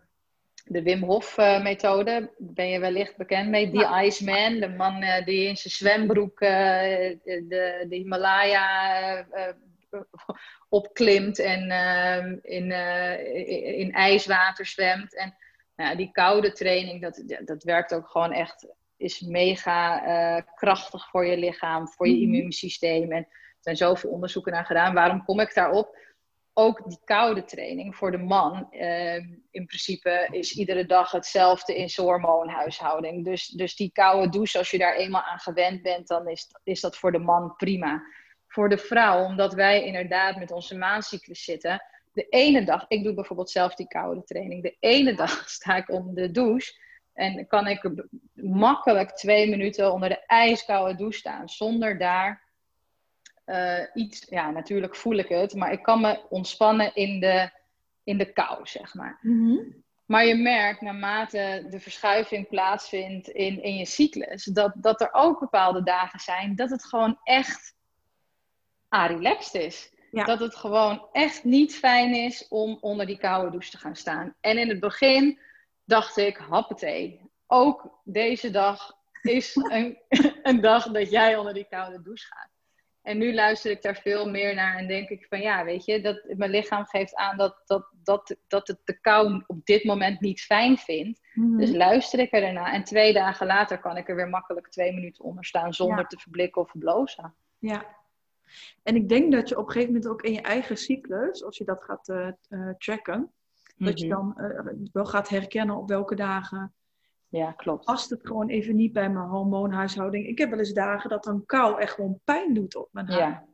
de 0.63 0.82
Wim 0.82 1.03
Hof 1.03 1.38
uh, 1.38 1.63
methode, 1.63 2.34
ben 2.38 2.68
je 2.68 2.80
wellicht 2.80 3.18
bekend 3.18 3.49
mee, 3.49 3.72
die 3.72 3.80
ja. 3.80 4.03
Iceman, 4.03 4.59
de 4.59 4.70
man 4.70 5.03
uh, 5.03 5.26
die 5.26 5.47
in 5.47 5.57
zijn 5.57 5.74
zwembroek 5.74 6.41
uh, 6.41 6.49
de, 7.24 7.86
de 7.89 7.95
Himalaya 7.95 9.28
opklimt 10.70 11.39
en 11.39 11.70
ehm, 11.70 12.38
in, 12.41 12.72
in 13.78 13.91
ijswater 13.91 14.65
zwemt. 14.65 15.15
En 15.15 15.36
nou, 15.78 15.97
die 15.97 16.11
koude 16.11 16.51
training, 16.51 17.01
dat, 17.01 17.23
dat 17.45 17.63
werkt 17.63 17.93
ook 17.93 18.09
gewoon 18.09 18.32
echt, 18.32 18.67
is 18.97 19.21
mega 19.21 20.07
uh, 20.07 20.41
krachtig 20.55 21.09
voor 21.09 21.25
je 21.25 21.38
lichaam, 21.38 21.88
voor 21.88 22.07
je 22.07 22.15
mm 22.15 22.21
immuunsysteem. 22.21 23.11
En 23.11 23.23
er 23.28 23.57
zijn 23.59 23.75
zoveel 23.75 24.09
onderzoeken 24.09 24.51
naar 24.51 24.65
gedaan. 24.65 24.93
Waarom 24.93 25.23
kom 25.23 25.39
ik 25.39 25.53
daarop? 25.53 25.97
Ook 26.53 26.89
die 26.89 26.99
koude 27.03 27.43
training 27.43 27.95
voor 27.95 28.11
de 28.11 28.17
man, 28.17 28.67
uh, 28.71 29.15
in 29.51 29.65
principe 29.65 30.28
is 30.32 30.53
iedere 30.53 30.86
dag 30.86 31.11
hetzelfde 31.11 31.78
in 31.78 31.89
zijn 31.89 32.07
hormoonhuishouding. 32.07 33.25
Dus, 33.25 33.47
dus 33.47 33.75
die 33.75 33.91
koude 33.91 34.30
douche, 34.30 34.57
als 34.57 34.71
je 34.71 34.78
daar 34.78 34.95
eenmaal 34.95 35.21
aan 35.21 35.39
gewend 35.39 35.82
bent, 35.82 36.07
dan 36.07 36.28
is, 36.28 36.47
is 36.63 36.82
dat 36.82 36.97
voor 36.97 37.11
de 37.11 37.19
man 37.19 37.55
prima. 37.55 38.03
Voor 38.47 38.69
de 38.69 38.78
vrouw, 38.78 39.25
omdat 39.25 39.53
wij 39.53 39.84
inderdaad 39.84 40.36
met 40.36 40.51
onze 40.51 40.78
maancyclus 40.78 41.43
zitten, 41.43 41.82
de 42.18 42.28
ene 42.30 42.63
dag, 42.63 42.86
ik 42.88 43.03
doe 43.03 43.13
bijvoorbeeld 43.13 43.49
zelf 43.49 43.76
die 43.76 43.88
koude 43.88 44.24
training. 44.24 44.63
De 44.63 44.78
ene 44.80 45.15
dag 45.15 45.49
sta 45.49 45.76
ik 45.76 45.89
onder 45.89 46.15
de 46.15 46.32
douche 46.32 46.86
en 47.13 47.47
kan 47.47 47.68
ik 47.68 47.91
makkelijk 48.34 49.11
twee 49.11 49.49
minuten 49.49 49.93
onder 49.93 50.09
de 50.09 50.26
ijskoude 50.26 50.95
douche 50.95 51.20
staan. 51.20 51.49
Zonder 51.49 51.97
daar 51.97 52.43
uh, 53.45 53.84
iets, 53.93 54.26
ja, 54.30 54.51
natuurlijk 54.51 54.95
voel 54.95 55.15
ik 55.15 55.28
het, 55.28 55.55
maar 55.55 55.72
ik 55.72 55.84
kan 55.84 56.01
me 56.01 56.26
ontspannen 56.30 56.95
in 56.95 57.20
de, 57.20 57.49
in 58.03 58.18
de 58.18 58.32
kou, 58.32 58.68
zeg 58.68 58.93
maar. 58.93 59.20
Mhm. 59.22 59.57
Maar 60.05 60.26
je 60.26 60.36
merkt 60.36 60.82
naarmate 60.82 61.65
de 61.70 61.80
verschuiving 61.80 62.47
plaatsvindt 62.47 63.28
in, 63.28 63.63
in 63.63 63.76
je 63.76 63.86
cyclus, 63.86 64.43
dat, 64.43 64.74
dat 64.76 65.01
er 65.01 65.09
ook 65.11 65.39
bepaalde 65.39 65.84
dagen 65.84 66.20
zijn 66.20 66.55
dat 66.55 66.70
het 66.70 66.86
gewoon 66.86 67.20
echt 67.24 67.76
relaxed 68.89 69.61
is. 69.61 69.91
Dat 70.26 70.39
het 70.39 70.55
gewoon 70.55 71.07
echt 71.11 71.43
niet 71.43 71.76
fijn 71.76 72.15
is 72.15 72.47
om 72.47 72.78
onder 72.82 73.05
die 73.05 73.18
koude 73.18 73.51
douche 73.51 73.72
te 73.72 73.78
gaan 73.78 73.95
staan. 73.95 74.36
En 74.39 74.57
in 74.57 74.70
het 74.70 74.80
begin 74.80 75.39
dacht 75.86 76.18
ik, 76.18 76.38
happetee. 76.38 77.22
Ook 77.47 78.01
deze 78.03 78.49
dag 78.49 78.97
is 79.22 79.55
een, 79.72 79.97
een 80.43 80.61
dag 80.61 80.91
dat 80.91 81.09
jij 81.09 81.38
onder 81.38 81.53
die 81.53 81.68
koude 81.70 82.01
douche 82.01 82.26
gaat. 82.26 82.49
En 83.01 83.18
nu 83.18 83.34
luister 83.34 83.72
ik 83.72 83.82
daar 83.82 83.95
veel 83.95 84.30
meer 84.30 84.55
naar 84.55 84.78
en 84.78 84.88
denk 84.88 85.09
ik 85.09 85.26
van 85.30 85.39
ja, 85.41 85.63
weet 85.63 85.86
je, 85.86 86.01
dat 86.01 86.24
mijn 86.28 86.51
lichaam 86.51 86.86
geeft 86.86 87.15
aan 87.15 87.38
dat, 87.38 87.61
dat, 87.65 87.88
dat, 88.03 88.36
dat 88.47 88.68
het 88.68 88.80
de 88.84 88.99
kou 88.99 89.43
op 89.47 89.65
dit 89.65 89.84
moment 89.84 90.20
niet 90.20 90.41
fijn 90.41 90.78
vindt. 90.78 91.20
Mhm. 91.34 91.57
Dus 91.57 91.72
luister 91.72 92.20
ik 92.20 92.32
ernaar. 92.32 92.74
En 92.74 92.84
twee 92.84 93.13
dagen 93.13 93.47
later 93.47 93.80
kan 93.80 93.97
ik 93.97 94.09
er 94.09 94.15
weer 94.15 94.30
makkelijk 94.30 94.70
twee 94.70 94.93
minuten 94.93 95.24
onder 95.24 95.45
staan 95.45 95.74
zonder 95.74 96.07
te 96.07 96.20
verblikken 96.20 96.61
of 96.61 96.70
verblozen. 96.70 97.36
Ja, 97.59 97.86
en 98.84 98.95
ik 98.95 99.10
denk 99.10 99.32
dat 99.32 99.50
je 99.50 99.58
op 99.58 99.66
een 99.66 99.72
gegeven 99.72 99.93
moment 99.93 100.12
ook 100.12 100.22
in 100.22 100.34
je 100.34 100.41
eigen 100.41 100.78
cyclus, 100.78 101.43
als 101.43 101.58
je 101.58 101.64
dat 101.64 101.84
gaat 101.84 102.08
uh, 102.10 102.28
uh, 102.50 102.70
tracken, 102.78 103.32
dat 103.78 104.00
je 104.00 104.08
mhm. 104.08 104.16
dan 104.16 104.34
uh, 104.38 104.89
wel 104.93 105.06
gaat 105.06 105.30
herkennen 105.30 105.76
op 105.76 105.88
welke 105.88 106.16
dagen. 106.16 106.74
Ja, 107.30 107.52
klopt. 107.52 107.86
Past 107.86 108.10
het 108.10 108.28
gewoon 108.28 108.48
even 108.48 108.76
niet 108.76 108.93
bij 108.93 109.10
mijn 109.10 109.28
hormoonhuishouding. 109.28 110.28
Ik 110.28 110.38
heb 110.38 110.50
wel 110.50 110.60
eens 110.60 110.74
dagen 110.74 111.10
dat 111.10 111.24
dan 111.24 111.45
kou 111.45 111.80
echt 111.80 111.93
gewoon 111.93 112.20
pijn 112.24 112.54
doet 112.54 112.76
op 112.76 112.89
mijn 112.91 113.08
haar. 113.08 113.20
Ja. 113.20 113.45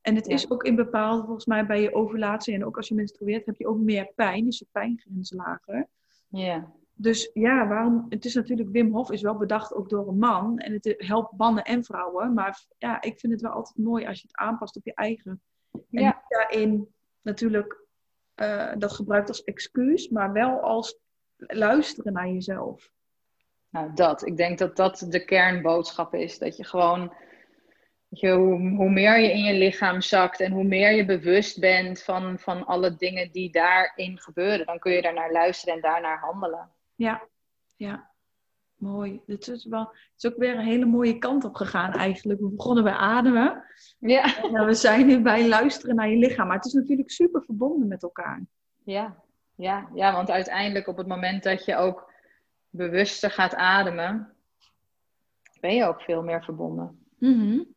En 0.00 0.14
het 0.14 0.26
is 0.26 0.50
ook 0.50 0.64
in 0.64 0.76
bepaalde, 0.76 1.24
volgens 1.24 1.46
mij 1.46 1.66
bij 1.66 1.82
je 1.82 1.94
ovulatie 1.94 2.54
en 2.54 2.64
ook 2.64 2.76
als 2.76 2.88
je 2.88 2.94
menstrueert, 2.94 3.46
heb 3.46 3.56
je 3.56 3.66
ook 3.66 3.78
meer 3.78 4.12
pijn. 4.14 4.46
Is 4.46 4.58
je 4.58 4.66
pijngrens 4.72 5.32
lager. 5.32 5.88
Ja. 6.28 6.72
Dus 6.94 7.30
ja, 7.34 7.68
waarom? 7.68 8.06
Het 8.08 8.24
is 8.24 8.34
natuurlijk, 8.34 8.68
Wim 8.70 8.92
Hof 8.92 9.10
is 9.10 9.22
wel 9.22 9.36
bedacht 9.36 9.74
ook 9.74 9.88
door 9.88 10.08
een 10.08 10.18
man. 10.18 10.58
En 10.58 10.72
het 10.72 10.94
helpt 10.96 11.36
mannen 11.36 11.64
en 11.64 11.84
vrouwen. 11.84 12.34
Maar 12.34 12.64
ja, 12.78 13.02
ik 13.02 13.18
vind 13.18 13.32
het 13.32 13.42
wel 13.42 13.52
altijd 13.52 13.76
mooi 13.76 14.06
als 14.06 14.20
je 14.20 14.26
het 14.26 14.36
aanpast 14.36 14.76
op 14.76 14.84
je 14.84 14.94
eigen. 14.94 15.42
En 15.72 16.02
ja. 16.02 16.24
daarin 16.28 16.88
natuurlijk 17.22 17.86
uh, 18.36 18.72
dat 18.78 18.92
gebruikt 18.92 19.28
als 19.28 19.44
excuus, 19.44 20.08
maar 20.08 20.32
wel 20.32 20.60
als 20.60 20.98
luisteren 21.36 22.12
naar 22.12 22.28
jezelf. 22.28 22.90
Nou, 23.70 23.90
dat. 23.94 24.26
Ik 24.26 24.36
denk 24.36 24.58
dat 24.58 24.76
dat 24.76 25.06
de 25.08 25.24
kernboodschap 25.24 26.14
is. 26.14 26.38
Dat 26.38 26.56
je 26.56 26.64
gewoon, 26.64 27.14
je, 28.08 28.30
hoe, 28.30 28.74
hoe, 28.74 28.90
meer 28.90 29.18
je 29.18 29.32
in 29.32 29.42
je 29.42 29.54
lichaam 29.54 30.00
zakt 30.00 30.40
en 30.40 30.52
hoe 30.52 30.64
meer 30.64 30.92
je 30.92 31.04
bewust 31.04 31.60
bent 31.60 32.02
van, 32.02 32.38
van 32.38 32.66
alle 32.66 32.96
dingen 32.96 33.30
die 33.32 33.50
daarin 33.50 34.18
gebeuren, 34.18 34.66
dan 34.66 34.78
kun 34.78 34.92
je 34.92 35.02
daarnaar 35.02 35.32
luisteren 35.32 35.74
en 35.74 35.80
daarnaar 35.80 36.18
handelen. 36.18 36.70
Ja, 36.94 37.28
ja. 37.76 38.10
Mooi. 38.74 39.20
Dit 39.26 39.48
is, 39.48 39.64
wel, 39.64 39.80
het 39.80 40.24
is 40.24 40.30
ook 40.30 40.36
weer 40.36 40.54
een 40.54 40.64
hele 40.64 40.84
mooie 40.84 41.18
kant 41.18 41.44
op 41.44 41.54
gegaan 41.54 41.92
eigenlijk. 41.92 42.40
We 42.40 42.48
begonnen 42.48 42.84
bij 42.84 42.92
ademen. 42.92 43.64
Ja. 43.98 44.42
En 44.42 44.66
we 44.66 44.74
zijn 44.74 45.06
nu 45.06 45.20
bij 45.20 45.48
luisteren 45.48 45.94
naar 45.96 46.08
je 46.08 46.16
lichaam. 46.16 46.46
Maar 46.46 46.56
het 46.56 46.66
is 46.66 46.72
natuurlijk 46.72 47.10
super 47.10 47.42
verbonden 47.42 47.88
met 47.88 48.02
elkaar. 48.02 48.44
Ja, 48.84 49.22
ja, 49.54 49.88
ja 49.94 50.12
want 50.12 50.30
uiteindelijk 50.30 50.86
op 50.86 50.96
het 50.96 51.06
moment 51.06 51.42
dat 51.42 51.64
je 51.64 51.76
ook 51.76 52.12
bewuster 52.70 53.30
gaat 53.30 53.54
ademen, 53.54 54.32
ben 55.60 55.74
je 55.74 55.84
ook 55.84 56.00
veel 56.00 56.22
meer 56.22 56.44
verbonden. 56.44 57.06
Mm 57.18 57.74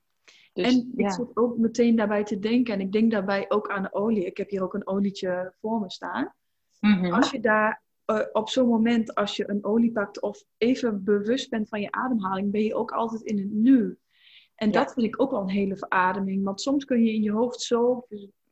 dus, 0.56 0.74
en 0.74 0.92
ik 0.96 1.12
zit 1.12 1.38
ook 1.38 1.58
meteen 1.58 1.96
daarbij 1.96 2.24
te 2.24 2.40
denken, 2.40 2.74
en 2.74 2.80
ik 2.80 2.92
denk 2.92 3.12
daarbij 3.12 3.46
ook 3.50 3.70
aan 3.70 3.82
de 3.82 3.94
olie. 3.94 4.26
Ik 4.26 4.38
heb 4.38 4.50
hier 4.50 4.64
ook 4.64 4.74
een 4.74 4.88
olietje 4.88 5.54
voor 5.60 5.80
me 5.80 5.92
staan. 5.92 6.34
Mm 6.80 7.14
Als 7.14 7.32
je 7.32 7.40
daar 7.40 7.82
uh, 8.06 8.20
op 8.32 8.50
zo'n 8.50 8.68
moment, 8.68 9.16
als 9.16 9.36
je 9.36 9.50
een 9.50 9.64
olie 9.64 9.92
pakt 9.92 10.22
of 10.22 10.44
even 10.58 11.04
bewust 11.04 11.50
bent 11.50 11.70
van 11.70 11.82
je 11.82 11.92
ademhaling, 11.92 12.52
ben 12.52 12.64
je 12.64 12.76
ook 12.76 12.92
altijd 12.92 13.22
in 13.22 13.38
het 13.38 13.52
nu. 13.52 13.98
En 14.56 14.72
dat 14.72 14.94
vind 14.94 15.06
ik 15.06 15.22
ook 15.22 15.32
wel 15.32 15.42
een 15.42 15.50
hele 15.50 15.78
verademing. 15.78 16.44
Want 16.44 16.62
soms 16.62 16.86
kun 16.86 17.04
je 17.04 17.14
in 17.14 17.22
je 17.22 17.32
hoofd 17.32 17.62
zo, 17.62 18.08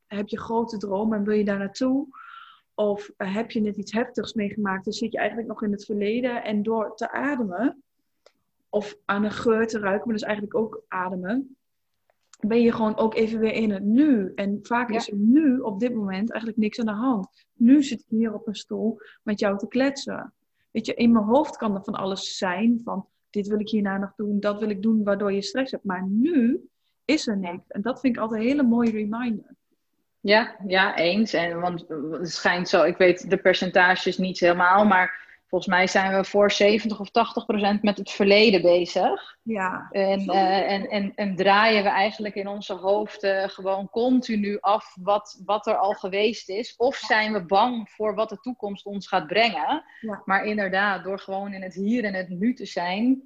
heb 0.07 0.27
je 0.27 0.39
grote 0.39 0.77
dromen 0.77 1.17
en 1.17 1.23
wil 1.23 1.35
je 1.37 1.45
daar 1.45 1.57
naartoe. 1.57 2.07
Of 2.75 3.11
uh, 3.17 3.35
heb 3.35 3.51
je 3.51 3.61
net 3.61 3.77
iets 3.77 3.91
heftigs 3.91 4.33
meegemaakt, 4.33 4.83
dan 4.83 4.93
zit 4.93 5.11
je 5.11 5.17
eigenlijk 5.17 5.47
nog 5.47 5.63
in 5.63 5.71
het 5.71 5.85
verleden. 5.85 6.43
En 6.43 6.63
door 6.63 6.95
te 6.95 7.11
ademen, 7.11 7.83
of 8.69 8.97
aan 9.05 9.23
een 9.23 9.31
geur 9.31 9.67
te 9.67 9.79
ruiken, 9.79 10.05
maar 10.05 10.15
dus 10.15 10.25
eigenlijk 10.25 10.55
ook 10.55 10.83
ademen, 10.87 11.57
ben 12.47 12.61
je 12.61 12.71
gewoon 12.71 12.97
ook 12.97 13.15
even 13.15 13.39
weer 13.39 13.53
in 13.53 13.71
het 13.71 13.83
nu. 13.83 14.31
En 14.35 14.59
vaak 14.61 14.89
is 14.89 15.09
er 15.09 15.17
nu 15.17 15.59
op 15.59 15.79
dit 15.79 15.93
moment 15.93 16.31
eigenlijk 16.31 16.61
niks 16.61 16.79
aan 16.79 16.85
de 16.85 16.91
hand. 16.91 17.27
Nu 17.53 17.83
zit 17.83 17.99
ik 17.99 18.05
hier 18.09 18.33
op 18.33 18.47
een 18.47 18.55
stoel 18.55 18.99
met 19.23 19.39
jou 19.39 19.57
te 19.57 19.67
kletsen. 19.67 20.33
Weet 20.71 20.85
je, 20.85 20.93
in 20.93 21.11
mijn 21.11 21.25
hoofd 21.25 21.57
kan 21.57 21.75
er 21.75 21.83
van 21.83 21.93
alles 21.93 22.37
zijn. 22.37 22.81
Van 22.83 23.07
dit 23.29 23.47
wil 23.47 23.59
ik 23.59 23.69
hierna 23.69 23.97
nog 23.97 24.13
doen, 24.15 24.39
dat 24.39 24.59
wil 24.59 24.69
ik 24.69 24.81
doen, 24.81 25.03
waardoor 25.03 25.33
je 25.33 25.41
stress 25.41 25.71
hebt. 25.71 25.83
Maar 25.83 26.07
nu 26.07 26.69
is 27.05 27.27
er 27.27 27.37
niks. 27.37 27.67
En 27.67 27.81
dat 27.81 27.99
vind 27.99 28.15
ik 28.15 28.21
altijd 28.21 28.41
een 28.41 28.47
hele 28.47 28.63
mooie 28.63 28.91
reminder. 28.91 29.55
Ja, 30.19 30.55
ja, 30.67 30.97
eens. 30.97 31.33
En 31.33 31.59
want 31.59 31.85
het 32.11 32.31
schijnt 32.31 32.69
zo, 32.69 32.83
ik 32.83 32.97
weet 32.97 33.29
de 33.29 33.37
percentages 33.37 34.17
niet 34.17 34.39
helemaal, 34.39 34.85
maar 34.85 35.22
volgens 35.53 35.73
mij 35.73 35.87
zijn 35.87 36.15
we 36.15 36.23
voor 36.23 36.51
70 36.51 36.99
of 36.99 37.09
80 37.09 37.45
procent 37.45 37.83
met 37.83 37.97
het 37.97 38.11
verleden 38.11 38.61
bezig. 38.61 39.37
Ja. 39.43 39.87
En, 39.91 40.21
uh, 40.21 40.71
en, 40.71 40.89
en, 40.89 41.11
en 41.15 41.35
draaien 41.35 41.83
we 41.83 41.89
eigenlijk 41.89 42.35
in 42.35 42.47
onze 42.47 42.73
hoofden 42.73 43.49
gewoon 43.49 43.89
continu 43.89 44.57
af 44.59 44.95
wat, 44.99 45.41
wat 45.45 45.67
er 45.67 45.77
al 45.77 45.93
geweest 45.93 46.49
is. 46.49 46.75
Of 46.75 46.95
zijn 46.95 47.33
we 47.33 47.45
bang 47.45 47.89
voor 47.89 48.15
wat 48.15 48.29
de 48.29 48.39
toekomst 48.39 48.85
ons 48.85 49.07
gaat 49.07 49.27
brengen. 49.27 49.83
Ja. 50.01 50.21
Maar 50.25 50.45
inderdaad, 50.45 51.03
door 51.03 51.19
gewoon 51.19 51.53
in 51.53 51.61
het 51.61 51.73
hier 51.73 52.03
en 52.03 52.13
het 52.13 52.29
nu 52.29 52.53
te 52.53 52.65
zijn, 52.65 53.21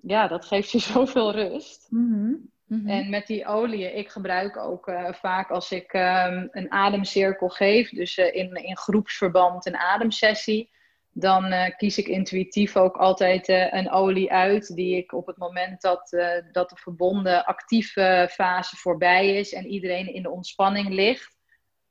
ja, 0.00 0.28
dat 0.28 0.44
geeft 0.44 0.70
je 0.70 0.78
zoveel 0.92 1.32
rust. 1.32 1.86
Mhm. 1.90 2.32
Mhm. 2.66 2.88
En 2.88 3.10
met 3.10 3.26
die 3.26 3.46
oliën, 3.46 3.96
ik 3.96 4.08
gebruik 4.08 4.56
ook 4.56 4.88
eh, 4.88 5.12
vaak 5.12 5.50
als 5.50 5.70
ik 5.70 5.92
ehm, 5.92 6.46
een 6.50 6.72
ademcirkel 6.72 7.48
geef, 7.48 7.90
dus 7.90 8.18
eh, 8.18 8.34
in, 8.34 8.54
in 8.54 8.76
groepsverband 8.76 9.66
een 9.66 9.76
ademsessie, 9.76 10.70
dan 11.18 11.44
eh, 11.44 11.76
kies 11.76 11.98
ik 11.98 12.06
intuïtief 12.06 12.76
ook 12.76 12.96
altijd 12.96 13.48
eh, 13.48 13.72
een 13.72 13.90
olie 13.90 14.32
uit 14.32 14.74
die 14.74 14.96
ik 14.96 15.12
op 15.12 15.26
het 15.26 15.36
moment 15.36 15.80
dat, 15.80 16.12
eh, 16.12 16.44
dat 16.52 16.70
de 16.70 16.76
verbonden 16.76 17.44
actieve 17.44 18.28
fase 18.30 18.76
voorbij 18.76 19.36
is 19.36 19.52
en 19.52 19.66
iedereen 19.66 20.14
in 20.14 20.22
de 20.22 20.30
ontspanning 20.30 20.88
ligt, 20.88 21.36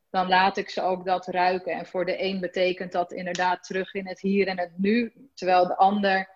dan 0.09 0.28
laat 0.28 0.57
ik 0.57 0.69
ze 0.69 0.82
ook 0.82 1.05
dat 1.05 1.28
ruiken. 1.28 1.73
En 1.73 1.86
voor 1.86 2.05
de 2.05 2.23
een 2.23 2.39
betekent 2.39 2.91
dat 2.91 3.11
inderdaad 3.11 3.63
terug 3.63 3.93
in 3.93 4.07
het 4.07 4.19
hier 4.19 4.47
en 4.47 4.59
het 4.59 4.78
nu, 4.78 5.13
terwijl 5.34 5.67
de 5.67 5.78
ander 5.78 6.30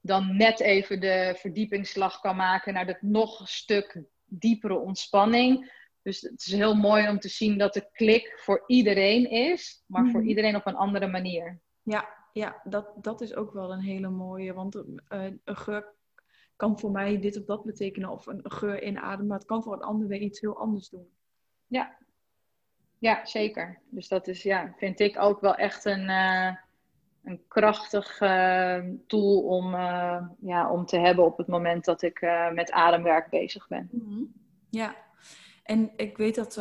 dan 0.00 0.36
net 0.36 0.60
even 0.60 1.00
de 1.00 1.34
verdiepingsslag 1.38 2.20
kan 2.20 2.36
maken 2.36 2.74
naar 2.74 2.86
dat 2.86 3.02
nog 3.02 3.40
een 3.40 3.46
stuk 3.46 4.02
diepere 4.24 4.78
ontspanning. 4.78 5.76
Dus 6.02 6.20
het 6.20 6.46
is 6.46 6.52
heel 6.52 6.74
mooi 6.74 7.08
om 7.08 7.18
te 7.18 7.28
zien 7.28 7.58
dat 7.58 7.74
de 7.74 7.88
klik 7.92 8.32
voor 8.36 8.64
iedereen 8.66 9.30
is, 9.30 9.84
maar 9.86 10.06
voor 10.10 10.20
Mhm. 10.20 10.28
iedereen 10.28 10.56
op 10.56 10.66
een 10.66 10.76
andere 10.76 11.06
manier. 11.06 11.60
Ja, 11.82 12.16
ja 12.32 12.60
dat, 12.64 12.92
dat 12.96 13.20
is 13.20 13.34
ook 13.34 13.52
wel 13.52 13.72
een 13.72 13.80
hele 13.80 14.08
mooie. 14.08 14.52
Want 14.54 14.74
eh, 15.08 15.24
een 15.44 15.56
geur 15.56 15.94
kan 16.56 16.78
voor 16.78 16.90
mij 16.90 17.20
dit 17.20 17.38
of 17.38 17.44
dat 17.44 17.64
betekenen. 17.64 18.10
Of 18.10 18.26
een 18.26 18.40
geur 18.42 18.82
inademen. 18.82 19.26
Maar 19.26 19.38
het 19.38 19.46
kan 19.46 19.62
voor 19.62 19.72
een 19.72 19.82
ander 19.82 20.08
weer 20.08 20.20
iets 20.20 20.40
heel 20.40 20.58
anders 20.58 20.88
doen. 20.88 21.08
Ja. 21.66 21.96
ja, 22.98 23.26
zeker. 23.26 23.80
Dus 23.90 24.08
dat 24.08 24.26
is, 24.26 24.42
ja, 24.42 24.74
vind 24.76 25.00
ik 25.00 25.18
ook 25.18 25.40
wel 25.40 25.54
echt 25.54 25.84
een, 25.84 26.08
eh, 26.08 26.56
een 27.22 27.42
krachtig 27.48 28.20
eh, 28.20 28.84
tool 29.06 29.40
om, 29.40 29.70
ja, 30.40 30.70
om 30.70 30.86
te 30.86 30.98
hebben 30.98 31.24
op 31.24 31.38
het 31.38 31.46
moment 31.46 31.84
dat 31.84 32.02
ik 32.02 32.20
met 32.52 32.70
ademwerk 32.70 33.30
bezig 33.30 33.68
ben. 33.68 33.90
Ja, 34.70 34.96
en 35.62 35.92
ik 35.96 36.16
weet 36.16 36.34
dat, 36.34 36.56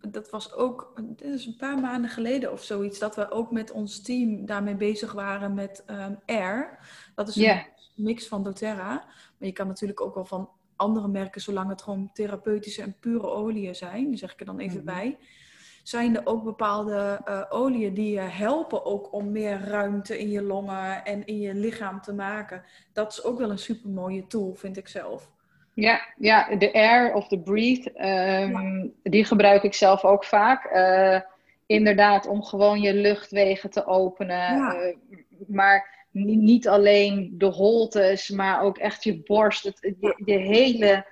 dat 0.00 0.30
was 0.30 0.52
ook, 0.54 0.92
dit 1.06 1.20
is 1.32 1.46
een 1.46 1.56
paar 1.56 1.78
maanden 1.78 2.10
geleden 2.10 2.52
of 2.52 2.62
zoiets, 2.62 2.98
dat 2.98 3.16
we 3.16 3.30
ook 3.30 3.50
met 3.50 3.70
ons 3.70 4.02
team 4.02 4.46
daarmee 4.46 4.74
bezig 4.76 5.12
waren 5.12 5.54
met 5.54 5.82
ehm 5.86 6.14
Air. 6.26 6.78
Dat 7.14 7.28
is 7.28 7.36
een 7.36 8.04
mix 8.04 8.28
van 8.28 8.42
doTERRA, 8.42 8.92
maar 9.38 9.48
je 9.48 9.52
kan 9.52 9.66
natuurlijk 9.66 10.00
ook 10.00 10.14
wel 10.14 10.24
van 10.24 10.50
andere 10.76 11.08
merken, 11.08 11.40
zolang 11.40 11.68
het 11.68 11.82
gewoon 11.82 12.10
therapeutische 12.12 12.82
en 12.82 12.96
pure 13.00 13.26
oliën 13.26 13.74
zijn, 13.74 14.08
die 14.08 14.18
zeg 14.18 14.32
ik 14.32 14.40
er 14.40 14.46
dan 14.46 14.58
even 14.58 14.76
Mhm. 14.76 14.84
bij. 14.86 15.18
Zijn 15.82 16.16
er 16.16 16.26
ook 16.26 16.44
bepaalde 16.44 17.20
eh 17.24 17.42
oliën 17.48 17.94
die 17.94 18.12
je 18.12 18.20
helpen 18.20 18.84
ook 18.84 19.12
om 19.12 19.32
meer 19.32 19.60
ruimte 19.60 20.18
in 20.18 20.30
je 20.30 20.42
longen 20.42 21.04
en 21.04 21.26
in 21.26 21.38
je 21.38 21.54
lichaam 21.54 22.00
te 22.00 22.12
maken? 22.14 22.62
Dat 22.92 23.12
is 23.12 23.24
ook 23.24 23.38
wel 23.38 23.50
een 23.50 23.58
super 23.58 23.90
mooie 23.90 24.26
tool, 24.26 24.54
vind 24.54 24.76
ik 24.76 24.88
zelf. 24.88 25.30
Ja, 25.76 26.00
ja, 26.18 26.56
de 26.56 26.72
air 26.72 27.14
of 27.14 27.28
de 27.28 27.38
breathe, 27.40 27.92
ehm, 27.92 28.86
die 29.02 29.24
gebruik 29.24 29.62
ik 29.62 29.74
zelf 29.74 30.04
ook 30.04 30.24
vaak. 30.24 30.64
Eh, 30.64 31.20
inderdaad, 31.66 32.26
om 32.26 32.42
gewoon 32.42 32.80
je 32.80 32.94
luchtwegen 32.94 33.70
te 33.70 33.86
openen. 33.86 34.36
Ja. 34.56 34.74
Eh, 34.74 34.96
maar 35.46 36.06
ni- 36.10 36.36
niet 36.36 36.68
alleen 36.68 37.34
de 37.38 37.46
holtes, 37.46 38.28
maar 38.30 38.60
ook 38.62 38.78
echt 38.78 39.04
je 39.04 39.22
borst. 39.22 39.64
Het, 39.64 39.78
je, 40.00 40.22
je, 40.24 40.38
hele, 40.38 41.06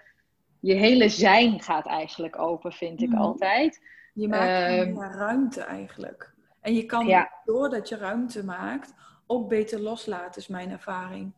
je 0.61 0.75
hele 0.75 1.09
zijn 1.09 1.61
gaat 1.61 1.87
eigenlijk 1.87 2.39
open, 2.39 2.73
vind 2.73 3.03
ik 3.03 3.09
Mhm. 3.09 3.21
altijd. 3.21 3.81
Je 4.15 4.29
maakt 4.29 4.63
Ehm, 4.63 4.93
meer 4.93 5.13
ruimte 5.13 5.61
eigenlijk. 5.61 6.33
En 6.61 6.75
je 6.75 6.85
kan, 6.87 7.07
Ja. 7.07 7.31
doordat 7.45 7.89
je 7.89 7.97
ruimte 7.97 8.45
maakt, 8.45 8.95
ook 9.27 9.49
beter 9.49 9.81
loslaten, 9.81 10.41
is 10.41 10.49
mijn 10.49 10.71
ervaring. 10.71 11.33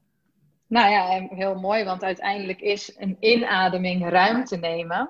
Nou 0.68 0.90
ja, 0.90 1.26
heel 1.36 1.54
mooi, 1.54 1.84
want 1.84 2.02
uiteindelijk 2.02 2.60
is 2.60 2.94
een 2.98 3.16
inademing 3.20 4.08
ruimte 4.08 4.56
nemen. 4.56 5.08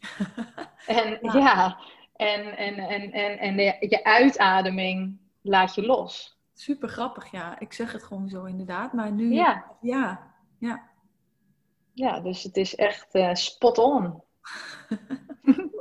En 0.86 1.18
Ja. 1.22 1.32
ja, 1.34 1.78
en, 2.16 2.56
en, 2.56 2.78
en, 2.78 3.12
en, 3.12 3.38
en 3.38 3.56
de- 3.56 3.76
je 3.88 4.04
uitademing 4.04 5.18
laat 5.42 5.74
je 5.74 5.82
los. 5.86 6.38
Super 6.54 6.88
grappig, 6.88 7.30
ja. 7.30 7.58
Ik 7.58 7.72
zeg 7.72 7.92
het 7.92 8.02
gewoon 8.04 8.28
zo 8.28 8.44
inderdaad. 8.44 8.92
Maar 8.92 9.12
nu, 9.12 9.32
Ja. 9.34 9.64
ja, 9.80 10.32
ja. 10.58 10.82
Ja, 11.92 12.20
dus 12.20 12.42
het 12.42 12.56
is 12.56 12.74
echt 12.74 13.14
eh, 13.14 13.34
spot 13.34 13.78
on. 13.78 14.22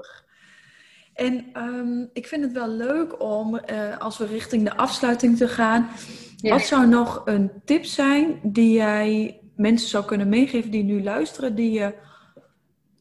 En 1.13 1.49
ehm, 1.53 2.05
ik 2.13 2.27
vind 2.27 2.43
het 2.43 2.51
wel 2.51 2.67
leuk 2.67 3.21
om, 3.21 3.57
eh, 3.57 3.97
als 3.97 4.17
we 4.17 4.25
richting 4.25 4.63
de 4.63 4.75
afsluiting 4.77 5.37
te 5.37 5.47
gaan, 5.47 5.89
Ja. 6.41 6.49
wat 6.49 6.61
zou 6.61 6.87
nog 6.87 7.21
een 7.25 7.51
tip 7.65 7.85
zijn 7.85 8.39
die 8.43 8.73
jij 8.73 9.39
mensen 9.55 9.89
zou 9.89 10.05
kunnen 10.05 10.29
meegeven 10.29 10.71
die 10.71 10.83
nu 10.83 11.03
luisteren, 11.03 11.55
die 11.55 11.71
je 11.71 11.93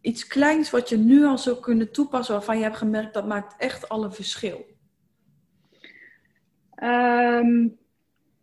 iets 0.00 0.26
kleins 0.26 0.70
wat 0.70 0.88
je 0.88 0.96
nu 0.96 1.24
al 1.24 1.38
zou 1.38 1.60
kunnen 1.60 1.92
toepassen, 1.92 2.34
waarvan 2.34 2.56
je 2.56 2.62
hebt 2.62 2.76
gemerkt 2.76 3.14
dat 3.14 3.26
maakt 3.26 3.54
echt 3.58 3.88
al 3.88 4.04
een 4.04 4.12
verschil? 4.12 4.66
Ehm, 6.74 7.68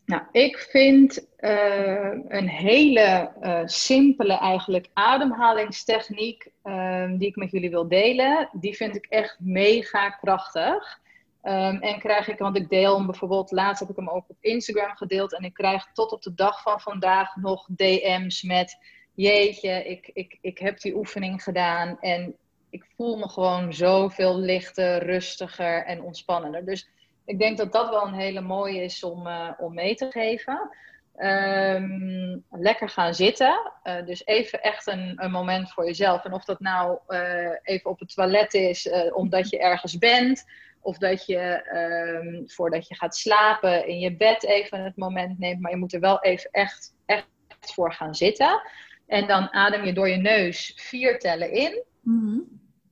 nou, 0.06 0.22
ik 0.32 0.58
vind 0.58 1.28
eh, 1.38 2.12
een 2.28 2.50
hele 2.50 3.32
eh, 3.42 3.62
simpele 3.66 4.34
eigenlijk 4.34 4.90
ademhalingstechniek 4.94 6.52
ehm, 6.64 7.18
die 7.18 7.28
ik 7.28 7.36
met 7.36 7.52
jullie 7.52 7.70
wil 7.70 7.88
delen. 7.88 8.50
Die 8.52 8.76
vind 8.76 8.96
ik 8.96 9.06
echt 9.06 9.38
mega 9.40 10.10
krachtig. 10.10 11.02
Ehm, 11.44 11.76
en 11.76 12.00
krijg 12.00 12.28
ik, 12.28 12.38
want 12.38 12.58
ik 12.58 12.70
deel 12.70 12.96
hem 12.98 13.06
bijvoorbeeld, 13.06 13.52
laatst 13.52 13.80
heb 13.80 13.90
ik 13.90 13.96
hem 13.96 14.10
ook 14.10 14.30
op 14.30 14.38
Instagram 14.40 14.96
gedeeld. 14.96 15.34
En 15.34 15.44
ik 15.44 15.54
krijg 15.54 15.88
tot 15.94 16.12
op 16.12 16.22
de 16.22 16.34
dag 16.34 16.62
van 16.62 16.80
vandaag 16.80 17.36
nog 17.36 17.68
DM's 17.76 18.42
met: 18.42 18.78
Jeetje, 19.14 19.84
ik, 19.84 20.10
ik, 20.14 20.38
ik 20.42 20.58
heb 20.58 20.80
die 20.80 20.96
oefening 20.96 21.44
gedaan. 21.44 22.00
En 22.00 22.36
ik 22.70 22.86
voel 22.96 23.18
me 23.18 23.30
gewoon 23.30 23.74
zoveel 23.74 24.40
lichter, 24.40 25.06
rustiger 25.06 25.86
en 25.86 26.02
ontspannender. 26.02 26.66
Dus 26.66 26.90
ik 27.26 27.40
denk 27.40 27.58
dat 27.58 27.72
dat 27.72 27.90
wel 27.90 28.08
een 28.08 28.14
hele 28.14 28.42
mooie 28.42 28.84
is 28.84 29.04
om, 29.04 29.28
eh, 29.28 29.50
om 29.58 29.74
mee 29.74 29.96
te 29.96 30.12
geven. 30.12 30.70
Ehm, 31.16 32.38
lekker 32.50 32.90
gaan 32.90 33.14
zitten. 33.14 33.72
Eh, 33.84 34.06
dus 34.06 34.26
even 34.26 34.62
echt 34.62 34.88
een, 34.88 35.14
een 35.16 35.32
moment 35.32 35.72
voor 35.72 35.86
jezelf. 35.86 36.24
En 36.26 36.34
of 36.34 36.44
dat 36.44 36.60
nou 36.60 36.98
eh, 37.08 37.52
even 37.64 37.90
op 37.90 38.00
het 38.00 38.14
toilet 38.14 38.54
is, 38.54 38.90
omdat 39.14 39.50
je 39.50 39.60
ergens 39.60 39.98
bent. 39.98 40.46
Of 40.84 40.98
dat 40.98 41.26
je 41.26 41.38
ehm, 41.38 42.46
voordat 42.46 42.88
je 42.88 42.96
gaat 42.96 43.16
slapen 43.16 43.88
in 43.88 44.00
je 44.00 44.16
bed 44.16 44.44
even 44.44 44.84
het 44.84 44.98
moment 44.98 45.40
neemt. 45.40 45.62
Maar 45.62 45.72
je 45.72 45.78
moet 45.78 45.94
er 45.94 46.00
wel 46.00 46.22
even 46.22 46.50
echt, 46.52 46.96
echt 47.06 47.28
voor 47.60 47.94
gaan 47.94 48.16
zitten. 48.16 48.62
En 49.08 49.28
dan 49.28 49.54
adem 49.54 49.86
je 49.86 49.94
door 49.94 50.10
je 50.10 50.18
neus 50.18 50.74
vier 50.76 51.20
tellen 51.20 51.52
in. 51.52 51.84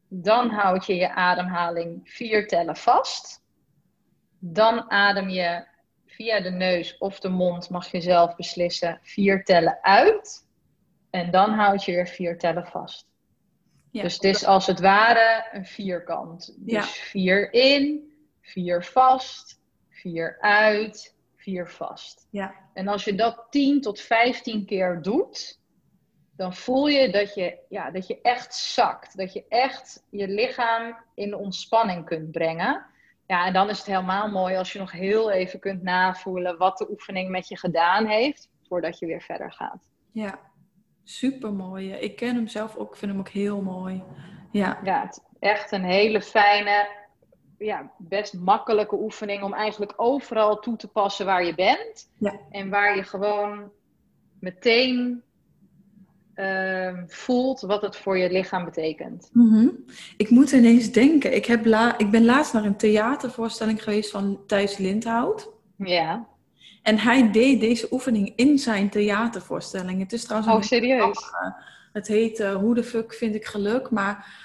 Dan 0.07 0.49
houd 0.49 0.85
je 0.85 0.95
je 0.95 1.09
ademhaling 1.09 2.01
vier 2.03 2.47
tellen 2.47 2.75
vast. 2.75 3.43
Dan 4.39 4.91
adem 4.91 5.29
je 5.29 5.65
via 6.05 6.41
de 6.41 6.51
neus 6.51 6.97
of 6.97 7.19
de 7.19 7.29
mond, 7.29 7.69
mag 7.69 7.91
je 7.91 8.01
zelf 8.01 8.35
beslissen, 8.35 8.99
vier 9.01 9.43
tellen 9.43 9.77
uit. 9.81 10.47
En 11.09 11.31
dan 11.31 11.53
houd 11.53 11.83
je 11.83 11.91
weer 11.91 12.07
vier 12.07 12.37
tellen 12.37 12.67
vast. 12.67 13.11
Ja, 13.91 14.01
dus 14.01 14.13
het 14.13 14.23
is 14.23 14.45
als 14.45 14.67
het 14.67 14.79
ware 14.79 15.47
een 15.51 15.65
vierkant. 15.65 16.53
Dus 16.57 16.73
Ja. 16.73 16.81
vier 16.83 17.53
in, 17.53 18.13
vier 18.41 18.83
vast, 18.83 19.61
vier 19.89 20.37
uit, 20.39 21.15
vier 21.35 21.69
vast. 21.69 22.27
Ja. 22.29 22.53
En 22.73 22.87
als 22.87 23.03
je 23.03 23.15
dat 23.15 23.45
10 23.49 23.81
tot 23.81 23.99
15 23.99 24.65
keer 24.65 25.01
doet, 25.01 25.59
dan 26.35 26.53
voel 26.53 26.87
je 26.87 27.09
dat 27.09 27.33
je, 27.33 27.57
ja, 27.69 27.91
dat 27.91 28.07
je 28.07 28.19
echt 28.21 28.55
zakt. 28.55 29.17
Dat 29.17 29.33
je 29.33 29.45
echt 29.47 30.05
je 30.09 30.27
lichaam 30.27 30.97
in 31.15 31.35
ontspanning 31.35 32.05
kunt 32.05 32.31
brengen. 32.31 32.85
Ja, 33.27 33.45
en 33.45 33.53
dan 33.53 33.69
is 33.69 33.77
het 33.77 33.87
helemaal 33.87 34.29
mooi 34.29 34.55
als 34.55 34.73
je 34.73 34.79
nog 34.79 34.91
heel 34.91 35.31
even 35.31 35.59
kunt 35.59 35.83
navoelen 35.83 36.57
wat 36.57 36.77
de 36.77 36.89
oefening 36.89 37.29
met 37.29 37.47
je 37.47 37.57
gedaan 37.57 38.05
heeft, 38.05 38.49
voordat 38.67 38.99
je 38.99 39.05
weer 39.05 39.21
verder 39.21 39.51
gaat. 39.51 39.89
Ja, 40.11 40.39
super 41.04 41.54
mooi. 41.54 41.91
Ik 41.91 42.16
ken 42.16 42.36
hem 42.36 42.47
zelf 42.47 42.76
ook, 42.76 42.91
ik 42.91 42.97
vind 42.97 43.12
hem 43.12 43.20
ook 43.20 43.30
heel 43.30 43.62
mooi. 43.62 44.04
Ja, 44.52 44.80
Ja, 44.84 45.02
het 45.02 45.12
is 45.12 45.20
echt 45.39 45.72
een 45.72 45.84
hele 45.84 46.22
fijne, 46.22 46.88
ja, 47.58 47.91
best 47.97 48.34
makkelijke 48.34 48.95
oefening 48.95 49.43
om 49.43 49.54
eigenlijk 49.54 49.93
overal 49.95 50.60
toe 50.60 50.76
te 50.76 50.88
passen 50.88 51.26
waar 51.26 51.45
je 51.45 51.56
bent. 51.56 52.10
Ja. 52.18 52.39
En 52.52 52.70
waar 52.70 52.95
je 52.95 53.04
gewoon 53.04 53.72
meteen 54.39 55.24
ehm, 56.34 57.08
voelt 57.08 57.62
wat 57.62 57.82
het 57.82 57.95
voor 57.95 58.18
je 58.18 58.32
lichaam 58.32 58.66
betekent. 58.66 59.30
Mhm. 59.34 59.68
Ik 60.18 60.30
moet 60.30 60.52
ineens 60.52 60.91
denken, 60.91 61.36
ik, 61.36 61.45
heb 61.45 61.66
la 61.66 61.97
ik 61.97 62.12
ben 62.12 62.26
laatst 62.26 62.54
naar 62.54 62.66
een 62.66 62.78
theatervoorstelling 62.78 63.84
geweest 63.84 64.12
van 64.12 64.39
Thijs 64.47 64.78
Lindhout. 64.78 65.49
Ja, 65.78 66.28
En 66.82 66.97
hij 66.97 67.32
deed 67.32 67.59
deze 67.59 67.88
oefening 67.91 68.34
in 68.36 68.59
zijn 68.59 68.89
theatervoorstelling. 68.89 69.99
Het 69.99 70.13
is 70.13 70.23
trouwens 70.23 70.53
oh, 70.53 70.61
serieus? 70.61 71.19
Het 71.93 72.07
heet 72.07 72.39
uh, 72.39 72.55
Hoe 72.55 72.75
de 72.75 72.84
fuck 72.84 73.13
vind 73.13 73.36
ik 73.36 73.45
geluk? 73.45 73.89
Maar 73.89 74.39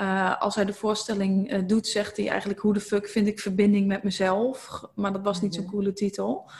uh, 0.00 0.40
als 0.40 0.54
hij 0.54 0.64
de 0.64 0.72
voorstelling 0.72 1.52
uh, 1.52 1.62
doet, 1.66 1.86
zegt 1.86 2.16
hij 2.16 2.28
eigenlijk 2.28 2.60
hoe 2.60 2.72
de 2.72 2.80
fuck 2.80 3.08
vind 3.08 3.26
ik 3.26 3.40
verbinding 3.40 3.86
met 3.86 4.02
mezelf. 4.02 4.82
Maar 4.94 5.12
dat 5.12 5.22
was 5.22 5.40
niet 5.40 5.54
zo'n 5.54 5.70
coole 5.70 5.92
titel. 5.92 6.50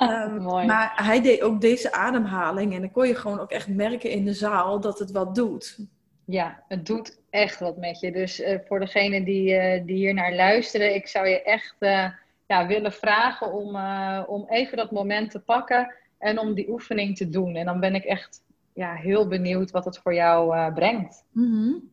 um, 0.00 0.42
Mooi. 0.42 0.66
Maar 0.66 0.92
hij 0.94 1.22
deed 1.22 1.42
ook 1.42 1.60
deze 1.60 1.92
ademhaling. 1.92 2.74
En 2.74 2.80
dan 2.80 2.90
kon 2.90 3.06
je 3.08 3.14
gewoon 3.14 3.40
ook 3.40 3.50
echt 3.50 3.68
merken 3.68 4.10
in 4.10 4.24
de 4.24 4.34
zaal 4.34 4.80
dat 4.80 4.98
het 4.98 5.10
wat 5.10 5.34
doet. 5.34 5.78
Ja, 6.24 6.62
het 6.68 6.86
doet 6.86 7.18
echt 7.30 7.60
wat 7.60 7.76
met 7.76 8.00
je. 8.00 8.12
Dus 8.12 8.42
voor 8.66 8.80
degenen 8.80 9.24
die, 9.24 9.84
die 9.84 9.96
hier 9.96 10.14
naar 10.14 10.34
luisteren, 10.34 10.94
ik 10.94 11.08
zou 11.08 11.28
je 11.28 11.42
echt 11.42 11.76
ja, 12.46 12.66
willen 12.66 12.92
vragen 12.92 13.52
om, 13.52 13.76
om 14.26 14.48
even 14.48 14.76
dat 14.76 14.90
moment 14.90 15.30
te 15.30 15.40
pakken 15.40 15.94
en 16.18 16.38
om 16.38 16.54
die 16.54 16.70
oefening 16.70 17.16
te 17.16 17.28
doen. 17.28 17.54
En 17.54 17.66
dan 17.66 17.80
ben 17.80 17.94
ik 17.94 18.04
echt 18.04 18.42
ja, 18.74 18.94
heel 18.94 19.28
benieuwd 19.28 19.70
wat 19.70 19.84
het 19.84 19.98
voor 19.98 20.14
jou 20.14 20.72
brengt. 20.72 21.24
Mm 21.32 21.52
-hmm. 21.52 21.92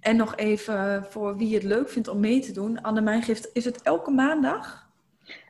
En 0.00 0.16
nog 0.16 0.36
even 0.36 1.04
voor 1.04 1.36
wie 1.36 1.54
het 1.54 1.62
leuk 1.62 1.88
vindt 1.88 2.08
om 2.08 2.20
mee 2.20 2.40
te 2.40 2.52
doen. 2.52 2.82
Annemijn 2.82 3.22
geeft, 3.22 3.50
is 3.52 3.64
het 3.64 3.82
elke 3.82 4.10
maandag? 4.10 4.90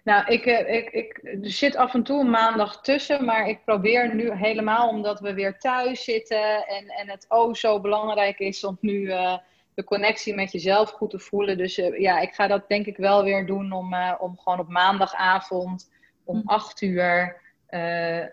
Nou, 0.04 0.26
ik, 0.26 0.46
eh, 0.46 0.74
ik, 0.74 0.90
ik, 0.90 1.20
er 1.22 1.50
zit 1.50 1.76
af 1.76 1.94
en 1.94 2.02
toe 2.02 2.20
een 2.20 2.30
maandag 2.30 2.82
tussen, 2.82 3.24
maar 3.24 3.48
ik 3.48 3.64
probeer 3.64 4.14
nu 4.14 4.32
helemaal 4.32 4.88
omdat 4.88 5.20
we 5.20 5.34
weer 5.34 5.58
thuis 5.58 6.04
zitten 6.04 6.66
en, 6.66 6.88
en 6.88 7.10
het 7.10 7.26
oh 7.28 7.54
zo 7.54 7.80
belangrijk 7.80 8.38
is 8.38 8.64
om 8.64 8.78
nu 8.80 9.00
uh, 9.00 9.36
de 9.74 9.84
connectie 9.84 10.34
met 10.34 10.52
jezelf 10.52 10.90
goed 10.90 11.10
te 11.10 11.18
voelen. 11.18 11.58
Dus 11.58 11.78
uh, 11.78 12.00
ja, 12.00 12.20
ik 12.20 12.32
ga 12.32 12.46
dat 12.46 12.68
denk 12.68 12.86
ik 12.86 12.96
wel 12.96 13.24
weer 13.24 13.46
doen 13.46 13.72
om, 13.72 13.92
uh, 13.92 14.14
om 14.18 14.38
gewoon 14.38 14.58
op 14.58 14.68
maandagavond 14.68 15.90
om 16.24 16.40
hm. 16.40 16.48
acht 16.48 16.80
uur 16.80 17.40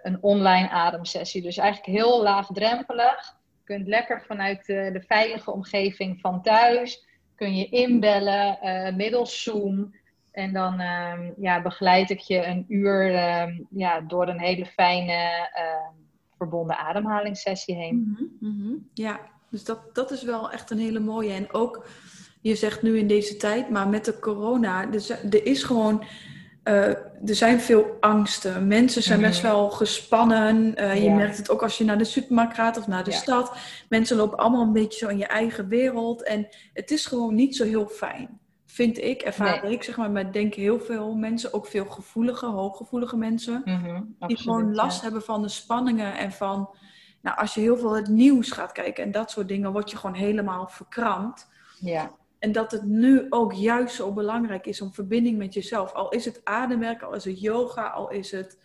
een 0.04 0.18
online 0.22 0.70
ademsessie. 0.70 1.42
Dus 1.42 1.58
eigenlijk 1.58 1.98
heel 1.98 2.24
laagdrempelig 2.24 3.38
kunt 3.64 3.88
lekker 3.88 4.22
vanuit 4.22 4.66
de, 4.66 4.90
de 4.94 5.02
veilige 5.02 5.52
omgeving 5.52 6.20
van 6.20 6.42
thuis, 6.42 7.06
kun 7.36 7.56
je 7.56 7.70
inbellen 7.70 8.58
middels 8.96 9.44
Zoom. 9.44 9.94
En 10.32 10.54
dan 10.54 10.82
uh, 10.82 11.20
ja, 11.38 11.62
begeleid 11.62 12.10
ik 12.10 12.20
je 12.20 12.46
een 12.46 12.66
uur 12.68 13.12
uh, 13.12 13.60
ja, 13.70 14.02
door 14.02 14.28
een 14.28 14.40
hele 14.40 14.66
fijne 14.66 15.50
ehm, 15.54 15.94
verbonden 16.38 16.78
ademhalingssessie 16.78 17.76
heen. 17.76 17.96
Mm 17.96 18.38
-hmm, 18.40 18.90
Ja, 18.94 19.20
dus 19.50 19.64
dat, 19.64 19.80
dat 19.94 20.12
is 20.12 20.24
wel 20.24 20.52
echt 20.52 20.70
een 20.70 20.80
hele 20.80 21.00
mooie. 21.00 21.34
En 21.34 21.54
ook, 21.54 21.86
je 22.42 22.56
zegt 22.56 22.82
nu 22.82 22.98
in 22.98 23.08
deze 23.08 23.38
tijd, 23.38 23.70
maar 23.70 23.88
met 23.88 24.06
de 24.06 24.20
corona, 24.20 24.92
er 25.30 25.46
is 25.46 25.64
gewoon 25.64 26.04
uh, 26.70 26.88
er 27.26 27.36
zijn 27.36 27.60
veel 27.60 27.98
angsten. 28.00 28.68
Mensen 28.68 29.04
zijn 29.04 29.22
best 29.22 29.44
mhm. 29.44 29.52
wel 29.52 29.70
gespannen. 29.70 30.74
Uh, 30.82 31.04
je 31.04 31.10
merkt 31.10 31.38
het 31.38 31.50
ook 31.50 31.64
als 31.64 31.78
je 31.78 31.84
naar 31.84 31.98
de 31.98 32.04
supermarkt 32.04 32.56
gaat 32.56 32.78
of 32.78 32.88
naar 32.88 33.04
de 33.04 33.12
stad. 33.12 33.58
Mensen 33.90 34.18
lopen 34.18 34.38
allemaal 34.38 34.62
een 34.62 34.74
beetje 34.74 34.98
zo 34.98 35.08
in 35.08 35.18
je 35.18 35.26
eigen 35.26 35.68
wereld. 35.68 36.24
En 36.24 36.48
het 36.74 36.92
is 36.92 37.06
gewoon 37.06 37.36
niet 37.36 37.56
zo 37.56 37.64
heel 37.64 37.88
fijn. 37.88 38.40
Vind 38.66 38.98
ik, 38.98 39.22
ervaar 39.22 39.62
nee. 39.64 39.74
ik, 39.74 39.84
zeg 39.84 39.98
maar. 39.98 40.12
Maar 40.12 40.32
denk 40.32 40.54
heel 40.54 40.80
veel 40.80 41.16
mensen, 41.16 41.54
ook 41.54 41.68
veel 41.68 41.86
gevoelige, 41.86 42.46
hooggevoelige 42.46 43.18
mensen. 43.18 43.62
Mm 43.66 43.84
-hmm, 43.84 44.16
die 44.28 44.38
gewoon 44.38 44.76
last 44.76 44.98
ja. 44.98 45.04
hebben 45.04 45.22
van 45.22 45.42
de 45.42 45.50
spanningen 45.50 46.18
en 46.18 46.32
van... 46.32 46.70
Nou, 47.22 47.38
als 47.38 47.54
je 47.54 47.62
heel 47.62 47.78
veel 47.78 47.96
het 47.96 48.08
nieuws 48.08 48.52
gaat 48.52 48.72
kijken 48.72 49.04
en 49.04 49.12
dat 49.12 49.32
soort 49.32 49.48
dingen, 49.48 49.72
word 49.72 49.92
je 49.92 49.98
gewoon 49.98 50.16
helemaal 50.16 50.68
verkrampt. 50.68 51.48
Ja. 51.80 52.12
En 52.40 52.52
dat 52.52 52.72
het 52.72 52.84
nu 52.84 53.26
ook 53.30 53.54
juist 53.54 53.96
zo 53.96 54.14
belangrijk 54.14 54.66
is 54.66 54.82
om 54.82 54.94
verbinding 54.94 55.38
met 55.38 55.54
jezelf. 55.54 55.94
Al 55.94 56.10
is 56.10 56.26
het 56.26 56.42
ademwerken, 56.44 57.08
al 57.08 57.14
is 57.14 57.26
het 57.26 57.42
yoga, 57.42 57.88
al 57.88 58.10
is 58.10 58.32
het 58.32 58.60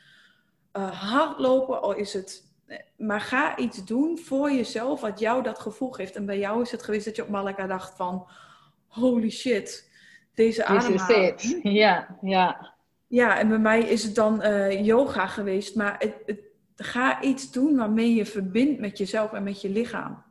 uh, 0.72 0.90
hardlopen, 0.90 1.82
al 1.82 1.94
is 1.94 2.12
het. 2.12 2.52
Eh, 2.66 2.78
maar 2.96 3.20
ga 3.20 3.56
iets 3.56 3.84
doen 3.84 4.18
voor 4.18 4.52
jezelf 4.52 5.00
wat 5.00 5.18
jou 5.18 5.42
dat 5.42 5.58
gevoel 5.58 5.90
geeft. 5.90 6.16
En 6.16 6.26
bij 6.26 6.38
jou 6.38 6.62
is 6.62 6.70
het 6.70 6.82
geweest 6.82 7.04
dat 7.04 7.16
je 7.16 7.22
op 7.22 7.28
Malaka 7.28 7.66
dacht 7.66 7.96
van... 7.96 8.26
Holy 8.86 9.30
shit, 9.30 9.90
deze 10.34 10.64
ademhaling. 10.64 11.60
Ja, 11.62 12.18
ja. 12.22 12.74
Ja, 13.06 13.38
en 13.38 13.48
bij 13.48 13.58
mij 13.58 13.80
is 13.80 14.02
het 14.04 14.14
dan 14.14 14.42
uh, 14.42 14.84
yoga 14.84 15.26
geweest. 15.26 15.76
Maar 15.76 15.96
het, 15.98 16.14
het, 16.26 16.40
ga 16.76 17.22
iets 17.22 17.50
doen 17.50 17.76
waarmee 17.76 18.14
je 18.14 18.26
verbindt 18.26 18.80
met 18.80 18.98
jezelf 18.98 19.32
en 19.32 19.42
met 19.42 19.60
je 19.60 19.68
lichaam. 19.68 20.22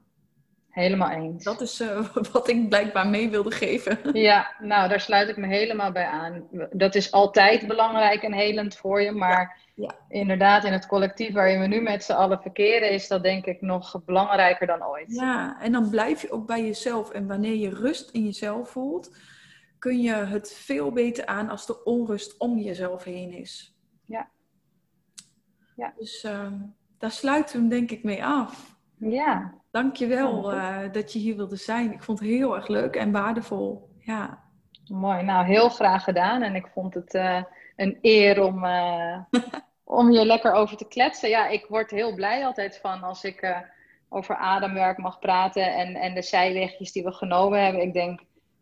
Helemaal 0.74 1.10
eens. 1.10 1.44
Dat 1.44 1.62
is 1.62 1.82
uh, 1.82 2.08
wat 2.32 2.48
ik 2.48 2.70
blijkbaar 2.70 3.08
mee 3.08 3.30
wilde 3.30 3.52
geven. 3.52 4.00
Ja, 4.14 4.56
nou 4.60 4.90
daar 4.90 5.00
sluit 5.00 5.30
ik 5.30 5.38
me 5.38 5.48
helemaal 5.48 5.92
bij 5.92 6.06
aan. 6.06 6.48
Dat 6.72 6.96
is 6.96 7.12
altijd 7.12 7.68
belangrijk 7.68 8.24
en 8.24 8.34
helend 8.34 8.76
voor 8.76 9.02
je, 9.02 9.12
maar 9.12 9.60
ja, 9.76 9.84
ja. 9.84 10.18
inderdaad 10.20 10.64
in 10.64 10.72
het 10.72 10.86
collectief 10.86 11.34
waarin 11.34 11.60
we 11.60 11.68
nu 11.68 11.82
met 11.82 12.04
z'n 12.04 12.12
allen 12.12 12.42
verkeren, 12.42 12.92
is 12.92 13.08
dat 13.08 13.24
denk 13.24 13.46
ik 13.46 13.62
nog 13.62 14.02
belangrijker 14.06 14.68
dan 14.68 14.86
ooit. 14.86 15.16
Ja, 15.16 15.62
en 15.62 15.72
dan 15.72 15.90
blijf 15.90 16.22
je 16.22 16.32
ook 16.32 16.48
bij 16.48 16.66
jezelf. 16.66 17.12
En 17.12 17.28
wanneer 17.28 17.56
je 17.56 17.70
rust 17.70 18.10
in 18.12 18.24
jezelf 18.24 18.70
voelt, 18.70 19.18
kun 19.80 20.02
je 20.02 20.14
het 20.14 20.54
veel 20.54 20.92
beter 20.92 21.26
aan 21.26 21.50
als 21.50 21.66
de 21.66 21.84
onrust 21.84 22.38
om 22.38 22.58
jezelf 22.58 23.04
heen 23.04 23.32
is. 23.32 23.76
Ja. 24.06 24.30
Ja. 25.76 25.94
Dus 25.98 26.24
uh, 26.24 26.52
daar 26.98 27.12
sluiten 27.12 27.54
we 27.56 27.60
hem 27.60 27.70
denk 27.70 27.92
ik 27.92 28.04
mee 28.04 28.26
af. 28.26 28.78
Ja. 28.98 29.54
Dankjewel 29.72 30.54
uh, 30.54 30.78
dat 30.92 31.14
je 31.14 31.20
hier 31.20 31.36
wilde 31.36 31.56
zijn. 31.56 31.92
Ik 31.92 32.04
vond 32.04 32.20
het 32.20 32.28
heel 32.28 32.56
erg 32.56 32.68
leuk 32.68 32.96
en 32.96 33.12
waardevol. 33.12 33.90
Ja. 34.00 34.44
Mooi. 34.88 35.24
Nou, 35.24 35.46
heel 35.46 35.70
graag 35.70 36.04
gedaan. 36.04 36.42
En 36.42 36.56
ik 36.56 36.68
vond 36.74 36.94
het 36.94 37.14
uh, 37.14 37.44
een 37.76 37.98
eer 38.02 38.44
om, 38.44 38.64
uh, 38.64 39.18
om 39.84 40.10
hier 40.10 40.26
lekker 40.26 40.52
over 40.52 40.78
te 40.78 40.88
kletsen. 40.88 41.30
Ja, 41.30 41.48
ik 41.48 41.66
word 41.66 41.92
heel 41.92 42.16
blij 42.16 42.46
altijd 42.46 42.80
van 42.82 43.04
als 43.04 43.24
ik 43.24 43.64
over 44.10 44.36
ademwerk 44.36 44.98
mag 44.98 45.20
praten 45.20 45.76
en, 45.76 45.96
en 45.96 46.14
de 46.14 46.22
zijwegjes 46.22 46.92
die 46.92 47.04
we 47.04 47.12
genomen 47.12 47.64
hebben. 47.64 47.82
Ik 47.82 47.94
denk 47.94 48.22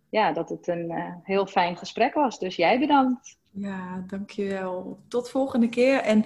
ja, 0.10 0.32
dat 0.32 0.50
het 0.50 0.68
een 0.68 0.94
heel 1.24 1.46
fijn 1.46 1.78
gesprek 1.78 2.14
was. 2.14 2.40
Dus 2.40 2.56
jij 2.56 2.80
bedankt. 2.80 3.38
Ja, 3.52 4.04
dankjewel. 4.08 5.00
Tot 5.08 5.30
volgende 5.30 5.70
keer. 5.70 6.02
En 6.02 6.26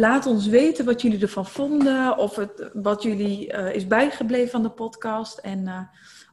Laat 0.00 0.26
ons 0.26 0.46
weten 0.46 0.84
wat 0.84 1.02
jullie 1.02 1.20
ervan 1.20 1.46
vonden, 1.46 2.18
of 2.18 2.36
het, 2.36 2.70
wat 2.72 3.02
jullie 3.02 3.52
uh, 3.52 3.74
is 3.74 3.86
bijgebleven 3.86 4.50
van 4.50 4.62
de 4.62 4.70
podcast. 4.70 5.38
En 5.38 5.60
uh, 5.66 5.80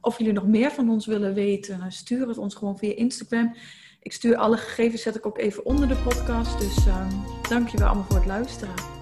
of 0.01 0.17
jullie 0.17 0.33
nog 0.33 0.47
meer 0.47 0.71
van 0.71 0.89
ons 0.89 1.05
willen 1.05 1.33
weten, 1.33 1.91
stuur 1.91 2.27
het 2.27 2.37
ons 2.37 2.55
gewoon 2.55 2.77
via 2.77 2.95
Instagram. 2.95 3.55
Ik 4.01 4.13
stuur 4.13 4.35
alle 4.35 4.57
gegevens, 4.57 5.01
zet 5.01 5.15
ik 5.15 5.25
ook 5.25 5.37
even 5.37 5.65
onder 5.65 5.87
de 5.87 5.95
podcast. 5.95 6.59
Dus 6.59 6.85
uh, 6.85 7.07
dank 7.49 7.67
je 7.67 7.77
wel 7.77 7.87
allemaal 7.87 8.05
voor 8.05 8.15
het 8.15 8.25
luisteren. 8.25 8.96